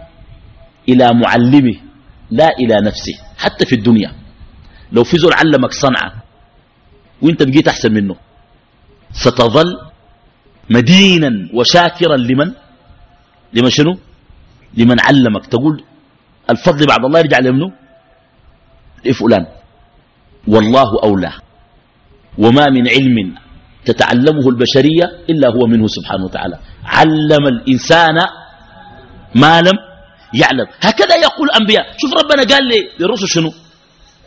إلى 0.90 1.14
معلمه 1.14 1.76
لا 2.32 2.50
إلى 2.60 2.82
نفسه 2.82 3.14
حتى 3.38 3.66
في 3.66 3.76
الدنيا. 3.76 4.12
لو 4.92 5.04
في 5.04 5.18
زول 5.18 5.34
علمك 5.34 5.72
صنعة 5.72 6.24
وإنت 7.22 7.44
بقيت 7.44 7.68
أحسن 7.68 7.94
منه 7.94 8.16
ستظل 9.14 9.82
مدينا 10.70 11.50
وشاكرا 11.54 12.18
لمن؟ 12.18 12.54
لمن 13.54 13.70
شنو؟ 13.70 13.98
لمن 14.74 15.00
علمك. 15.00 15.46
تقول 15.46 15.84
الفضل 16.50 16.86
بعد 16.86 17.06
الله 17.06 17.20
يرجع 17.20 17.40
لمنه 17.40 17.72
لفلان. 19.06 19.46
والله 20.48 20.90
أولى. 21.04 21.32
وما 22.38 22.70
من 22.70 22.88
علم 22.88 23.36
تتعلمه 23.86 24.50
البشرية 24.50 25.06
إلا 25.30 25.48
هو 25.50 25.68
منه 25.68 25.88
سبحانه 25.88 26.26
وتعالى. 26.26 26.60
علم 26.86 27.48
الإنسان 27.48 28.18
ما 29.36 29.62
لم 29.62 29.78
يعلم. 30.34 30.68
هكذا 30.82 31.16
يقول 31.16 31.50
الأنبياء. 31.50 31.86
شوف 31.98 32.14
ربنا 32.14 32.44
قال 32.44 32.64
لي 32.68 32.90
للرسل 33.00 33.28
شنو؟ 33.28 33.54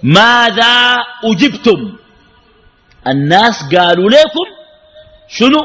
ماذا 0.02 0.96
أجبتم؟ 1.24 1.96
الناس 3.06 3.74
قالوا 3.74 4.10
لكم 4.10 4.46
شنو؟ 5.28 5.60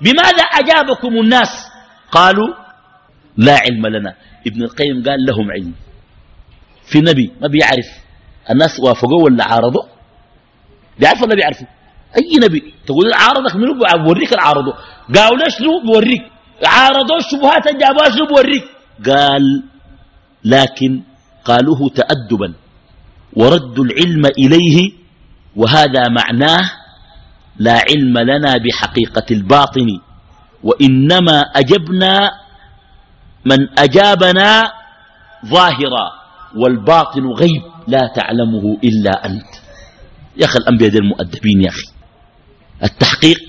بماذا 0.00 0.42
أجابكم 0.42 1.08
الناس؟ 1.08 1.66
قالوا 2.12 2.54
لا 3.36 3.56
علم 3.64 3.86
لنا. 3.86 4.14
ابن 4.46 4.62
القيم 4.62 5.02
قال 5.02 5.26
لهم 5.26 5.50
علم. 5.50 5.72
في 6.90 7.00
نبي 7.00 7.32
ما 7.40 7.48
بيعرف. 7.48 7.86
الناس 8.50 8.80
وافقوا 8.80 9.22
ولا 9.24 9.44
عارضوا؟ 9.44 9.82
بيعرفوا 10.98 11.26
ولا 11.26 11.34
بيعرفوا؟ 11.34 11.66
أي 12.16 12.36
نبي؟ 12.44 12.74
تقول 12.86 13.12
عارضك 13.12 13.56
منو؟ 13.56 14.04
بوريك 14.04 14.32
العارضة. 14.32 14.74
قالوا 15.14 15.38
ليش 15.38 15.58
شنو؟ 15.58 15.80
بوريك 15.86 16.22
عارضوا 16.66 17.18
الشبهات 17.18 17.68
جابوها 17.80 18.10
شنو 18.10 18.26
بوريك 18.26 18.64
قال 19.06 19.62
لكن 20.44 21.02
قالوه 21.44 21.88
تأدبا 21.88 22.54
وردوا 23.32 23.84
العلم 23.84 24.26
إليه 24.26 24.92
وهذا 25.56 26.08
معناه 26.08 26.70
لا 27.56 27.84
علم 27.90 28.18
لنا 28.18 28.56
بحقيقة 28.56 29.26
الباطن 29.30 30.00
وإنما 30.62 31.40
أجبنا 31.40 32.32
من 33.44 33.78
أجابنا 33.78 34.72
ظاهرا. 35.46 36.17
والباطن 36.56 37.26
غيب 37.26 37.62
لا 37.88 38.12
تعلمه 38.14 38.78
إلا 38.84 39.26
أنت. 39.26 39.54
يا 40.36 40.44
أخي 40.44 40.58
الأنبياء 40.58 40.96
المؤدبين 40.96 41.62
يا 41.62 41.68
أخي. 41.68 41.86
التحقيق 42.82 43.40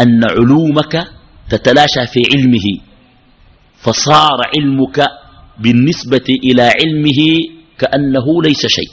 أن 0.00 0.24
علومك 0.24 1.08
تتلاشى 1.50 2.06
في 2.06 2.22
علمه 2.34 2.80
فصار 3.76 4.40
علمك 4.56 5.08
بالنسبة 5.58 6.24
إلى 6.28 6.62
علمه 6.62 7.20
كأنه 7.78 8.42
ليس 8.42 8.66
شيء. 8.66 8.90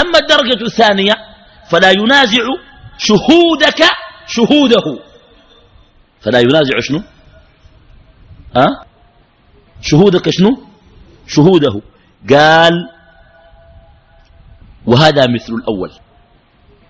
أما 0.00 0.18
الدرجة 0.18 0.64
الثانية 0.66 1.14
فلا 1.70 1.90
ينازع 1.90 2.42
شهودك 2.98 3.84
شهوده. 4.26 4.98
فلا 6.20 6.40
ينازع 6.40 6.80
شنو؟ 6.80 7.02
أه؟ 8.56 8.84
شهودك 9.80 10.30
شنو؟ 10.30 10.71
شهوده. 11.26 11.80
قال 12.30 12.72
وهذا 14.86 15.26
مثل 15.26 15.52
الأول. 15.54 15.90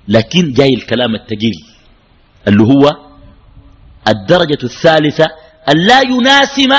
لكن 0.09 0.53
جاي 0.53 0.75
الكلام 0.75 1.15
التقيل 1.15 1.67
اللي 2.49 2.63
هو 2.63 2.97
الدرجة 4.09 4.59
الثالثة 4.65 5.27
أن 5.69 5.77
لا 5.79 6.01
يناسم 6.01 6.73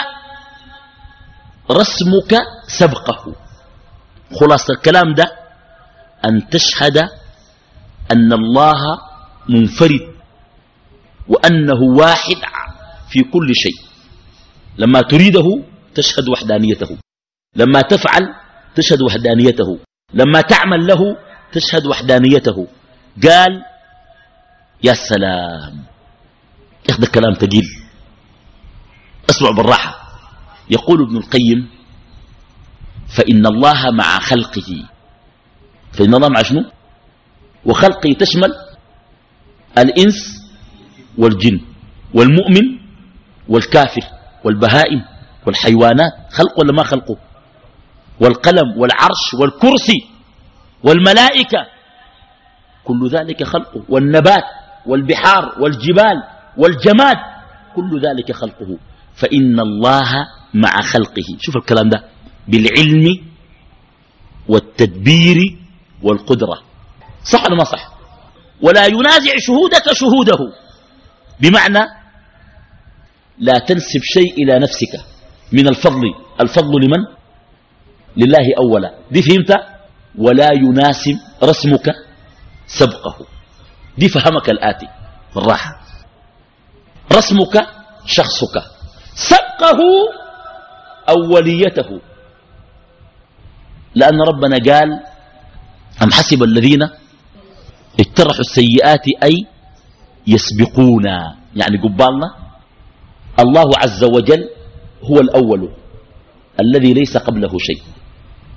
رسمك 1.72 2.36
سبقه. 2.68 3.36
خلاص 4.39 4.70
الكلام 4.70 5.14
ده 5.14 5.26
أن 6.26 6.49
تشهد 6.49 6.97
أن 8.12 8.34
الله 8.34 8.99
منفرد 9.49 10.14
وأنه 11.28 11.82
واحد 11.97 12.38
في 13.10 13.20
كل 13.24 13.56
شيء. 13.56 13.76
لما 14.78 15.01
تريده 15.01 15.64
تشهد 15.95 16.30
وحدانيته. 16.30 16.97
لما 17.56 17.82
تفعل 17.82 18.34
تشهد 18.76 19.01
وحدانيته. 19.01 19.80
لما 20.14 20.41
تعمل 20.41 20.88
له 20.88 21.18
تشهد 21.51 21.86
وحدانيته. 21.86 22.68
قال 23.24 23.62
يا 24.84 24.93
سلام 24.93 25.84
ياخذ 26.89 27.04
الكلام 27.04 27.34
ثقيل. 27.34 27.64
اسمع 29.30 29.49
بالراحة. 29.49 29.93
يقول 30.70 31.01
ابن 31.01 31.18
القيم 31.18 31.70
فإن 33.18 33.45
الله 33.45 33.91
مع 33.91 34.20
خلقه. 34.20 34.86
فإن 35.93 36.14
الله 36.16 36.30
مع 36.30 36.41
شنو؟ 36.41 36.64
وخلقه 37.66 38.14
تشمل 38.20 38.54
الإنس 39.78 40.41
والجن 41.18 41.62
والمؤمن 42.14 42.80
والكافر 43.47 44.01
والبهائم 44.43 45.01
والحيوانات. 45.47 46.12
خلق 46.32 46.60
ولا 46.60 46.74
ما 46.74 46.84
خلقه؟ 46.84 47.18
والقلم 48.20 48.78
والعرش 48.78 49.34
والكرسي 49.34 50.07
والملائكة. 50.84 51.68
كل 52.84 53.09
ذلك 53.09 53.43
خلقه. 53.43 53.84
والنبات 53.89 54.43
والبحار 54.86 55.55
والجبال 55.59 56.24
والجماد. 56.57 57.18
كل 57.76 58.01
ذلك 58.01 58.32
خلقه. 58.32 58.78
فإن 59.16 59.59
الله 59.59 60.28
مع 60.53 60.82
خلقه. 60.82 61.38
شوف 61.39 61.55
الكلام 61.57 61.89
ده. 61.89 62.03
بالعلم 62.47 63.22
والتدبير 64.47 65.57
والقدرة. 66.03 66.61
صح 67.24 67.45
ولا 67.45 67.55
ما 67.55 67.64
صح؟ 67.64 67.93
ولا 68.61 68.86
ينازع 68.86 69.38
شهودك 69.39 69.93
شهوده. 69.93 70.38
بمعنى 71.39 71.80
لا 73.39 73.59
تنسب 73.59 74.03
شيء 74.03 74.43
إلى 74.43 74.59
نفسك. 74.59 75.01
من 75.51 75.68
الفضل. 75.68 76.01
الفضل 76.41 76.86
لمن؟ 76.86 77.22
لله 78.18 78.45
أولا. 78.57 78.93
دي 79.11 79.22
فهمت؟ 79.22 79.51
ولا 80.18 80.49
يناسب 80.53 81.18
رسمك 81.43 81.88
سبقه. 82.68 83.16
دي 83.97 84.09
فهمك 84.09 84.49
الآتي 84.49 84.88
بالراحة 85.36 85.82
رسمك 87.14 87.55
شخصك. 88.05 88.55
سبقه 89.16 89.80
أوليته. 91.09 91.89
لأن 93.95 94.22
ربنا 94.22 94.57
قال 94.57 94.89
أم 96.03 96.11
حسب 96.11 96.43
الذين 96.43 96.89
اجترحوا 97.99 98.39
السيئات 98.39 99.05
أي 99.24 99.45
يسبقونا. 100.28 101.36
يعني 101.55 101.78
قبالنا. 101.78 102.30
الله 103.39 103.70
عز 103.78 104.03
وجل 104.03 104.49
هو 105.03 105.20
الأول 105.20 105.70
الذي 106.59 106.93
ليس 106.93 107.18
قبله 107.18 107.57
شيء. 107.57 107.82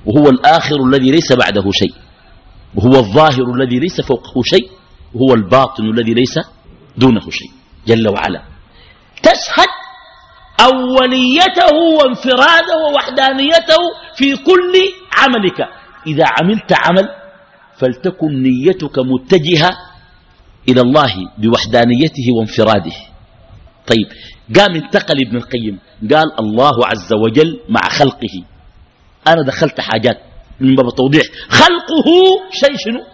وهو 0.07 0.29
الآخر 0.29 0.77
الذي 0.77 1.11
ليس 1.11 1.33
بعده 1.33 1.71
شيء. 1.71 1.95
وهو 2.75 2.97
الظاهر 2.97 3.55
الذي 3.55 3.79
ليس 3.79 4.01
فوقه 4.01 4.43
شيء. 4.43 4.71
وهو 5.15 5.35
الباطن 5.35 5.85
الذي 5.85 6.15
ليس 6.15 6.39
دونه 6.97 7.31
شيء. 7.31 7.51
جل 7.87 8.09
وعلا. 8.09 8.43
تشهد 9.23 9.73
أوليته 10.61 11.75
وانفراده 11.99 12.77
ووحدانيته 12.77 13.81
في 14.17 14.37
كل 14.37 14.75
عملك. 15.19 15.61
إذا 16.07 16.25
عملت 16.41 16.73
عمل 16.73 17.09
فلتكن 17.79 18.43
نيتك 18.43 18.99
متجهة 18.99 19.71
إلى 20.69 20.81
الله 20.81 21.13
بوحدانيته 21.39 22.27
وانفراده. 22.39 22.97
طيب 23.87 24.07
قام 24.57 24.75
انتقل 24.75 25.21
ابن 25.21 25.37
القيم. 25.37 25.79
قال 26.15 26.41
الله 26.41 26.87
عز 26.87 27.13
وجل 27.13 27.61
مع 27.69 27.89
خلقه. 27.89 28.56
أنا 29.27 29.43
دخلت 29.43 29.81
حاجات 29.81 30.21
من 30.61 30.75
باب 30.75 30.87
التوضيح. 30.87 31.23
خلقه 31.49 32.09
شيء 32.51 32.77
شنو؟ 32.77 33.05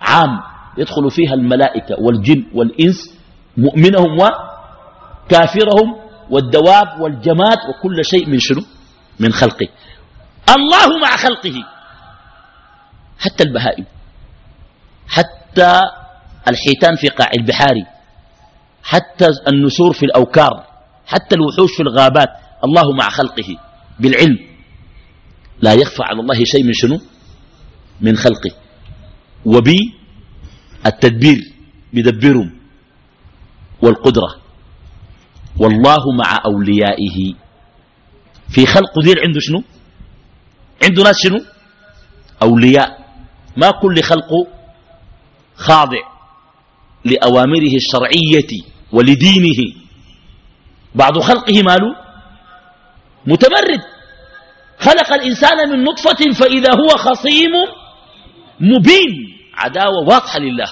عام. 0.00 0.40
يدخل 0.78 1.10
فيها 1.10 1.34
الملائكة 1.34 1.96
والجن 1.98 2.44
والإنس 2.54 3.14
مؤمنهم 3.56 4.18
وكافرهم 4.18 5.96
والدواب 6.30 7.00
والجماد 7.00 7.58
وكل 7.68 8.04
شيء 8.04 8.28
من 8.28 8.38
شنو؟ 8.38 8.62
من 9.20 9.32
خلقه. 9.32 9.68
الله 10.56 10.98
مع 10.98 11.16
خلقه. 11.16 11.64
حتى 13.18 13.44
البهائم. 13.44 13.84
حتى 15.08 15.80
الحيتان 16.48 16.96
في 16.96 17.08
قاع 17.08 17.30
البحار. 17.36 17.74
حتى 18.82 19.28
النسور 19.48 19.92
في 19.92 20.02
الأوكار. 20.02 20.66
حتى 21.06 21.34
الوحوش 21.34 21.76
في 21.76 21.82
الغابات. 21.82 22.28
الله 22.64 22.92
مع 22.92 23.08
خلقه. 23.08 23.56
بالعلم. 23.98 24.55
لا 25.60 25.72
يخفى 25.72 26.02
على 26.02 26.20
الله 26.20 26.44
شيء 26.44 26.64
من 26.64 26.72
شنو؟ 26.72 27.00
من 28.00 28.16
خلقه. 28.16 28.50
وبالتدبير 29.44 31.40
بدبرهم 31.92 32.50
والقدرة. 33.82 34.36
والله 35.58 36.12
مع 36.12 36.40
أوليائه. 36.44 37.34
في 38.48 38.66
خلق 38.66 39.00
دير 39.04 39.20
عنده 39.20 39.40
شنو؟ 39.40 39.62
عنده 40.84 41.02
ناس 41.02 41.22
شنو؟ 41.22 41.40
أولياء. 42.42 43.06
ما 43.56 43.70
كل 43.70 44.02
خلق 44.02 44.30
خاضع 45.56 46.02
لأوامره 47.04 47.74
الشرعية 47.76 48.62
ولدينه. 48.92 49.74
بعض 50.94 51.18
خلقه 51.18 51.62
ماله؟ 51.62 51.96
متمرد. 53.26 53.95
خلق 54.78 55.12
الإنسان 55.12 55.70
من 55.70 55.84
نطفة 55.84 56.32
فإذا 56.40 56.70
هو 56.74 56.88
خصيم 56.88 57.52
مبين. 58.60 59.12
عداوة 59.54 59.98
واضحة 60.08 60.38
لله. 60.38 60.66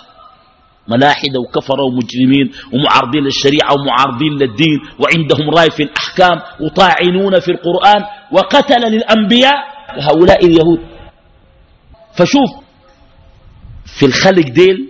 ملاحدة 0.89 1.41
وكفرة 1.41 1.83
ومجرمين 1.83 2.53
ومعارضين 2.73 3.25
للشريعة 3.25 3.73
ومعارضين 3.73 4.33
للدين 4.33 4.81
وعندهم 4.99 5.51
رأي 5.51 5.71
في 5.71 5.83
الأحكام 5.83 6.41
وطاعنون 6.61 7.41
في 7.41 7.51
القرآن 7.51 8.05
وقتل 8.33 8.81
للأنبياء 8.81 9.55
وهؤلاء 9.99 10.47
اليهود. 10.47 10.81
فشوف 12.17 12.51
في 13.99 14.07
الخلق 14.07 14.49
ديل 14.49 14.89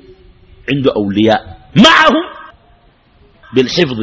عنده 0.73 0.93
أولياء. 0.97 1.59
معهم 1.77 2.25
بالحفظ 3.55 4.01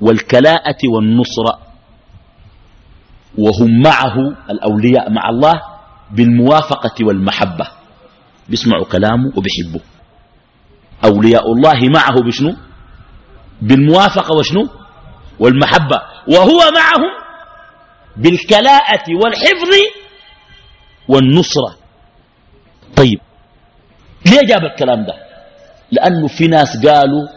والكلاءة 0.00 0.78
والنصرة. 0.94 1.63
وهم 3.38 3.82
معه 3.82 4.16
الأولياء 4.50 5.10
مع 5.10 5.28
الله 5.28 5.62
بالموافقة 6.10 6.94
والمحبة. 7.06 7.66
بيسمعوا 8.48 8.84
كلامه 8.84 9.32
وبيحبوه. 9.36 9.80
أولياء 11.04 11.52
الله 11.52 11.88
معه 11.88 12.22
بشنو؟ 12.26 12.56
بالموافقة 13.62 14.36
وشنو؟ 14.36 14.68
والمحبة. 15.38 16.02
وهو 16.28 16.58
معهم 16.58 17.10
بالكلاءة 18.16 19.04
والحفظ 19.24 19.70
والنصرة. 21.08 21.76
طيب 22.96 23.20
ليه 24.26 24.46
جاب 24.46 24.64
الكلام 24.64 25.04
ده؟ 25.04 25.14
لأنه 25.92 26.28
في 26.28 26.46
ناس 26.46 26.86
قالوا 26.86 27.28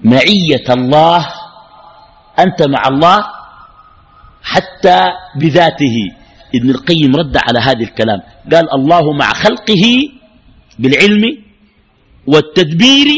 معية 0.00 0.64
الله 0.70 1.26
أنت 2.38 2.62
مع 2.62 2.82
الله 2.88 3.35
حتى 4.56 5.00
بذاته. 5.36 5.96
ابن 6.54 6.68
القيم 6.70 7.16
رد 7.16 7.36
على 7.36 7.58
هذا 7.60 7.84
الكلام. 7.84 8.20
قال 8.52 8.66
الله 8.74 9.12
مع 9.12 9.28
خلقه 9.32 9.84
بالعلم 10.78 11.24
والتدبير 12.26 13.08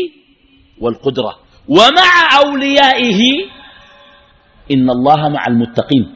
والقدرة 0.80 1.32
ومع 1.68 2.12
أوليائه 2.44 3.20
إن 4.70 4.90
الله 4.90 5.28
مع 5.28 5.42
المتقين 5.46 6.06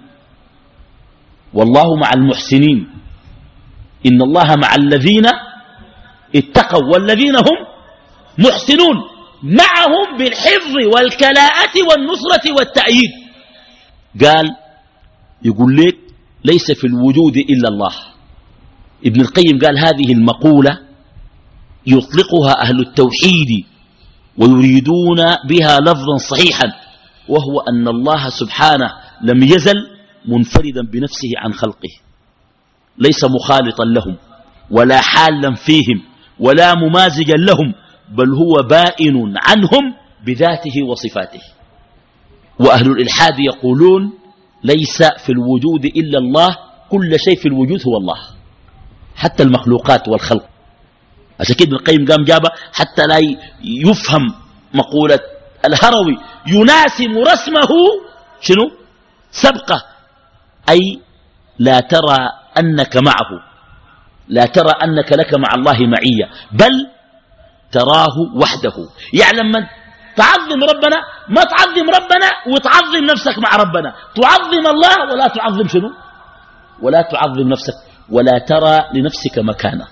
والله 1.54 1.96
مع 1.96 2.10
المحسنين 2.14 2.78
إن 4.06 4.22
الله 4.22 4.56
مع 4.56 4.74
الذين 4.74 5.26
اتقوا 6.36 6.86
والذين 6.92 7.36
هم 7.36 7.58
محسنون 8.38 8.96
معهم 9.42 10.18
بالحفظ 10.18 10.74
والكلاءة 10.94 11.74
والنصرة 11.88 12.44
والتأييد. 12.56 13.12
قال 14.24 14.46
يقول 15.44 15.76
لك 15.76 15.96
ليس 16.44 16.70
في 16.72 16.86
الوجود 16.86 17.36
إلا 17.36 17.68
الله. 17.68 17.92
ابن 19.06 19.20
القيم 19.20 19.58
قال 19.58 19.78
هذه 19.78 20.12
المقولة 20.12 20.78
يطلقها 21.86 22.62
أهل 22.62 22.80
التوحيد 22.80 23.64
ويريدون 24.38 25.18
بها 25.48 25.80
لفظا 25.80 26.16
صحيحا 26.16 26.72
وهو 27.28 27.60
أن 27.60 27.88
الله 27.88 28.28
سبحانه 28.28 28.90
لم 29.22 29.42
يزل 29.42 29.76
منفردا 30.26 30.82
بنفسه 30.92 31.28
عن 31.36 31.52
خلقه. 31.52 31.90
ليس 32.98 33.24
مخالطا 33.24 33.84
لهم 33.84 34.16
ولا 34.70 35.00
حالا 35.00 35.54
فيهم 35.54 36.02
ولا 36.40 36.74
ممازجا 36.74 37.34
لهم 37.34 37.74
بل 38.08 38.34
هو 38.34 38.68
بائن 38.68 39.34
عنهم 39.36 39.94
بذاته 40.26 40.82
وصفاته. 40.90 41.40
وأهل 42.58 42.90
الإلحاد 42.90 43.38
يقولون 43.38 44.12
ليس 44.64 45.02
في 45.02 45.32
الوجود 45.32 45.84
إلا 45.84 46.18
الله 46.18 46.56
كل 46.90 47.20
شيء 47.20 47.36
في 47.36 47.48
الوجود 47.48 47.80
هو 47.86 47.96
الله 47.96 48.18
حتى 49.16 49.42
المخلوقات 49.42 50.08
والخلق. 50.08 50.44
عشان 51.40 51.54
كده 51.54 51.76
القيم 51.76 52.06
قام 52.06 52.24
جابه 52.24 52.50
حتى 52.72 53.06
لا 53.06 53.18
يفهم 53.64 54.34
مقولة 54.74 55.18
الهروي 55.64 56.16
يناسم 56.46 57.18
رسمه 57.18 57.68
شنو؟ 58.40 58.70
سبقه 59.30 59.82
أي 60.68 61.00
لا 61.58 61.80
ترى 61.80 62.18
أنك 62.58 62.96
معه 62.96 63.30
لا 64.28 64.44
ترى 64.46 64.70
أنك 64.84 65.12
لك 65.12 65.34
مع 65.34 65.54
الله 65.54 65.86
معية 65.86 66.30
بل 66.52 66.86
تراه 67.72 68.16
وحده. 68.34 68.88
يعني 69.12 69.38
لما 69.38 69.68
تعظم 70.16 70.64
ربنا 70.64 70.96
ما 71.28 71.42
تعظم 71.44 71.90
ربنا 71.90 72.28
وتعظم 72.46 73.04
نفسك 73.04 73.38
مع 73.38 73.56
ربنا. 73.56 73.94
تعظم 74.14 74.66
الله 74.66 75.12
ولا 75.12 75.28
تعظم 75.28 75.68
شنو؟ 75.68 75.90
ولا 76.82 77.02
تعظم 77.02 77.48
نفسك 77.48 77.74
ولا 78.10 78.38
ترى 78.38 78.80
لنفسك 78.94 79.38
مكانة. 79.38 79.86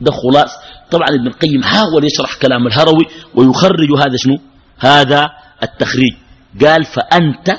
ده 0.00 0.12
خلاص. 0.12 0.52
طبعا 0.90 1.08
ابن 1.08 1.26
القيم 1.26 1.62
حاول 1.62 2.04
يشرح 2.04 2.34
كلام 2.34 2.66
الهروي 2.66 3.04
ويخرج 3.34 3.90
هذا 3.98 4.16
شنو؟ 4.16 4.38
هذا 4.78 5.30
التخريج. 5.62 6.14
قال 6.64 6.84
فأنت 6.84 7.56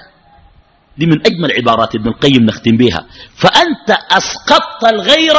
دي 0.97 1.05
من 1.05 1.19
أجمل 1.25 1.51
عبارات 1.51 1.95
ابن 1.95 2.07
القيم 2.07 2.43
نختم 2.45 2.77
بها. 2.77 3.05
فأنت 3.35 3.97
أسقطت 4.11 4.83
الغير 4.83 5.35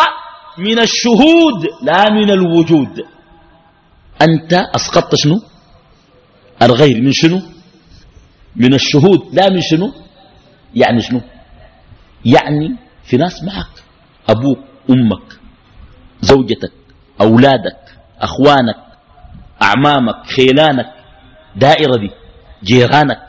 من 0.58 0.78
الشهود 0.78 1.66
لا 1.82 2.10
من 2.10 2.30
الوجود. 2.30 3.00
أنت 4.22 4.52
أسقطت 4.52 5.14
شنو؟ 5.14 5.40
الغير 6.62 7.02
من 7.02 7.12
شنو؟ 7.12 7.40
من 8.56 8.74
الشهود. 8.74 9.20
لا 9.32 9.50
من 9.50 9.60
شنو؟ 9.60 9.92
يعني 10.74 11.00
شنو؟ 11.00 11.20
يعني 12.24 12.76
في 13.04 13.16
ناس 13.16 13.42
معك. 13.44 13.66
أبوك 14.28 14.58
أمك 14.90 15.38
زوجتك 16.20 16.72
أولادك 17.20 17.80
أخوانك 18.20 18.76
أعمامك 19.62 20.26
خيلانك 20.26 20.86
دائرة 21.56 21.96
دي 21.96 22.10
جيرانك 22.64 23.26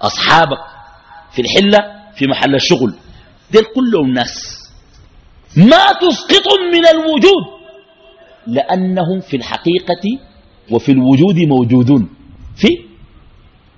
أصحابك 0.00 0.58
في 1.32 1.42
الحلة 1.42 1.78
في 2.16 2.26
محل 2.26 2.54
الشغل. 2.54 2.94
ديل 3.52 3.64
كلهم 3.74 4.12
ناس. 4.12 4.56
ما 5.56 5.92
تسقطهم 5.92 6.70
من 6.72 6.86
الوجود 6.86 7.44
لأنهم 8.46 9.20
في 9.20 9.36
الحقيقة 9.36 10.04
وفي 10.70 10.92
الوجود 10.92 11.38
موجودون. 11.38 12.15
في؟ 12.56 12.68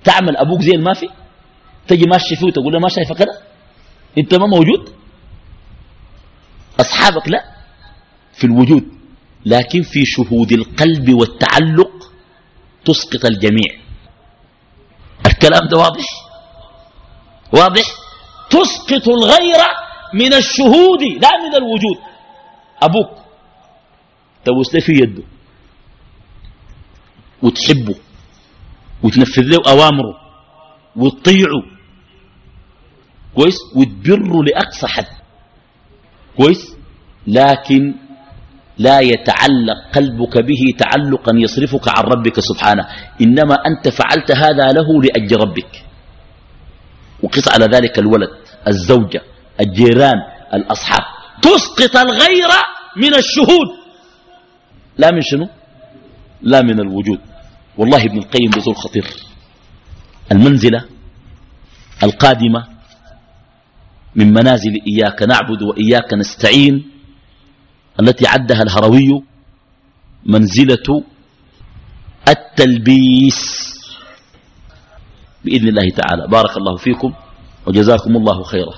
تعمل 0.04 0.36
أبوك 0.36 0.60
زي 0.60 0.76
ما 0.76 0.94
في؟ 0.94 1.08
تجي 1.88 2.04
ماشي 2.06 2.36
فيه 2.36 2.46
وتقول 2.46 2.72
له 2.72 2.78
ما 2.78 2.88
شايفه 2.88 3.14
كده؟ 3.14 3.40
أنت 4.18 4.34
ما 4.34 4.46
موجود؟ 4.46 4.94
أصحابك 6.80 7.28
لا 7.28 7.44
في 8.32 8.44
الوجود. 8.44 8.84
لكن 9.46 9.82
في 9.82 10.06
شهود 10.06 10.52
القلب 10.52 11.14
والتعلق 11.14 12.12
تسقط 12.84 13.24
الجميع. 13.24 13.78
الكلام 15.26 15.68
ده 15.68 15.76
واضح؟ 15.76 16.06
واضح؟ 17.52 17.84
تسقط 18.50 19.08
الغير 19.08 19.60
من 20.14 20.34
الشهود 20.34 21.02
لا 21.02 21.28
من 21.48 21.54
الوجود. 21.54 21.98
أبوك 22.82 23.10
تبوس 24.44 24.76
في 24.76 24.92
يده. 24.92 25.22
وتحبه. 27.42 27.94
وتنفذ 29.02 29.42
له 29.42 29.58
أوامره 29.68 30.14
وتطيعه 30.96 31.62
كويس؟ 33.34 33.56
وتبره 33.74 34.42
لأقصى 34.44 34.86
حد. 34.86 35.06
كويس؟ 36.36 36.76
لكن 37.26 37.94
لا 38.78 39.00
يتعلق 39.00 39.78
قلبك 39.94 40.38
به 40.38 40.74
تعلقا 40.78 41.32
يصرفك 41.34 41.88
عن 41.88 42.04
ربك 42.04 42.40
سبحانه. 42.40 42.86
إنما 43.20 43.54
أنت 43.54 43.88
فعلت 43.88 44.30
هذا 44.30 44.72
له 44.72 45.02
لأجل 45.02 45.36
ربك. 45.36 45.84
وقص 47.22 47.48
على 47.48 47.64
ذلك 47.64 47.98
الولد 47.98 48.30
الزوجة 48.68 49.22
الجيران 49.60 50.18
الأصحاب. 50.54 51.02
تسقط 51.42 51.96
الغير 51.96 52.50
من 52.96 53.14
الشهود. 53.14 53.68
لا 54.98 55.10
من 55.10 55.20
شنو؟ 55.20 55.48
لا 56.42 56.62
من 56.62 56.80
الوجود. 56.80 57.20
والله 57.78 58.04
ابن 58.04 58.18
القيم 58.18 58.50
بزول 58.50 58.76
خطير 58.76 59.06
المنزلة 60.32 60.84
القادمة 62.02 62.66
من 64.14 64.32
منازل 64.32 64.80
إياك 64.86 65.22
نعبد 65.22 65.62
وإياك 65.62 66.14
نستعين 66.14 66.90
التي 68.00 68.26
عدها 68.26 68.62
الهروي 68.62 69.22
منزلة 70.26 71.04
التلبيس. 72.28 73.68
بإذن 75.44 75.68
الله 75.68 75.90
تعالى. 75.90 76.26
بارك 76.28 76.56
الله 76.56 76.76
فيكم 76.76 77.12
وجزاكم 77.66 78.16
الله 78.16 78.42
خيرا. 78.42 78.74